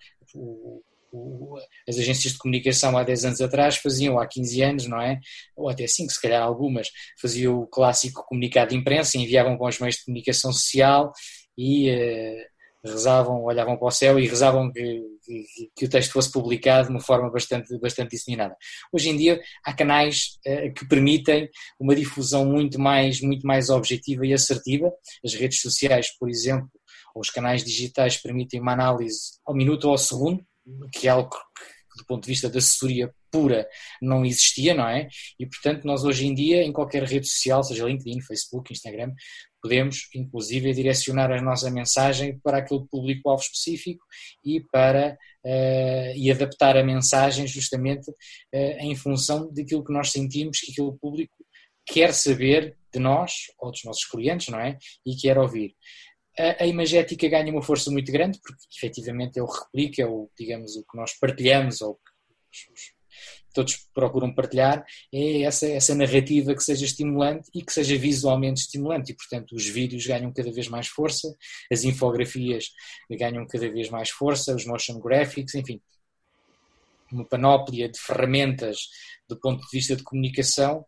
as 1.88 1.98
agências 1.98 2.34
de 2.34 2.40
comunicação 2.40 2.98
há 2.98 3.04
10 3.04 3.26
anos 3.26 3.42
atrás 3.42 3.78
faziam, 3.78 4.20
há 4.20 4.28
15 4.28 4.62
anos, 4.62 4.88
não 4.88 5.02
é? 5.02 5.20
Ou 5.56 5.70
até 5.70 5.88
5, 5.88 6.12
se 6.12 6.22
calhar 6.22 6.42
algumas, 6.42 6.90
faziam 7.20 7.60
o 7.60 7.68
clássico 7.68 8.24
comunicado 8.28 8.72
de 8.72 8.78
imprensa, 8.78 9.18
enviavam 9.18 9.58
para 9.58 9.70
os 9.70 9.80
meios 9.80 9.96
de 9.96 10.06
comunicação 10.06 10.52
social 10.52 11.12
e 11.58 11.92
uh, 11.92 12.50
rezavam, 12.86 13.44
olhavam 13.44 13.78
para 13.78 13.88
o 13.88 13.92
céu 13.92 14.20
e 14.20 14.28
rezavam 14.28 14.72
que, 14.72 15.02
que, 15.24 15.44
que, 15.76 15.86
o 15.86 15.90
texto 15.90 16.14
fosse 16.14 16.32
publicado 16.32 16.88
de 16.88 16.94
uma 16.94 17.02
forma 17.02 17.30
bastante, 17.30 17.78
bastante 17.80 18.12
disseminada. 18.12 18.56
Hoje 18.92 19.10
em 19.10 19.18
dia 19.18 19.42
há 19.66 19.74
canais 19.74 20.38
uh, 20.48 20.74
que 20.74 20.88
permitem 20.88 21.50
uma 21.80 21.96
difusão 21.96 22.46
muito 22.46 22.80
mais, 22.80 23.22
muito 23.22 23.46
mais 23.46 23.70
objetiva 23.70 24.26
e 24.26 24.34
assertiva. 24.34 24.92
As 25.24 25.34
redes 25.34 25.60
sociais, 25.62 26.16
por 26.18 26.30
exemplo, 26.30 26.70
ou 27.14 27.22
os 27.22 27.30
canais 27.30 27.64
digitais 27.64 28.18
permitem 28.18 28.62
uma 28.62 28.74
análise 28.74 29.40
ao 29.46 29.56
minuto 29.56 29.86
ou 29.86 29.92
ao 29.92 29.98
segundo, 29.98 30.44
que 30.94 31.08
é 31.08 31.12
algo 31.12 31.30
que, 31.30 31.38
do 31.98 32.06
ponto 32.06 32.24
de 32.24 32.30
vista 32.30 32.50
da 32.50 32.60
assessoria 32.60 33.14
pura, 33.32 33.68
não 34.02 34.26
existia, 34.26 34.74
não 34.74 34.88
é? 34.88 35.08
E, 35.40 35.46
portanto, 35.46 35.86
nós 35.86 36.04
hoje 36.04 36.26
em 36.26 36.34
dia, 36.34 36.64
em 36.64 36.72
qualquer 36.72 37.04
rede 37.04 37.28
social, 37.28 37.64
seja 37.64 37.86
LinkedIn, 37.86 38.22
Facebook, 38.22 38.72
Instagram, 38.72 39.14
podemos, 39.62 40.08
inclusive, 40.16 40.74
direcionar 40.74 41.32
a 41.32 41.42
nossa 41.42 41.70
mensagem 41.70 42.40
para 42.40 42.60
aquele 42.60 42.86
público-alvo 42.90 43.44
específico 43.44 44.04
e 44.44 44.62
para 44.72 45.18
uh, 45.46 46.16
e 46.16 46.32
adaptar 46.32 46.78
a 46.78 46.84
mensagem 46.84 47.46
justamente 47.46 48.10
uh, 48.10 48.80
em 48.80 48.96
função 48.96 49.52
daquilo 49.54 49.84
que 49.84 49.94
nós 49.94 50.12
sentimos 50.12 50.60
que 50.60 50.72
aquele 50.72 50.98
público 50.98 51.34
quer 51.86 52.14
saber 52.14 52.78
de 52.92 53.00
nós 53.00 53.32
ou 53.60 53.72
dos 53.72 53.84
nossos 53.84 54.06
clientes, 54.06 54.48
não 54.48 54.60
é? 54.60 54.78
E 55.06 55.16
quer 55.16 55.38
ouvir 55.38 55.76
a, 56.40 56.64
a 56.64 56.68
imagética 56.68 57.28
ganha 57.28 57.52
uma 57.52 57.62
força 57.62 57.92
muito 57.92 58.12
grande, 58.12 58.40
porque 58.42 58.64
efetivamente 58.76 59.38
é 59.38 59.44
o 59.44 59.46
replica, 59.46 60.02
é 60.02 60.06
o, 60.06 60.30
digamos, 60.38 60.76
o 60.78 60.84
que 60.84 60.98
nós 60.98 61.14
partilhamos, 61.20 61.82
ou 61.82 61.96
que 61.96 62.10
todos 63.54 63.88
procuram 63.94 64.34
partilhar, 64.34 64.86
é 65.14 65.42
essa, 65.42 65.68
essa 65.68 65.94
narrativa 65.94 66.56
que 66.56 66.64
seja 66.64 66.86
estimulante 66.86 67.50
e 67.54 67.62
que 67.62 67.74
seja 67.74 67.98
visualmente 67.98 68.62
estimulante. 68.62 69.12
E, 69.12 69.16
portanto, 69.16 69.54
os 69.54 69.66
vídeos 69.66 70.06
ganham 70.06 70.32
cada 70.32 70.52
vez 70.52 70.68
mais 70.70 70.88
força, 70.88 71.28
as 71.72 71.84
infografias 71.84 72.70
ganham 73.10 73.46
cada 73.46 73.70
vez 73.70 73.90
mais 73.90 74.10
força, 74.10 74.56
os 74.56 74.66
motion 74.66 75.00
graphics, 75.00 75.56
enfim, 75.56 75.82
uma 77.12 77.26
panóplia 77.26 77.90
de 77.90 78.00
ferramentas 78.00 78.78
do 79.28 79.38
ponto 79.40 79.62
de 79.62 79.70
vista 79.72 79.96
de 79.96 80.04
comunicação 80.04 80.86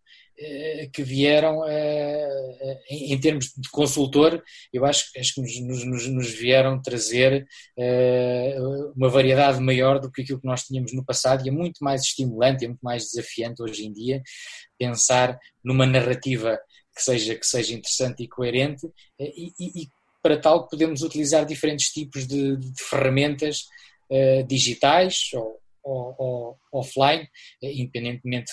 que 0.94 1.04
vieram, 1.04 1.64
eh, 1.68 2.80
em 2.89 3.20
termos 3.20 3.52
de 3.56 3.70
consultor, 3.70 4.44
eu 4.74 4.86
acho, 4.86 5.06
acho 5.18 5.36
que 5.36 5.42
nos, 5.42 5.86
nos, 5.86 6.08
nos, 6.08 6.30
vieram 6.32 6.82
trazer 6.82 7.46
eh, 7.78 8.56
uma 8.96 9.10
variedade 9.10 9.60
maior 9.60 10.00
do 10.00 10.12
que 10.12 10.22
aquilo 10.22 10.39
que 10.39 10.48
nós 10.48 10.64
tínhamos 10.64 10.94
no 10.94 11.06
passado 11.06 11.46
e 11.46 11.50
é 11.50 11.52
muito 11.52 11.84
mais 11.84 12.02
estimulante, 12.02 12.66
é 12.66 12.68
muito 12.68 12.82
mais 12.82 13.04
desafiante 13.06 13.62
hoje 13.62 13.86
em 13.86 13.94
dia 13.94 14.22
pensar 14.78 15.38
numa 15.64 15.86
narrativa 15.86 16.60
que 16.96 17.02
seja, 17.02 17.36
que 17.36 17.46
seja 17.46 17.74
interessante 17.74 18.24
e 18.24 18.28
coerente 18.28 18.88
e, 19.20 19.54
e, 19.60 19.84
e 19.84 19.89
para 20.22 20.38
tal 20.38 20.68
podemos 20.68 21.02
utilizar 21.02 21.46
diferentes 21.46 21.92
tipos 21.92 22.28
de, 22.28 22.58
de 22.58 22.84
ferramentas 22.84 23.66
digitais 24.48 25.30
ou, 25.34 25.58
ou, 25.84 26.16
ou 26.18 26.58
offline, 26.72 27.28
independentemente 27.62 28.52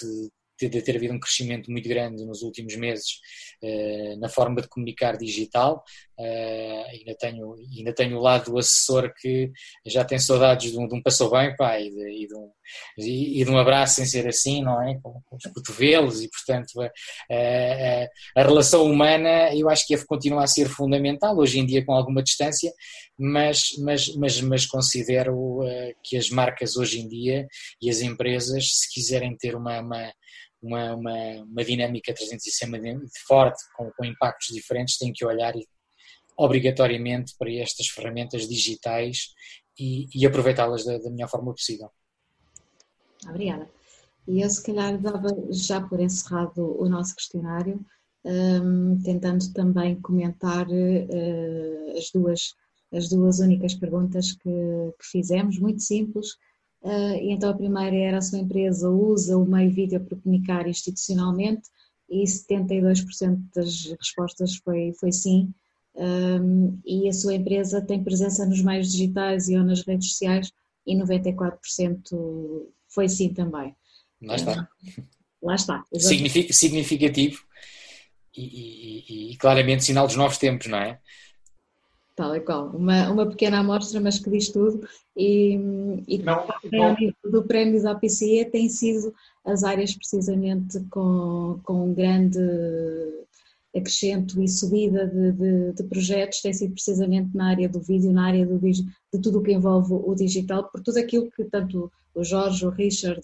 de 0.61 0.69
de 0.69 0.83
ter 0.83 0.97
havido 0.97 1.15
um 1.15 1.21
crescimento 1.21 1.71
muito 1.71 1.89
grande 1.89 2.25
nos 2.25 2.43
últimos 2.43 2.75
meses 2.77 3.21
uh, 3.63 4.19
na 4.19 4.29
forma 4.29 4.61
de 4.61 4.69
comunicar 4.69 5.17
digital. 5.17 5.85
Uh, 6.19 6.85
ainda, 6.91 7.15
tenho, 7.17 7.55
ainda 7.55 7.93
tenho 7.93 8.19
o 8.19 8.21
lado 8.21 8.51
do 8.51 8.59
assessor 8.59 9.13
que 9.21 9.53
já 9.87 10.05
tem 10.05 10.19
saudades 10.19 10.73
de 10.73 10.79
um, 10.79 10.89
de 10.89 10.95
um 10.97 11.03
passou 11.03 11.31
bem 11.31 11.55
pá, 11.57 11.79
e, 11.79 11.91
de, 11.91 12.25
e, 12.25 12.27
de 12.27 12.35
um, 12.35 12.51
e, 12.99 13.45
de 13.45 13.51
um 13.51 13.57
abraço 13.57 13.97
sem 13.97 14.05
ser 14.05 14.27
assim, 14.27 14.63
não 14.63 14.83
é? 14.83 14.99
Com, 15.01 15.21
com 15.25 15.37
os 15.37 15.45
cotovelos 15.53 16.21
e, 16.23 16.29
portanto, 16.29 16.81
a, 16.81 18.41
a, 18.41 18.43
relação 18.43 18.85
humana 18.85 19.55
eu 19.55 19.69
acho 19.69 19.87
que 19.87 19.97
continua 20.07 20.43
a 20.43 20.49
ser 20.49 20.69
fundamental, 20.69 21.37
hoje 21.37 21.61
em 21.61 21.67
dia 21.67 21.85
com 21.85 21.93
alguma 21.93 22.23
distância, 22.23 22.73
mas, 23.17 23.71
mas, 23.79 24.15
mas, 24.17 24.41
mas 24.41 24.67
considero 24.67 25.35
uh, 25.35 25.95
que 26.03 26.17
as 26.17 26.31
marcas 26.31 26.77
hoje 26.77 27.01
em 27.01 27.09
dia 27.09 27.47
e 27.81 27.91
as 27.91 28.01
empresas, 28.01 28.71
se 28.73 28.93
quiserem 28.93 29.37
ter 29.37 29.55
uma, 29.57 29.81
uma 29.81 30.13
uma, 30.63 30.95
uma, 30.95 31.15
uma 31.45 31.65
dinâmica 31.65 32.13
360 32.13 33.01
forte, 33.27 33.63
com, 33.77 33.91
com 33.91 34.05
impactos 34.05 34.55
diferentes, 34.55 34.99
tem 34.99 35.13
que 35.13 35.25
olhar 35.25 35.55
obrigatoriamente 36.37 37.35
para 37.39 37.53
estas 37.53 37.89
ferramentas 37.89 38.49
digitais 38.49 39.35
e, 39.79 40.07
e 40.15 40.27
aproveitá-las 40.27 40.85
da, 40.85 40.99
da 40.99 41.11
melhor 41.11 41.29
forma 41.29 41.53
possível. 41.53 41.91
Obrigada. 43.29 43.69
E 44.27 44.43
eu, 44.43 44.51
se 44.51 44.63
calhar, 44.63 45.01
dava 45.01 45.29
já 45.51 45.81
por 45.81 45.99
encerrado 46.01 46.81
o 46.81 46.89
nosso 46.89 47.17
questionário, 47.17 47.85
um, 48.25 49.01
tentando 49.03 49.53
também 49.53 50.01
comentar 50.01 50.69
uh, 50.69 51.97
as, 51.97 52.11
duas, 52.13 52.55
as 52.93 53.09
duas 53.09 53.39
únicas 53.39 53.75
perguntas 53.75 54.33
que, 54.33 54.51
que 54.99 55.07
fizemos, 55.11 55.59
muito 55.59 55.83
simples, 55.83 56.37
e 56.85 57.33
então 57.33 57.51
a 57.51 57.57
primeira 57.57 57.97
era 57.97 58.19
a 58.19 58.23
sua 58.23 58.39
empresa 58.39 58.89
usa 58.89 59.37
o 59.37 59.45
meio 59.45 59.71
vídeo 59.71 60.01
para 60.01 60.19
comunicar 60.19 60.67
institucionalmente 60.67 61.69
e 62.09 62.25
72% 62.25 63.39
das 63.55 63.85
respostas 64.01 64.57
foi, 64.57 64.93
foi 64.99 65.13
sim. 65.13 65.53
Um, 65.95 66.79
e 66.87 67.09
a 67.09 67.13
sua 67.13 67.35
empresa 67.35 67.83
tem 67.83 68.03
presença 68.03 68.47
nos 68.47 68.63
meios 68.63 68.93
digitais 68.93 69.49
e 69.49 69.57
ou 69.57 69.65
nas 69.65 69.83
redes 69.83 70.11
sociais 70.11 70.53
e 70.87 70.97
94% 70.97 71.59
foi 72.89 73.09
sim 73.09 73.35
também. 73.35 73.75
Lá 74.23 74.37
está. 74.37 74.69
Uh, 74.97 75.03
lá 75.43 75.55
está. 75.55 75.85
significativo 76.01 77.43
e, 78.35 78.43
e, 78.43 79.33
e, 79.33 79.37
claramente 79.37 79.85
sinal 79.85 80.07
dos 80.07 80.17
novos 80.17 80.39
tempos, 80.39 80.69
não 80.69 80.79
é? 80.79 81.01
Tal 82.19 82.35
e 82.35 82.41
qual. 82.41 82.71
Uma, 82.71 83.09
uma 83.11 83.27
pequena 83.27 83.61
amostra, 83.61 84.01
mas 84.01 84.19
que 84.19 84.29
diz 84.29 84.49
tudo. 84.49 84.87
E, 85.17 85.55
e 86.09 86.19
não, 86.19 86.45
não. 86.73 86.97
do 87.31 87.45
prémio 87.45 87.81
da 87.81 87.95
PCE 87.95 88.45
tem 88.47 88.69
sido 88.69 89.15
as 89.45 89.63
áreas 89.63 89.95
precisamente 89.95 90.81
com, 90.91 91.61
com 91.63 91.95
grande 91.95 92.41
acrescento 93.75 94.43
e 94.43 94.49
subida 94.49 95.07
de, 95.07 95.33
de, 95.33 95.73
de, 95.75 95.85
projetos 95.85 96.41
tem 96.41 96.53
sido 96.53 96.73
precisamente 96.73 97.37
na 97.37 97.51
área 97.51 97.69
do 97.69 97.81
vídeo, 97.81 98.11
na 98.11 98.27
área 98.27 98.45
do, 98.45 98.59
de 98.59 98.83
tudo 99.23 99.39
o 99.39 99.43
que 99.43 99.53
envolve 99.53 99.93
o 99.93 100.15
digital, 100.15 100.69
por 100.69 100.81
tudo 100.83 100.99
aquilo 100.99 101.31
que 101.31 101.45
tanto 101.45 101.93
o 102.19 102.25
Jorge, 102.25 102.67
o 102.67 102.71
Richard 102.71 103.21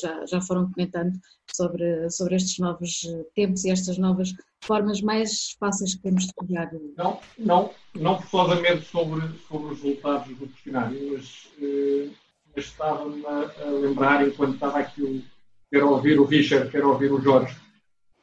já, 0.00 0.24
já 0.24 0.40
foram 0.40 0.70
comentando 0.72 1.12
sobre, 1.54 2.08
sobre 2.10 2.36
estes 2.36 2.58
novos 2.58 3.00
tempos 3.34 3.64
e 3.64 3.70
estas 3.70 3.98
novas 3.98 4.32
formas 4.62 5.00
mais 5.02 5.56
fáceis 5.58 5.94
que 5.94 6.02
temos 6.02 6.26
de 6.26 6.32
criar. 6.34 6.70
Não, 6.96 7.20
não, 7.38 7.70
não 7.94 8.20
forçosamente 8.20 8.86
sobre, 8.86 9.20
sobre 9.48 9.74
os 9.74 9.82
resultados 9.82 10.36
do 10.38 10.48
questionário, 10.48 11.12
mas, 11.12 11.48
eh, 11.60 12.08
estava-me 12.56 13.24
a 13.26 13.64
lembrar, 13.70 14.26
enquanto 14.26 14.54
estava 14.54 14.78
aqui, 14.78 15.24
quero 15.70 15.90
ouvir 15.90 16.18
o 16.18 16.24
Richard, 16.24 16.70
quero 16.70 16.90
ouvir 16.90 17.12
o 17.12 17.20
Jorge, 17.20 17.56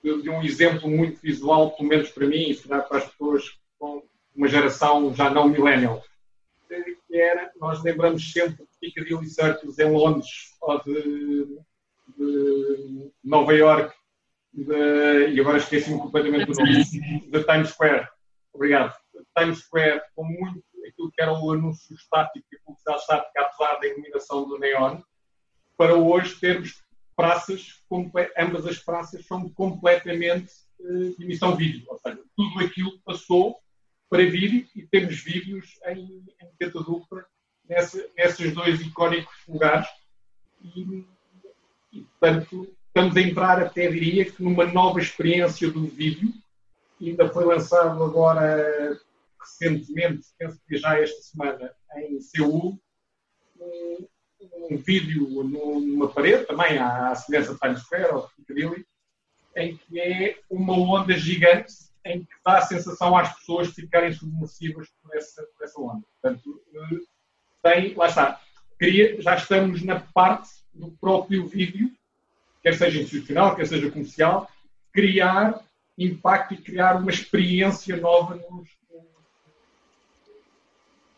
de 0.03 0.29
um 0.29 0.41
exemplo 0.41 0.89
muito 0.89 1.19
visual, 1.21 1.71
pelo 1.71 1.89
menos 1.89 2.09
para 2.09 2.27
mim, 2.27 2.49
e 2.49 2.55
se 2.55 2.67
para 2.67 2.85
as 2.91 3.05
pessoas 3.05 3.57
com 3.77 4.03
uma 4.35 4.47
geração 4.47 5.13
já 5.13 5.29
não 5.29 5.47
millennial, 5.49 6.03
que 7.07 7.17
era, 7.17 7.51
nós 7.59 7.81
lembramos 7.83 8.31
sempre 8.31 8.63
de 8.63 8.66
Piccadilly 8.79 9.27
Circus 9.27 9.77
em 9.79 9.91
Londres 9.91 10.55
ou 10.61 10.83
de, 10.83 11.59
de 12.17 13.11
Nova 13.23 13.53
York 13.53 13.95
e 14.53 15.39
agora 15.39 15.57
esqueci-me 15.57 15.99
completamente 15.99 16.45
do 16.45 16.53
nome, 16.53 17.29
da 17.29 17.43
Times 17.43 17.69
Square. 17.69 18.07
Obrigado. 18.53 18.95
Times 19.37 19.59
Square, 19.59 20.01
com 20.15 20.23
muito 20.23 20.63
aquilo 20.87 21.11
que 21.11 21.21
era 21.21 21.31
o 21.31 21.51
anúncio 21.51 21.95
estático 21.95 22.45
e 22.51 22.55
a 22.55 22.59
publicidade 22.65 23.01
estática, 23.01 23.41
apesar 23.41 23.79
da 23.79 23.87
iluminação 23.87 24.47
do 24.47 24.57
neon, 24.57 24.99
para 25.77 25.95
hoje 25.95 26.39
termos 26.39 26.81
praças, 27.15 27.83
ambas 28.37 28.65
as 28.65 28.79
praças 28.79 29.25
são 29.25 29.49
completamente 29.49 30.51
de 30.79 31.23
emissão 31.23 31.55
vídeo, 31.55 31.85
ou 31.87 31.99
seja, 31.99 32.19
tudo 32.35 32.59
aquilo 32.65 32.99
passou 33.03 33.59
para 34.09 34.23
vídeo 34.23 34.67
e 34.75 34.87
temos 34.87 35.19
vídeos 35.21 35.79
em, 35.87 36.23
em 36.41 36.49
teta 36.57 36.79
dupla 36.81 37.25
nesses 37.69 38.53
dois 38.53 38.81
icónicos 38.81 39.35
lugares 39.47 39.87
e, 40.63 41.05
e, 41.93 42.01
portanto, 42.01 42.75
estamos 42.87 43.15
a 43.15 43.21
entrar 43.21 43.61
até, 43.61 43.87
diria, 43.89 44.25
que 44.25 44.41
numa 44.41 44.65
nova 44.65 44.99
experiência 44.99 45.69
do 45.69 45.85
vídeo, 45.85 46.33
ainda 46.99 47.29
foi 47.29 47.45
lançado 47.45 48.03
agora 48.03 48.99
recentemente, 49.39 50.27
penso 50.37 50.59
que 50.67 50.77
já 50.77 50.99
esta 50.99 51.21
semana, 51.21 51.71
em 51.95 52.19
Seul, 52.19 52.79
um, 53.59 54.07
um 54.71 54.77
vídeo 54.77 55.43
numa 55.43 56.09
parede, 56.09 56.45
também 56.45 56.77
à 56.77 57.13
semelhança 57.15 57.53
de 57.53 57.59
Times 57.59 57.79
Square 57.81 58.13
ou 58.13 58.29
Piccadilly, 58.35 58.85
em 59.55 59.77
que 59.77 59.99
é 59.99 60.39
uma 60.49 60.73
onda 60.73 61.13
gigante 61.13 61.73
em 62.05 62.23
que 62.23 62.35
dá 62.45 62.57
a 62.59 62.65
sensação 62.65 63.17
às 63.17 63.33
pessoas 63.37 63.67
de 63.69 63.81
ficarem 63.81 64.13
submersivas 64.13 64.87
por 65.01 65.15
essa, 65.15 65.43
por 65.43 65.63
essa 65.63 65.79
onda. 65.81 66.05
Portanto, 66.21 66.61
eh, 66.73 66.99
tem, 67.61 67.93
lá 67.95 68.07
está, 68.07 68.39
queria, 68.79 69.21
já 69.21 69.35
estamos 69.35 69.83
na 69.83 69.99
parte 69.99 70.49
do 70.73 70.91
próprio 70.91 71.45
vídeo, 71.47 71.91
quer 72.61 72.75
seja 72.75 73.01
institucional, 73.01 73.55
quer 73.55 73.65
seja 73.65 73.89
comercial, 73.89 74.49
criar 74.91 75.61
impacto 75.97 76.53
e 76.53 76.57
criar 76.57 76.97
uma 76.97 77.09
experiência 77.09 77.97
nova 77.97 78.35
nos, 78.35 78.69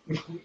nos, 0.08 0.42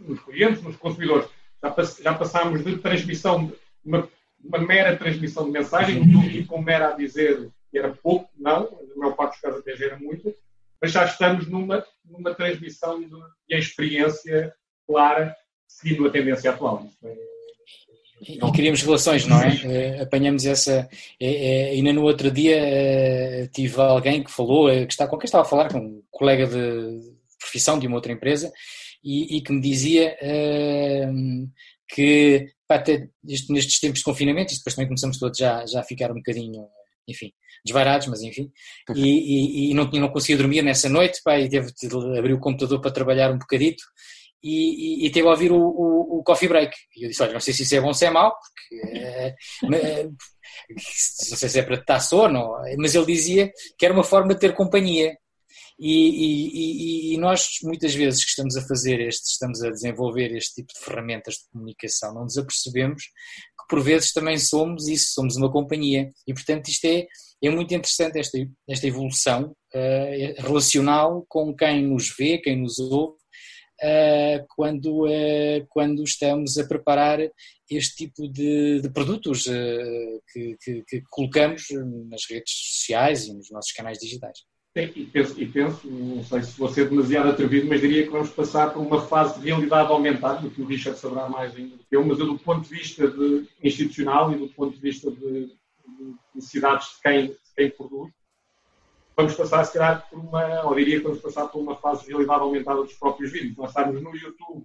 nos 0.00 0.20
clientes, 0.20 0.62
nos 0.62 0.76
consumidores. 0.76 1.28
Já, 1.62 1.70
pass, 1.70 1.98
já 1.98 2.14
passámos 2.14 2.64
de 2.64 2.78
transmissão, 2.78 3.52
uma, 3.84 4.08
uma 4.42 4.58
mera 4.58 4.96
transmissão 4.96 5.44
de 5.44 5.50
mensagem, 5.50 6.02
do 6.02 6.46
com 6.46 6.62
mera 6.62 6.90
a 6.90 6.96
dizer 6.96 7.50
que 7.70 7.78
era 7.78 7.92
pouco, 7.92 8.30
não, 8.36 8.70
na 8.88 8.96
maior 8.96 9.14
parte 9.14 9.32
dos 9.32 9.40
casos 9.40 9.60
até 9.60 9.72
era 9.84 9.98
muito, 9.98 10.34
mas 10.80 10.92
já 10.92 11.04
estamos 11.04 11.46
numa, 11.46 11.84
numa 12.04 12.34
transmissão 12.34 13.00
de, 13.00 13.08
de 13.08 13.56
experiência 13.56 14.54
clara, 14.88 15.36
seguindo 15.68 16.06
a 16.06 16.10
tendência 16.10 16.50
atual. 16.50 16.88
E, 18.26 18.38
e 18.44 18.52
criamos 18.52 18.82
relações, 18.82 19.26
não 19.26 19.40
é? 19.40 19.54
Eh, 19.64 20.02
apanhamos 20.02 20.44
essa. 20.44 20.88
É, 21.20 21.68
é, 21.68 21.70
ainda 21.70 21.92
no 21.92 22.02
outro 22.02 22.30
dia 22.30 22.56
eh, 22.56 23.48
tive 23.52 23.80
alguém 23.80 24.24
que 24.24 24.30
falou, 24.30 24.68
eh, 24.68 24.86
que 24.86 24.92
está, 24.92 25.06
com 25.06 25.18
quem 25.18 25.26
estava 25.26 25.44
a 25.44 25.48
falar, 25.48 25.70
com 25.70 25.78
um 25.78 26.02
colega 26.10 26.46
de 26.46 27.00
profissão 27.38 27.78
de 27.78 27.86
uma 27.86 27.96
outra 27.96 28.12
empresa, 28.12 28.50
e, 29.04 29.36
e 29.36 29.40
que 29.40 29.52
me 29.52 29.60
dizia 29.60 30.16
uh, 30.20 31.48
que 31.88 32.48
pá, 32.66 32.76
até 32.76 33.08
nestes 33.22 33.78
tempos 33.78 34.00
de 34.00 34.04
confinamento, 34.04 34.52
isto 34.52 34.60
depois 34.60 34.74
também 34.74 34.88
começamos 34.88 35.18
todos 35.18 35.38
já, 35.38 35.64
já 35.64 35.80
a 35.80 35.84
ficar 35.84 36.10
um 36.10 36.16
bocadinho, 36.16 36.66
enfim, 37.06 37.32
desvarados, 37.64 38.08
mas 38.08 38.22
enfim, 38.22 38.50
e, 38.94 39.68
e, 39.68 39.70
e 39.70 39.74
não, 39.74 39.84
não 39.84 40.08
conseguia 40.08 40.36
dormir 40.36 40.62
nessa 40.62 40.88
noite, 40.88 41.20
pá, 41.22 41.38
e 41.38 41.48
teve 41.48 41.72
de 41.72 42.18
abrir 42.18 42.34
o 42.34 42.40
computador 42.40 42.80
para 42.80 42.90
trabalhar 42.90 43.30
um 43.32 43.38
bocadito, 43.38 43.84
e, 44.42 45.04
e, 45.04 45.06
e, 45.06 45.10
teve 45.10 45.26
a 45.26 45.30
ouvir 45.32 45.50
o, 45.50 45.58
o, 45.58 46.18
o, 46.18 46.22
coffee 46.22 46.48
break. 46.48 46.74
E 46.96 47.04
eu 47.04 47.08
disse: 47.08 47.22
Olha, 47.22 47.32
não 47.32 47.40
sei 47.40 47.52
se 47.52 47.62
isso 47.62 47.74
é 47.74 47.80
bom 47.80 47.88
ou 47.88 47.94
se 47.94 48.06
é 48.06 48.10
mau, 48.10 48.32
porque 48.32 48.98
é, 48.98 49.34
não 49.62 51.36
sei 51.36 51.48
se 51.48 51.58
é 51.58 51.62
para 51.62 51.76
estar 51.76 52.00
sono, 52.00 52.52
mas 52.78 52.94
ele 52.94 53.06
dizia 53.06 53.50
que 53.76 53.84
era 53.84 53.94
uma 53.94 54.04
forma 54.04 54.34
de 54.34 54.40
ter 54.40 54.54
companhia. 54.54 55.16
E, 55.80 57.14
e, 57.14 57.18
nós, 57.18 57.58
muitas 57.62 57.94
vezes, 57.94 58.24
que 58.24 58.30
estamos 58.30 58.56
a 58.56 58.66
fazer 58.66 59.00
este, 59.00 59.30
estamos 59.30 59.62
a 59.62 59.70
desenvolver 59.70 60.34
este 60.34 60.56
tipo 60.56 60.72
de 60.72 60.80
ferramentas 60.80 61.34
de 61.34 61.48
comunicação, 61.52 62.14
não 62.14 62.24
nos 62.24 62.36
apercebemos 62.36 63.04
que 63.04 63.68
por 63.68 63.80
vezes 63.80 64.12
também 64.12 64.38
somos 64.38 64.88
isso, 64.88 65.12
somos 65.12 65.36
uma 65.36 65.50
companhia. 65.50 66.10
E 66.26 66.34
portanto, 66.34 66.68
isto 66.68 66.84
é, 66.84 67.06
é 67.42 67.50
muito 67.50 67.72
interessante, 67.72 68.18
esta, 68.18 68.38
esta 68.68 68.86
evolução 68.88 69.54
uh, 69.74 70.42
relacional 70.42 71.24
com 71.28 71.54
quem 71.54 71.86
nos 71.86 72.12
vê, 72.16 72.38
quem 72.38 72.60
nos 72.60 72.78
ouve 72.80 73.18
quando, 74.48 75.06
uh, 75.06 75.66
quando 75.68 76.02
estamos 76.02 76.58
a 76.58 76.66
preparar 76.66 77.20
este 77.70 77.96
tipo 77.96 78.28
de, 78.28 78.80
de 78.80 78.90
produtos 78.90 79.46
uh, 79.46 80.22
que, 80.32 80.56
que, 80.60 80.84
que, 80.86 81.02
colocamos 81.10 81.64
nas 82.08 82.22
redes 82.28 82.52
sociais 82.52 83.26
e 83.26 83.34
nos 83.34 83.50
nossos 83.50 83.72
canais 83.72 83.98
digitais. 83.98 84.38
Sim, 84.76 84.92
e 84.94 85.06
penso, 85.06 85.40
e 85.40 85.46
penso, 85.46 85.90
não 85.90 86.22
sei 86.22 86.42
se 86.42 86.58
vou 86.58 86.68
ser 86.68 86.88
demasiado 86.88 87.30
atrevido, 87.30 87.66
mas 87.66 87.80
diria 87.80 88.04
que 88.04 88.10
vamos 88.10 88.30
passar 88.30 88.72
por 88.72 88.80
uma 88.80 89.00
fase 89.00 89.40
de 89.40 89.46
realidade 89.46 89.90
aumentada, 89.90 90.42
do 90.42 90.50
que 90.50 90.62
o 90.62 90.66
Richard 90.66 90.98
saberá 90.98 91.28
mais 91.28 91.54
ainda 91.56 91.76
do 91.76 91.84
que 91.84 91.96
eu, 91.96 92.04
mas 92.04 92.18
eu, 92.18 92.26
do 92.26 92.38
ponto 92.38 92.68
de 92.68 92.74
vista 92.74 93.08
de, 93.08 93.48
institucional 93.62 94.32
e 94.32 94.36
do 94.36 94.48
ponto 94.48 94.74
de 94.74 94.80
vista 94.80 95.10
de, 95.10 95.46
de 95.46 96.14
necessidades 96.34 96.88
de 96.88 97.02
quem, 97.02 97.26
de 97.26 97.36
quem 97.56 97.70
produz, 97.70 98.12
vamos 99.18 99.34
passar, 99.34 99.64
se 99.64 99.72
calhar, 99.72 100.08
por 100.08 100.20
uma, 100.20 100.62
ou 100.64 100.76
diria 100.76 100.98
que 100.98 101.02
vamos 101.02 101.20
passar 101.20 101.48
por 101.48 101.60
uma 101.60 101.74
fase 101.74 102.04
de 102.04 102.10
realidade 102.10 102.40
aumentada 102.40 102.84
dos 102.84 102.94
próprios 102.94 103.32
vídeos. 103.32 103.56
Nós 103.56 103.70
estamos 103.70 104.00
no 104.00 104.14
YouTube, 104.14 104.64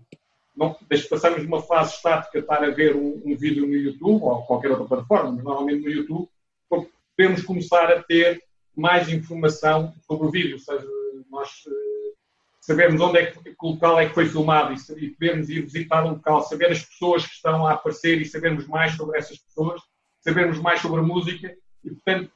não, 0.56 0.78
passamos 1.10 1.42
de 1.42 1.48
uma 1.48 1.64
fase 1.64 1.96
estática 1.96 2.38
de 2.38 2.46
estar 2.46 2.64
a 2.64 2.70
ver 2.70 2.96
um, 2.96 3.20
um, 3.26 3.36
vídeo 3.36 3.66
no 3.66 3.74
YouTube 3.74 4.22
ou 4.22 4.44
qualquer 4.44 4.70
outra 4.70 4.86
plataforma, 4.86 5.32
mas 5.32 5.44
normalmente 5.44 5.84
no 5.84 5.90
YouTube, 5.90 6.30
podemos 6.70 7.42
começar 7.42 7.92
a 7.92 8.04
ter 8.04 8.44
mais 8.76 9.10
informação 9.10 9.92
sobre 10.06 10.28
o 10.28 10.32
vídeo, 10.32 10.54
ou 10.54 10.60
seja, 10.60 10.88
nós 11.32 11.50
uh, 11.66 12.16
sabermos 12.62 13.02
onde 13.02 13.18
é 13.18 13.26
que, 13.32 13.40
que 13.44 13.56
local 13.60 14.00
é 14.00 14.08
que 14.08 14.14
foi 14.14 14.28
filmado 14.28 14.72
e, 14.72 15.16
e 15.20 15.26
ir 15.26 15.62
visitar 15.64 16.06
o 16.06 16.10
local, 16.10 16.44
saber 16.44 16.72
as 16.72 16.86
pessoas 16.86 17.26
que 17.26 17.34
estão 17.34 17.66
a 17.66 17.74
aparecer 17.74 18.22
e 18.22 18.26
sabermos 18.26 18.68
mais 18.68 18.94
sobre 18.94 19.18
essas 19.18 19.40
pessoas, 19.40 19.82
sabermos 20.22 20.60
mais 20.60 20.80
sobre 20.80 21.00
a 21.00 21.04
música 21.04 21.56
e, 21.84 21.90
portanto, 21.90 22.32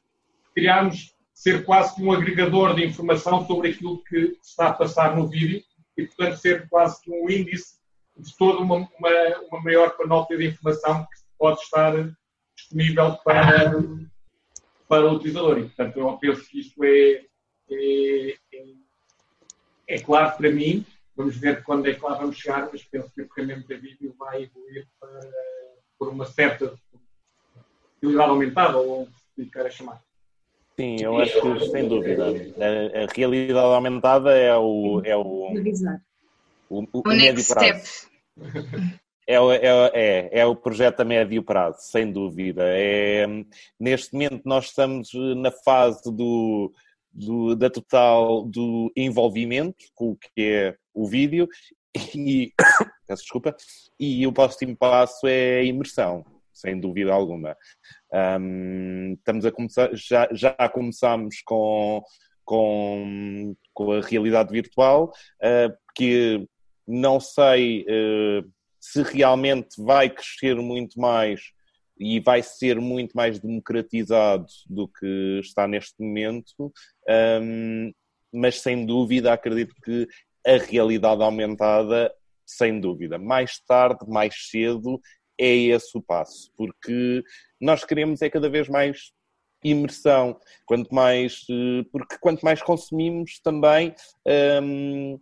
criarmos 0.56 1.16
ser 1.38 1.64
quase 1.64 1.94
que 1.94 2.02
um 2.02 2.12
agregador 2.12 2.74
de 2.74 2.84
informação 2.84 3.46
sobre 3.46 3.70
aquilo 3.70 4.04
que 4.06 4.36
está 4.42 4.70
a 4.70 4.74
passar 4.74 5.16
no 5.16 5.28
vídeo 5.28 5.64
e, 5.96 6.08
portanto, 6.08 6.38
ser 6.38 6.68
quase 6.68 7.00
que 7.00 7.12
um 7.12 7.30
índice 7.30 7.78
de 8.18 8.36
toda 8.36 8.60
uma, 8.60 8.78
uma, 8.78 9.40
uma 9.48 9.62
maior 9.62 9.96
panóplia 9.96 10.40
de 10.40 10.48
informação 10.48 11.04
que 11.04 11.22
pode 11.38 11.62
estar 11.62 11.94
disponível 12.56 13.18
para, 13.24 13.72
para 14.90 15.06
o 15.06 15.14
utilizador. 15.14 15.60
E, 15.60 15.66
portanto, 15.66 16.00
eu 16.00 16.18
penso 16.18 16.44
que 16.50 16.60
isto 16.60 16.84
é, 16.84 17.24
é, 17.70 18.30
é, 18.54 18.74
é 19.90 20.00
claro 20.00 20.36
para 20.38 20.52
mim. 20.52 20.84
Vamos 21.16 21.38
ver 21.38 21.64
quando 21.64 21.88
é 21.88 21.94
que 21.94 22.04
lá 22.04 22.16
vamos 22.16 22.36
chegar, 22.36 22.68
mas 22.72 22.84
penso 22.84 23.12
que 23.14 23.22
a 23.22 23.28
ferramenta 23.28 23.76
de 23.76 23.80
vídeo 23.80 24.16
vai 24.18 24.42
evoluir 24.42 24.88
para, 25.00 25.20
por 26.00 26.10
uma 26.10 26.26
certa 26.26 26.74
utilidade 27.98 28.30
aumentada, 28.32 28.80
ou 28.80 29.04
o 29.04 29.10
que 29.36 29.46
queira 29.46 29.70
chamar. 29.70 30.07
Sim, 30.80 30.98
eu 31.02 31.18
acho 31.18 31.42
que 31.42 31.70
sem 31.70 31.88
dúvida. 31.88 32.26
A, 32.28 33.04
a 33.04 33.08
realidade 33.16 33.60
aumentada 33.60 34.32
é 34.36 34.56
o. 34.56 35.02
É 35.04 35.16
o, 35.16 35.52
o, 36.70 36.82
o, 36.82 37.02
o 37.04 37.08
médio 37.08 37.46
prazo. 37.48 38.08
É, 39.30 39.36
é, 39.36 39.92
é, 39.94 40.40
é, 40.40 40.46
o 40.46 40.56
projeto 40.56 41.02
a 41.02 41.06
médio 41.06 41.44
prazo, 41.44 41.80
sem 41.82 42.12
dúvida. 42.12 42.64
É, 42.66 43.26
neste 43.80 44.14
momento 44.14 44.42
nós 44.46 44.66
estamos 44.66 45.10
na 45.36 45.52
fase 45.52 46.04
do, 46.14 46.72
do, 47.12 47.56
da 47.56 47.70
total 47.70 48.46
do 48.46 48.90
envolvimento 48.96 49.84
com 49.96 50.12
o 50.12 50.16
que 50.16 50.30
é 50.38 50.76
o 50.94 51.06
vídeo 51.08 51.50
e, 52.16 52.54
peço 53.08 53.24
desculpa, 53.24 53.56
e 54.00 54.26
o 54.26 54.32
próximo 54.32 54.78
passo 54.78 55.28
é 55.28 55.58
a 55.58 55.64
imersão, 55.64 56.24
sem 56.60 56.80
dúvida 56.80 57.14
alguma. 57.14 57.56
Um, 58.40 59.14
estamos 59.14 59.46
a 59.46 59.52
começar, 59.52 59.90
já, 59.94 60.28
já 60.32 60.54
começámos 60.70 61.42
com, 61.46 62.02
com, 62.44 63.56
com 63.74 63.92
a 63.92 64.02
realidade 64.02 64.52
virtual, 64.52 65.12
que 65.96 66.48
não 66.88 67.20
sei 67.20 67.86
se 68.80 69.02
realmente 69.04 69.82
vai 69.84 70.10
crescer 70.10 70.56
muito 70.56 71.00
mais 71.00 71.42
e 72.00 72.20
vai 72.20 72.44
ser 72.44 72.80
muito 72.80 73.14
mais 73.14 73.40
democratizado 73.40 74.46
do 74.70 74.88
que 74.88 75.40
está 75.42 75.68
neste 75.68 75.96
momento, 76.00 76.72
um, 77.42 77.92
mas 78.32 78.62
sem 78.62 78.86
dúvida 78.86 79.34
acredito 79.34 79.74
que 79.84 80.08
a 80.46 80.58
realidade 80.58 81.22
aumentada, 81.24 82.12
sem 82.46 82.80
dúvida, 82.80 83.18
mais 83.18 83.60
tarde, 83.60 84.06
mais 84.08 84.48
cedo, 84.50 85.02
é 85.40 85.56
esse 85.56 85.98
o 85.98 86.02
passo, 86.02 86.52
porque 86.56 87.24
nós 87.60 87.84
queremos 87.84 88.22
é 88.22 88.30
cada 88.30 88.50
vez 88.50 88.68
mais 88.68 89.12
imersão, 89.64 90.40
quanto 90.66 90.94
mais, 90.94 91.46
eh, 91.50 91.86
porque 91.92 92.18
quanto 92.20 92.42
mais 92.44 92.62
consumimos 92.62 93.40
também, 93.40 93.94
um, 94.64 95.20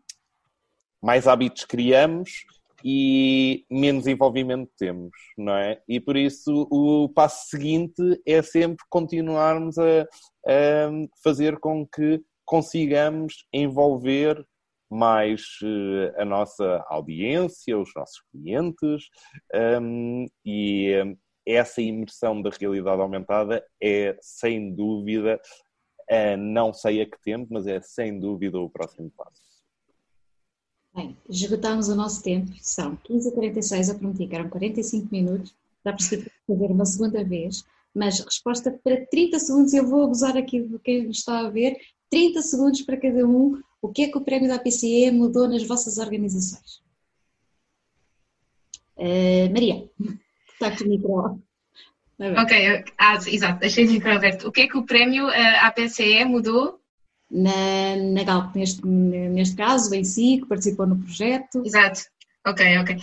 mais 1.01 1.27
hábitos 1.27 1.65
criamos 1.65 2.45
e 2.83 3.65
menos 3.69 4.05
envolvimento 4.07 4.71
temos, 4.77 5.11
não 5.37 5.55
é? 5.55 5.81
E 5.87 5.99
por 5.99 6.15
isso 6.15 6.67
o 6.69 7.09
passo 7.09 7.49
seguinte 7.49 8.01
é 8.25 8.41
sempre 8.41 8.83
continuarmos 8.89 9.77
a, 9.77 10.01
a 10.47 10.89
fazer 11.23 11.57
com 11.59 11.85
que 11.87 12.21
consigamos 12.45 13.47
envolver 13.51 14.45
mais 14.95 15.41
uh, 15.61 16.21
a 16.21 16.25
nossa 16.25 16.83
audiência, 16.87 17.77
os 17.77 17.91
nossos 17.95 18.21
clientes 18.31 19.09
um, 19.81 20.25
e 20.45 20.93
essa 21.45 21.81
imersão 21.81 22.41
da 22.41 22.49
realidade 22.49 23.01
aumentada 23.01 23.63
é 23.81 24.17
sem 24.19 24.73
dúvida, 24.73 25.39
não 26.39 26.73
sei 26.73 27.01
a 27.01 27.05
que 27.05 27.21
tempo, 27.21 27.47
mas 27.51 27.67
é 27.67 27.79
sem 27.81 28.19
dúvida 28.19 28.59
o 28.59 28.69
próximo 28.69 29.11
passo. 29.15 29.45
Bem, 30.95 31.17
esgotámos 31.29 31.89
o 31.89 31.95
nosso 31.95 32.23
tempo, 32.23 32.49
são 32.61 32.95
15h46, 32.95 33.89
eu 33.89 33.99
prometi 33.99 34.27
que 34.27 34.35
eram 34.35 34.49
45 34.49 35.07
minutos, 35.11 35.53
dá 35.83 35.91
para 35.91 36.05
fazer 36.05 36.71
uma 36.71 36.85
segunda 36.85 37.21
vez, 37.21 37.65
mas 37.93 38.21
resposta 38.21 38.71
para 38.83 39.05
30 39.05 39.37
segundos, 39.39 39.73
eu 39.73 39.85
vou 39.85 40.03
abusar 40.03 40.37
aqui 40.37 40.61
de 40.61 40.79
quem 40.79 41.09
está 41.09 41.39
a 41.39 41.49
ver, 41.49 41.77
30 42.09 42.41
segundos 42.41 42.81
para 42.81 42.95
cada 42.95 43.27
um, 43.27 43.61
o 43.81 43.89
que 43.89 44.03
é 44.03 44.07
que 44.07 44.17
o 44.17 44.21
prémio 44.21 44.49
da 44.49 44.59
PCE 44.59 45.11
mudou 45.11 45.47
nas 45.47 45.63
vossas 45.63 45.97
organizações? 45.97 46.81
Uh, 48.97 49.51
Maria, 49.51 49.89
está 50.53 50.67
aqui 50.67 50.83
o 50.83 50.89
micro. 50.89 51.41
Ok, 52.41 52.83
ah, 52.97 53.19
exato, 53.27 53.59
deixei 53.59 53.85
o 53.85 53.91
micro 53.91 54.11
aberto. 54.11 54.47
O 54.47 54.51
que 54.51 54.61
é 54.61 54.67
que 54.67 54.77
o 54.77 54.85
prémio 54.85 55.27
uh, 55.27 55.65
APCE 55.65 56.23
mudou 56.23 56.79
na, 57.29 57.95
na 57.97 58.23
Galp, 58.23 58.55
neste, 58.55 58.85
neste 58.85 59.55
caso, 59.55 59.93
em 59.93 60.03
si, 60.03 60.39
que 60.41 60.47
participou 60.47 60.87
no 60.87 60.97
projeto. 60.97 61.61
Exato. 61.65 62.01
Ok, 62.47 62.77
ok. 62.77 62.97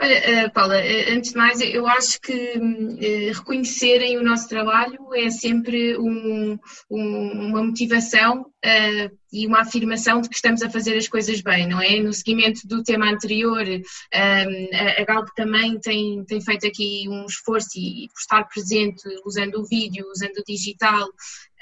Olha, 0.00 0.12
eh, 0.12 0.48
Paula, 0.48 0.76
eh, 0.76 1.12
antes 1.12 1.30
de 1.30 1.36
mais, 1.36 1.60
eu 1.60 1.86
acho 1.86 2.20
que 2.20 2.32
uh, 2.32 3.32
reconhecerem 3.32 4.18
o 4.18 4.24
nosso 4.24 4.48
trabalho 4.48 5.14
é 5.14 5.30
sempre 5.30 5.96
um, 5.96 6.58
um, 6.90 7.48
uma 7.48 7.62
motivação 7.62 8.42
uh, 8.42 9.17
e 9.32 9.46
uma 9.46 9.60
afirmação 9.60 10.20
de 10.20 10.28
que 10.28 10.36
estamos 10.36 10.62
a 10.62 10.70
fazer 10.70 10.96
as 10.96 11.08
coisas 11.08 11.40
bem, 11.40 11.68
não 11.68 11.80
é? 11.80 12.00
No 12.00 12.12
seguimento 12.12 12.66
do 12.66 12.82
tema 12.82 13.10
anterior, 13.10 13.64
um, 13.66 15.00
a, 15.00 15.04
Galp 15.04 15.28
também 15.36 15.78
tem, 15.78 16.24
tem 16.24 16.40
feito 16.40 16.66
aqui 16.66 17.06
um 17.08 17.26
esforço 17.26 17.68
e 17.76 18.08
por 18.08 18.20
estar 18.20 18.44
presente 18.44 19.02
usando 19.24 19.56
o 19.56 19.66
vídeo, 19.66 20.06
usando 20.10 20.38
o 20.38 20.44
digital, 20.44 21.08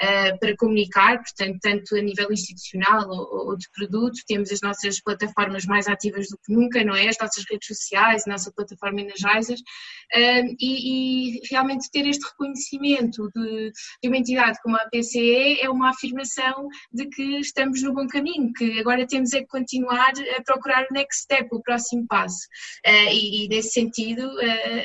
uh, 0.02 0.38
para 0.38 0.56
comunicar, 0.56 1.22
portanto, 1.22 1.58
tanto 1.60 1.96
a 1.96 2.00
nível 2.00 2.30
institucional 2.32 3.08
ou, 3.08 3.56
de 3.56 3.68
produto, 3.70 4.20
temos 4.26 4.50
as 4.52 4.60
nossas 4.60 5.00
plataformas 5.00 5.64
mais 5.64 5.86
ativas 5.88 6.28
do 6.28 6.38
que 6.38 6.52
nunca, 6.52 6.84
não 6.84 6.94
é? 6.94 7.08
As 7.08 7.18
nossas 7.18 7.44
redes 7.50 7.66
sociais, 7.66 8.24
a 8.26 8.30
nossa 8.30 8.52
plataforma 8.52 9.00
Energizers, 9.00 9.60
uh, 9.60 10.56
e, 10.60 11.38
e, 11.38 11.40
realmente 11.50 11.90
ter 11.90 12.06
este 12.06 12.24
reconhecimento 12.26 13.30
de, 13.34 13.72
de, 14.02 14.08
uma 14.08 14.18
entidade 14.18 14.58
como 14.62 14.76
a 14.76 14.88
PCE 14.90 15.60
é 15.60 15.68
uma 15.70 15.90
afirmação 15.90 16.68
de 16.92 17.06
que 17.06 17.38
estamos 17.56 17.82
no 17.82 17.94
bom 17.94 18.06
caminho, 18.06 18.52
que 18.52 18.78
agora 18.78 19.06
temos 19.06 19.32
é 19.32 19.40
que 19.40 19.46
continuar 19.46 20.12
a 20.36 20.42
procurar 20.42 20.86
o 20.90 20.92
next 20.92 21.22
step, 21.22 21.48
o 21.50 21.62
próximo 21.62 22.06
passo. 22.06 22.46
Uh, 22.86 23.10
e, 23.10 23.46
e, 23.46 23.48
nesse 23.48 23.70
sentido, 23.70 24.30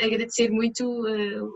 agradecer 0.04 0.50
muito 0.50 0.86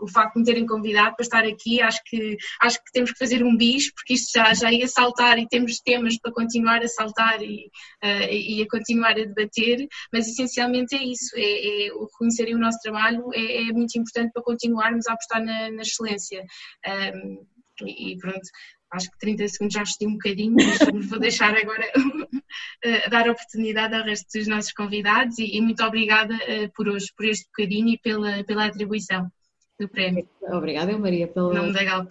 o 0.02 0.08
facto 0.08 0.34
de 0.34 0.40
me 0.40 0.44
terem 0.44 0.66
convidado 0.66 1.16
para 1.16 1.24
estar 1.24 1.44
aqui, 1.44 1.80
acho 1.80 2.00
que, 2.04 2.36
acho 2.60 2.78
que 2.78 2.92
temos 2.92 3.12
que 3.12 3.18
fazer 3.18 3.42
um 3.42 3.56
bis, 3.56 3.92
porque 3.92 4.14
isto 4.14 4.30
já, 4.34 4.52
já 4.52 4.70
ia 4.70 4.86
saltar 4.86 5.38
e 5.38 5.48
temos 5.48 5.80
temas 5.80 6.18
para 6.18 6.32
continuar 6.32 6.82
a 6.82 6.88
saltar 6.88 7.42
e, 7.42 7.70
uh, 8.04 8.30
e 8.30 8.62
a 8.62 8.66
continuar 8.68 9.12
a 9.12 9.24
debater, 9.24 9.86
mas 10.12 10.28
essencialmente 10.28 10.94
é 10.94 11.02
isso, 11.02 11.34
é, 11.36 11.86
é 11.86 11.92
o 11.92 12.04
reconhecer 12.04 12.54
o 12.54 12.58
nosso 12.58 12.78
trabalho 12.82 13.24
é, 13.32 13.68
é, 13.68 13.72
muito 13.72 13.98
importante 13.98 14.32
para 14.32 14.42
continuarmos 14.42 15.06
a 15.06 15.12
apostar 15.12 15.44
na, 15.44 15.70
na 15.70 15.82
excelência. 15.82 16.44
Um, 17.14 17.46
e 17.84 18.16
pronto, 18.16 18.40
acho 18.90 19.10
que 19.10 19.18
30 19.18 19.48
segundos 19.48 19.74
já 19.74 19.82
estive 19.82 20.10
um 20.10 20.14
bocadinho, 20.14 20.54
mas 20.54 21.08
vou 21.08 21.18
deixar 21.18 21.54
agora 21.54 21.84
uh, 21.96 23.10
dar 23.10 23.28
oportunidade 23.28 23.94
ao 23.94 24.04
resto 24.04 24.38
dos 24.38 24.46
nossos 24.46 24.72
convidados 24.72 25.38
e, 25.38 25.56
e 25.56 25.60
muito 25.60 25.82
obrigada 25.82 26.34
uh, 26.34 26.70
por 26.74 26.88
hoje, 26.88 27.12
por 27.16 27.26
este 27.26 27.46
bocadinho 27.46 27.88
e 27.88 27.98
pela, 27.98 28.44
pela 28.44 28.66
atribuição 28.66 29.30
do 29.78 29.88
prémio. 29.88 30.28
Obrigada, 30.42 30.96
Maria, 30.98 31.28
pela. 31.28 31.52
Em 31.52 31.56
nome 31.56 31.72
da 31.72 31.84
Galp. 31.84 32.10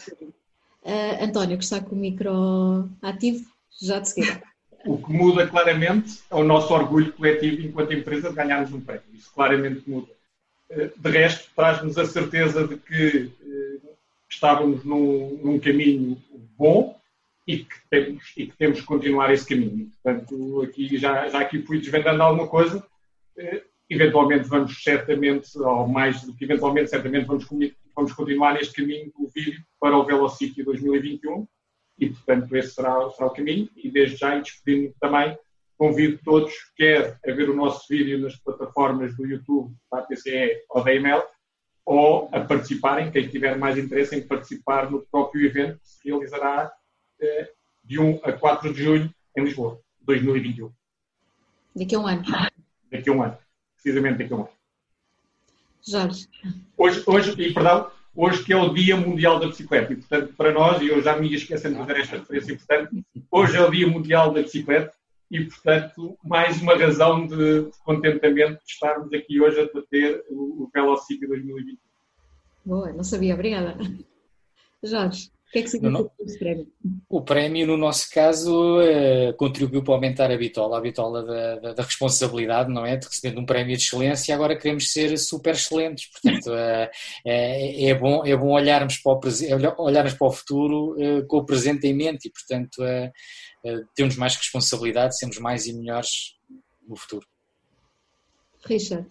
Uh, 0.84 1.24
António, 1.24 1.58
que 1.58 1.64
está 1.64 1.82
com 1.82 1.96
o 1.96 2.00
micro 2.00 2.90
ativo, 3.02 3.44
já 3.82 4.00
de 4.00 4.10
seguida. 4.10 4.44
O 4.86 5.00
que 5.00 5.12
muda 5.12 5.48
claramente 5.48 6.20
é 6.30 6.36
o 6.36 6.44
nosso 6.44 6.72
orgulho 6.72 7.12
coletivo 7.14 7.64
enquanto 7.64 7.94
empresa 7.94 8.30
de 8.30 8.36
ganharmos 8.36 8.72
um 8.72 8.80
prémio. 8.80 9.04
Isso 9.14 9.32
claramente 9.34 9.90
muda. 9.90 10.12
Uh, 10.70 10.92
de 10.96 11.10
resto, 11.10 11.50
traz-nos 11.56 11.98
a 11.98 12.06
certeza 12.06 12.68
de 12.68 12.78
que 12.78 13.32
estávamos 14.36 14.84
num, 14.84 15.40
num, 15.44 15.60
caminho 15.60 16.22
bom 16.58 17.00
e 17.48 17.60
que, 17.60 17.76
temos, 17.90 18.24
e 18.38 18.48
que 18.48 18.58
temos 18.58 18.80
que 18.80 18.86
continuar 18.86 19.32
esse 19.34 19.48
caminho. 19.48 19.90
Portanto, 20.02 20.62
aqui, 20.62 20.98
já, 20.98 21.28
já 21.28 21.40
aqui 21.40 21.62
fui 21.62 21.80
desvendando 21.80 22.22
alguma 22.22 22.48
coisa. 22.48 22.86
eventualmente 23.90 24.48
vamos 24.48 24.84
certamente, 24.84 25.58
ou 25.58 25.88
mais 25.88 26.22
do 26.24 26.34
que 26.34 26.46
eventualmente, 26.46 26.90
certamente 26.90 27.26
vamos 27.26 27.46
vamos 27.96 28.14
continuar 28.14 28.54
neste 28.54 28.74
caminho 28.74 29.12
do 29.18 29.30
vídeo 29.30 29.64
para 29.80 29.98
o 29.98 30.04
Velocity 30.04 30.64
2021 30.64 31.48
e, 31.98 32.10
portanto, 32.10 32.54
esse 32.56 32.76
será, 32.76 33.10
será 33.12 33.28
o 33.28 33.34
caminho. 33.34 33.70
E 33.76 33.90
desde 33.90 34.18
já, 34.18 34.38
despedindo 34.38 34.94
também, 35.00 35.38
convido 35.78 36.20
todos, 36.24 36.54
quer 36.76 37.18
a 37.26 37.32
ver 37.32 37.50
o 37.50 37.56
nosso 37.56 37.86
vídeo 37.90 38.20
nas 38.20 38.36
plataformas 38.36 39.16
do 39.16 39.26
YouTube, 39.26 39.74
da 39.92 40.02
PCE 40.02 40.64
ou 40.70 40.84
da 40.84 40.94
email, 40.94 41.24
ou 41.86 42.28
a 42.32 42.40
participarem, 42.40 43.12
quem 43.12 43.28
tiver 43.28 43.58
mais 43.58 43.78
interesse 43.78 44.16
em 44.16 44.22
participar 44.22 44.90
no 44.90 45.02
próprio 45.02 45.46
evento 45.46 45.80
que 45.80 45.88
se 45.88 46.10
realizará 46.10 46.72
eh, 47.22 47.52
de 47.84 48.00
1 48.00 48.22
a 48.24 48.34
4 48.34 48.74
de 48.74 48.84
junho 48.84 49.14
em 49.38 49.44
Lisboa, 49.44 49.80
2021. 50.02 50.72
Daqui 51.76 51.96
a 51.96 52.00
um 52.00 52.08
ano. 52.08 52.24
Daqui 52.92 53.10
a 53.10 53.14
um 53.14 53.22
ano, 53.22 53.38
precisamente 53.76 54.18
daqui 54.18 54.34
a 54.34 54.36
um 54.38 54.40
ano. 54.40 54.50
Jorge. 55.88 56.28
Hoje, 56.76 57.04
hoje, 57.06 57.42
e 57.42 57.54
perdão, 57.54 57.92
hoje 58.16 58.44
que 58.44 58.52
é 58.52 58.58
o 58.58 58.74
Dia 58.74 58.98
Mundial 58.98 59.40
da 59.40 59.48
Bicicleta, 59.48 59.94
e 59.94 59.98
portanto, 59.98 60.34
para 60.36 60.52
nós, 60.52 60.82
e 60.82 60.88
eu 60.88 61.02
já 61.04 61.16
me 61.16 61.28
ia 61.28 61.38
esquecendo 61.38 61.76
de 61.76 61.82
fazer 61.82 62.00
esta 62.00 62.18
referência, 62.18 62.58
portanto, 62.58 63.06
hoje 63.30 63.58
é 63.58 63.62
o 63.62 63.70
Dia 63.70 63.88
Mundial 63.88 64.34
da 64.34 64.42
Bicicleta, 64.42 64.92
e 65.32 65.44
portanto, 65.46 66.18
mais 66.24 66.62
uma 66.62 66.76
razão 66.76 67.26
de, 67.26 67.64
de 67.66 67.78
contentamento 67.84 68.64
de 68.64 68.72
estarmos 68.72 69.12
aqui 69.14 69.42
hoje 69.42 69.60
a 69.60 69.66
debater 69.66 70.24
o, 70.30 70.64
o 70.64 70.72
Velocity 70.74 71.28
2020. 71.28 71.80
Boa, 72.66 72.92
não 72.94 73.04
sabia, 73.04 73.34
obrigada. 73.34 73.78
Jorge 74.84 75.30
que 75.56 75.60
é 75.60 75.62
que 75.64 75.70
significa 75.70 76.04
no, 76.20 76.26
esse 76.26 76.38
prémio? 76.38 76.68
O 77.08 77.22
prémio, 77.22 77.66
no 77.66 77.78
nosso 77.78 78.10
caso, 78.12 78.82
eh, 78.82 79.32
contribuiu 79.38 79.82
para 79.84 79.94
aumentar 79.94 80.30
a 80.30 80.38
bitola, 80.38 80.78
a 80.78 80.82
bitola 80.82 81.24
da, 81.24 81.56
da, 81.56 81.74
da, 81.74 81.84
responsabilidade, 81.84 82.70
não 82.70 82.86
é? 82.86 82.98
De 82.98 83.08
recebendo 83.08 83.40
um 83.40 83.46
prémio 83.46 83.78
de 83.78 83.82
excelência 83.82 84.34
e 84.34 84.36
agora 84.36 84.58
queremos 84.58 84.92
ser 84.92 85.18
super 85.18 85.54
excelentes. 85.54 86.10
Portanto, 86.12 86.54
é, 86.54 86.92
é, 87.26 87.86
é, 87.86 87.96
bom, 87.96 88.26
é 88.26 88.36
bom 88.36 88.52
olharmos 88.52 88.98
para 88.98 89.14
o, 89.14 89.20
olharmos 89.78 90.14
para 90.14 90.28
o 90.28 90.32
futuro 90.32 90.96
com 91.28 91.38
o 91.38 91.46
presente 91.46 91.88
em 91.88 91.94
mente 91.94 92.28
e, 92.28 92.32
portanto, 92.32 92.84
é, 92.84 93.14
temos 93.95 94.16
mais 94.16 94.36
responsabilidade, 94.36 95.18
sermos 95.18 95.39
mais 95.39 95.66
e 95.66 95.74
melhores 95.74 96.38
no 96.88 96.95
futuro. 96.95 97.28
Richard. 98.66 99.09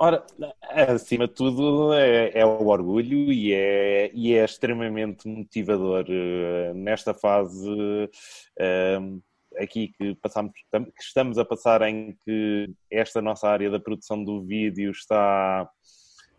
Ora, 0.00 0.24
acima 0.62 1.26
de 1.26 1.34
tudo 1.34 1.92
é, 1.92 2.30
é, 2.32 2.46
o 2.46 2.68
orgulho 2.68 3.32
e 3.32 3.52
é, 3.52 4.12
e 4.14 4.32
é 4.32 4.44
extremamente 4.44 5.26
motivador 5.26 6.04
uh, 6.08 6.74
nesta 6.74 7.12
fase 7.12 7.68
uh, 7.68 9.22
aqui 9.56 9.88
que, 9.98 10.14
passamos, 10.14 10.52
que 10.52 11.02
estamos 11.02 11.36
a 11.36 11.44
passar 11.44 11.82
em 11.82 12.16
que 12.24 12.72
esta 12.88 13.20
nossa 13.20 13.48
área 13.48 13.68
da 13.70 13.80
produção 13.80 14.22
do 14.22 14.44
vídeo 14.44 14.92
está 14.92 15.68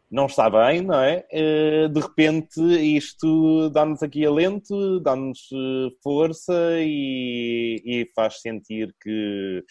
não 0.10 0.26
está 0.26 0.50
bem, 0.50 0.82
não 0.82 1.00
é? 1.00 1.26
Eh, 1.32 1.88
de 1.88 2.00
repente 2.00 2.60
isto 2.62 3.70
dá-nos 3.70 4.02
aqui 4.02 4.26
alento, 4.26 5.00
dá-nos 5.02 5.50
eh, 5.54 5.90
força 6.02 6.54
e, 6.80 7.82
e, 7.86 8.12
faz 8.16 8.42
sentir 8.42 8.96
que 9.00 9.64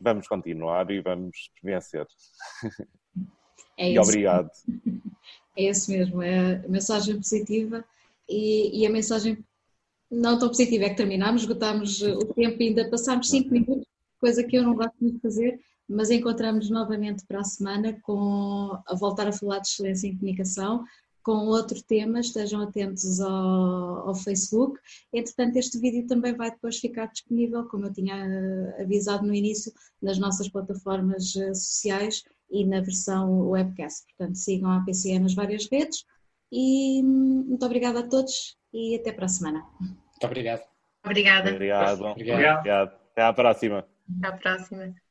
vamos 0.00 0.26
continuar 0.26 0.90
e 0.90 1.00
vamos 1.00 1.50
vencer. 1.62 2.06
É 3.78 3.92
e 3.92 3.98
obrigado. 3.98 4.50
É 5.56 5.64
isso 5.64 5.90
mesmo, 5.90 6.22
é 6.22 6.56
a 6.56 6.68
mensagem 6.68 7.16
positiva 7.16 7.84
e, 8.28 8.80
e, 8.80 8.86
a 8.86 8.90
mensagem 8.90 9.44
não 10.10 10.38
tão 10.38 10.48
positiva 10.48 10.84
é 10.84 10.90
que 10.90 10.96
terminámos, 10.96 11.42
esgotámos 11.42 12.00
o 12.00 12.24
tempo 12.34 12.62
e 12.62 12.68
ainda 12.68 12.88
passámos 12.88 13.28
cinco 13.28 13.50
minutos, 13.50 13.86
coisa 14.18 14.42
que 14.44 14.56
eu 14.56 14.62
não 14.62 14.74
gosto 14.74 14.94
muito 15.00 15.16
de 15.16 15.22
fazer, 15.22 15.60
mas 15.90 16.08
encontramos 16.10 16.70
novamente 16.70 17.24
para 17.26 17.40
a 17.40 17.44
semana 17.44 17.98
com 18.02 18.78
a 18.86 18.94
voltar 18.94 19.26
a 19.26 19.32
falar 19.32 19.58
de 19.58 19.66
excelência 19.66 20.06
em 20.06 20.16
comunicação, 20.16 20.84
com 21.22 21.48
outro 21.48 21.82
tema, 21.82 22.20
estejam 22.20 22.62
atentos 22.62 23.20
ao, 23.20 24.08
ao, 24.08 24.14
Facebook. 24.14 24.80
Entretanto, 25.12 25.56
este 25.56 25.78
vídeo 25.78 26.06
também 26.06 26.34
vai 26.34 26.50
depois 26.50 26.78
ficar 26.78 27.06
disponível, 27.06 27.64
como 27.64 27.86
eu 27.86 27.92
tinha 27.92 28.14
eh, 28.16 28.82
avisado 28.82 29.26
no 29.26 29.34
início, 29.34 29.70
nas 30.00 30.18
nossas 30.18 30.48
plataformas 30.48 31.36
eh, 31.36 31.52
sociais 31.52 32.22
e 32.50 32.64
na 32.64 32.80
versão 32.80 33.50
webcast. 33.50 34.06
Portanto, 34.16 34.36
sigam 34.36 34.70
a 34.70 34.82
PCE 34.84 35.18
nas 35.18 35.34
várias 35.34 35.68
redes 35.70 36.04
e 36.50 37.02
hum, 37.04 37.44
muito 37.48 37.66
obrigada 37.66 38.00
a 38.00 38.08
todos 38.08 38.56
e 38.72 38.96
até 38.96 39.12
para 39.12 39.26
a 39.26 39.28
semana. 39.28 39.66
Muito 39.78 40.24
obrigado. 40.24 40.62
Obrigada. 41.04 41.50
Obrigado. 41.50 42.04
Obrigado. 42.04 42.58
Obrigado. 42.58 42.94
Até 43.12 43.22
à 43.22 43.32
próxima. 43.32 43.86
Até 44.18 44.26
à 44.26 44.32
próxima. 44.32 45.09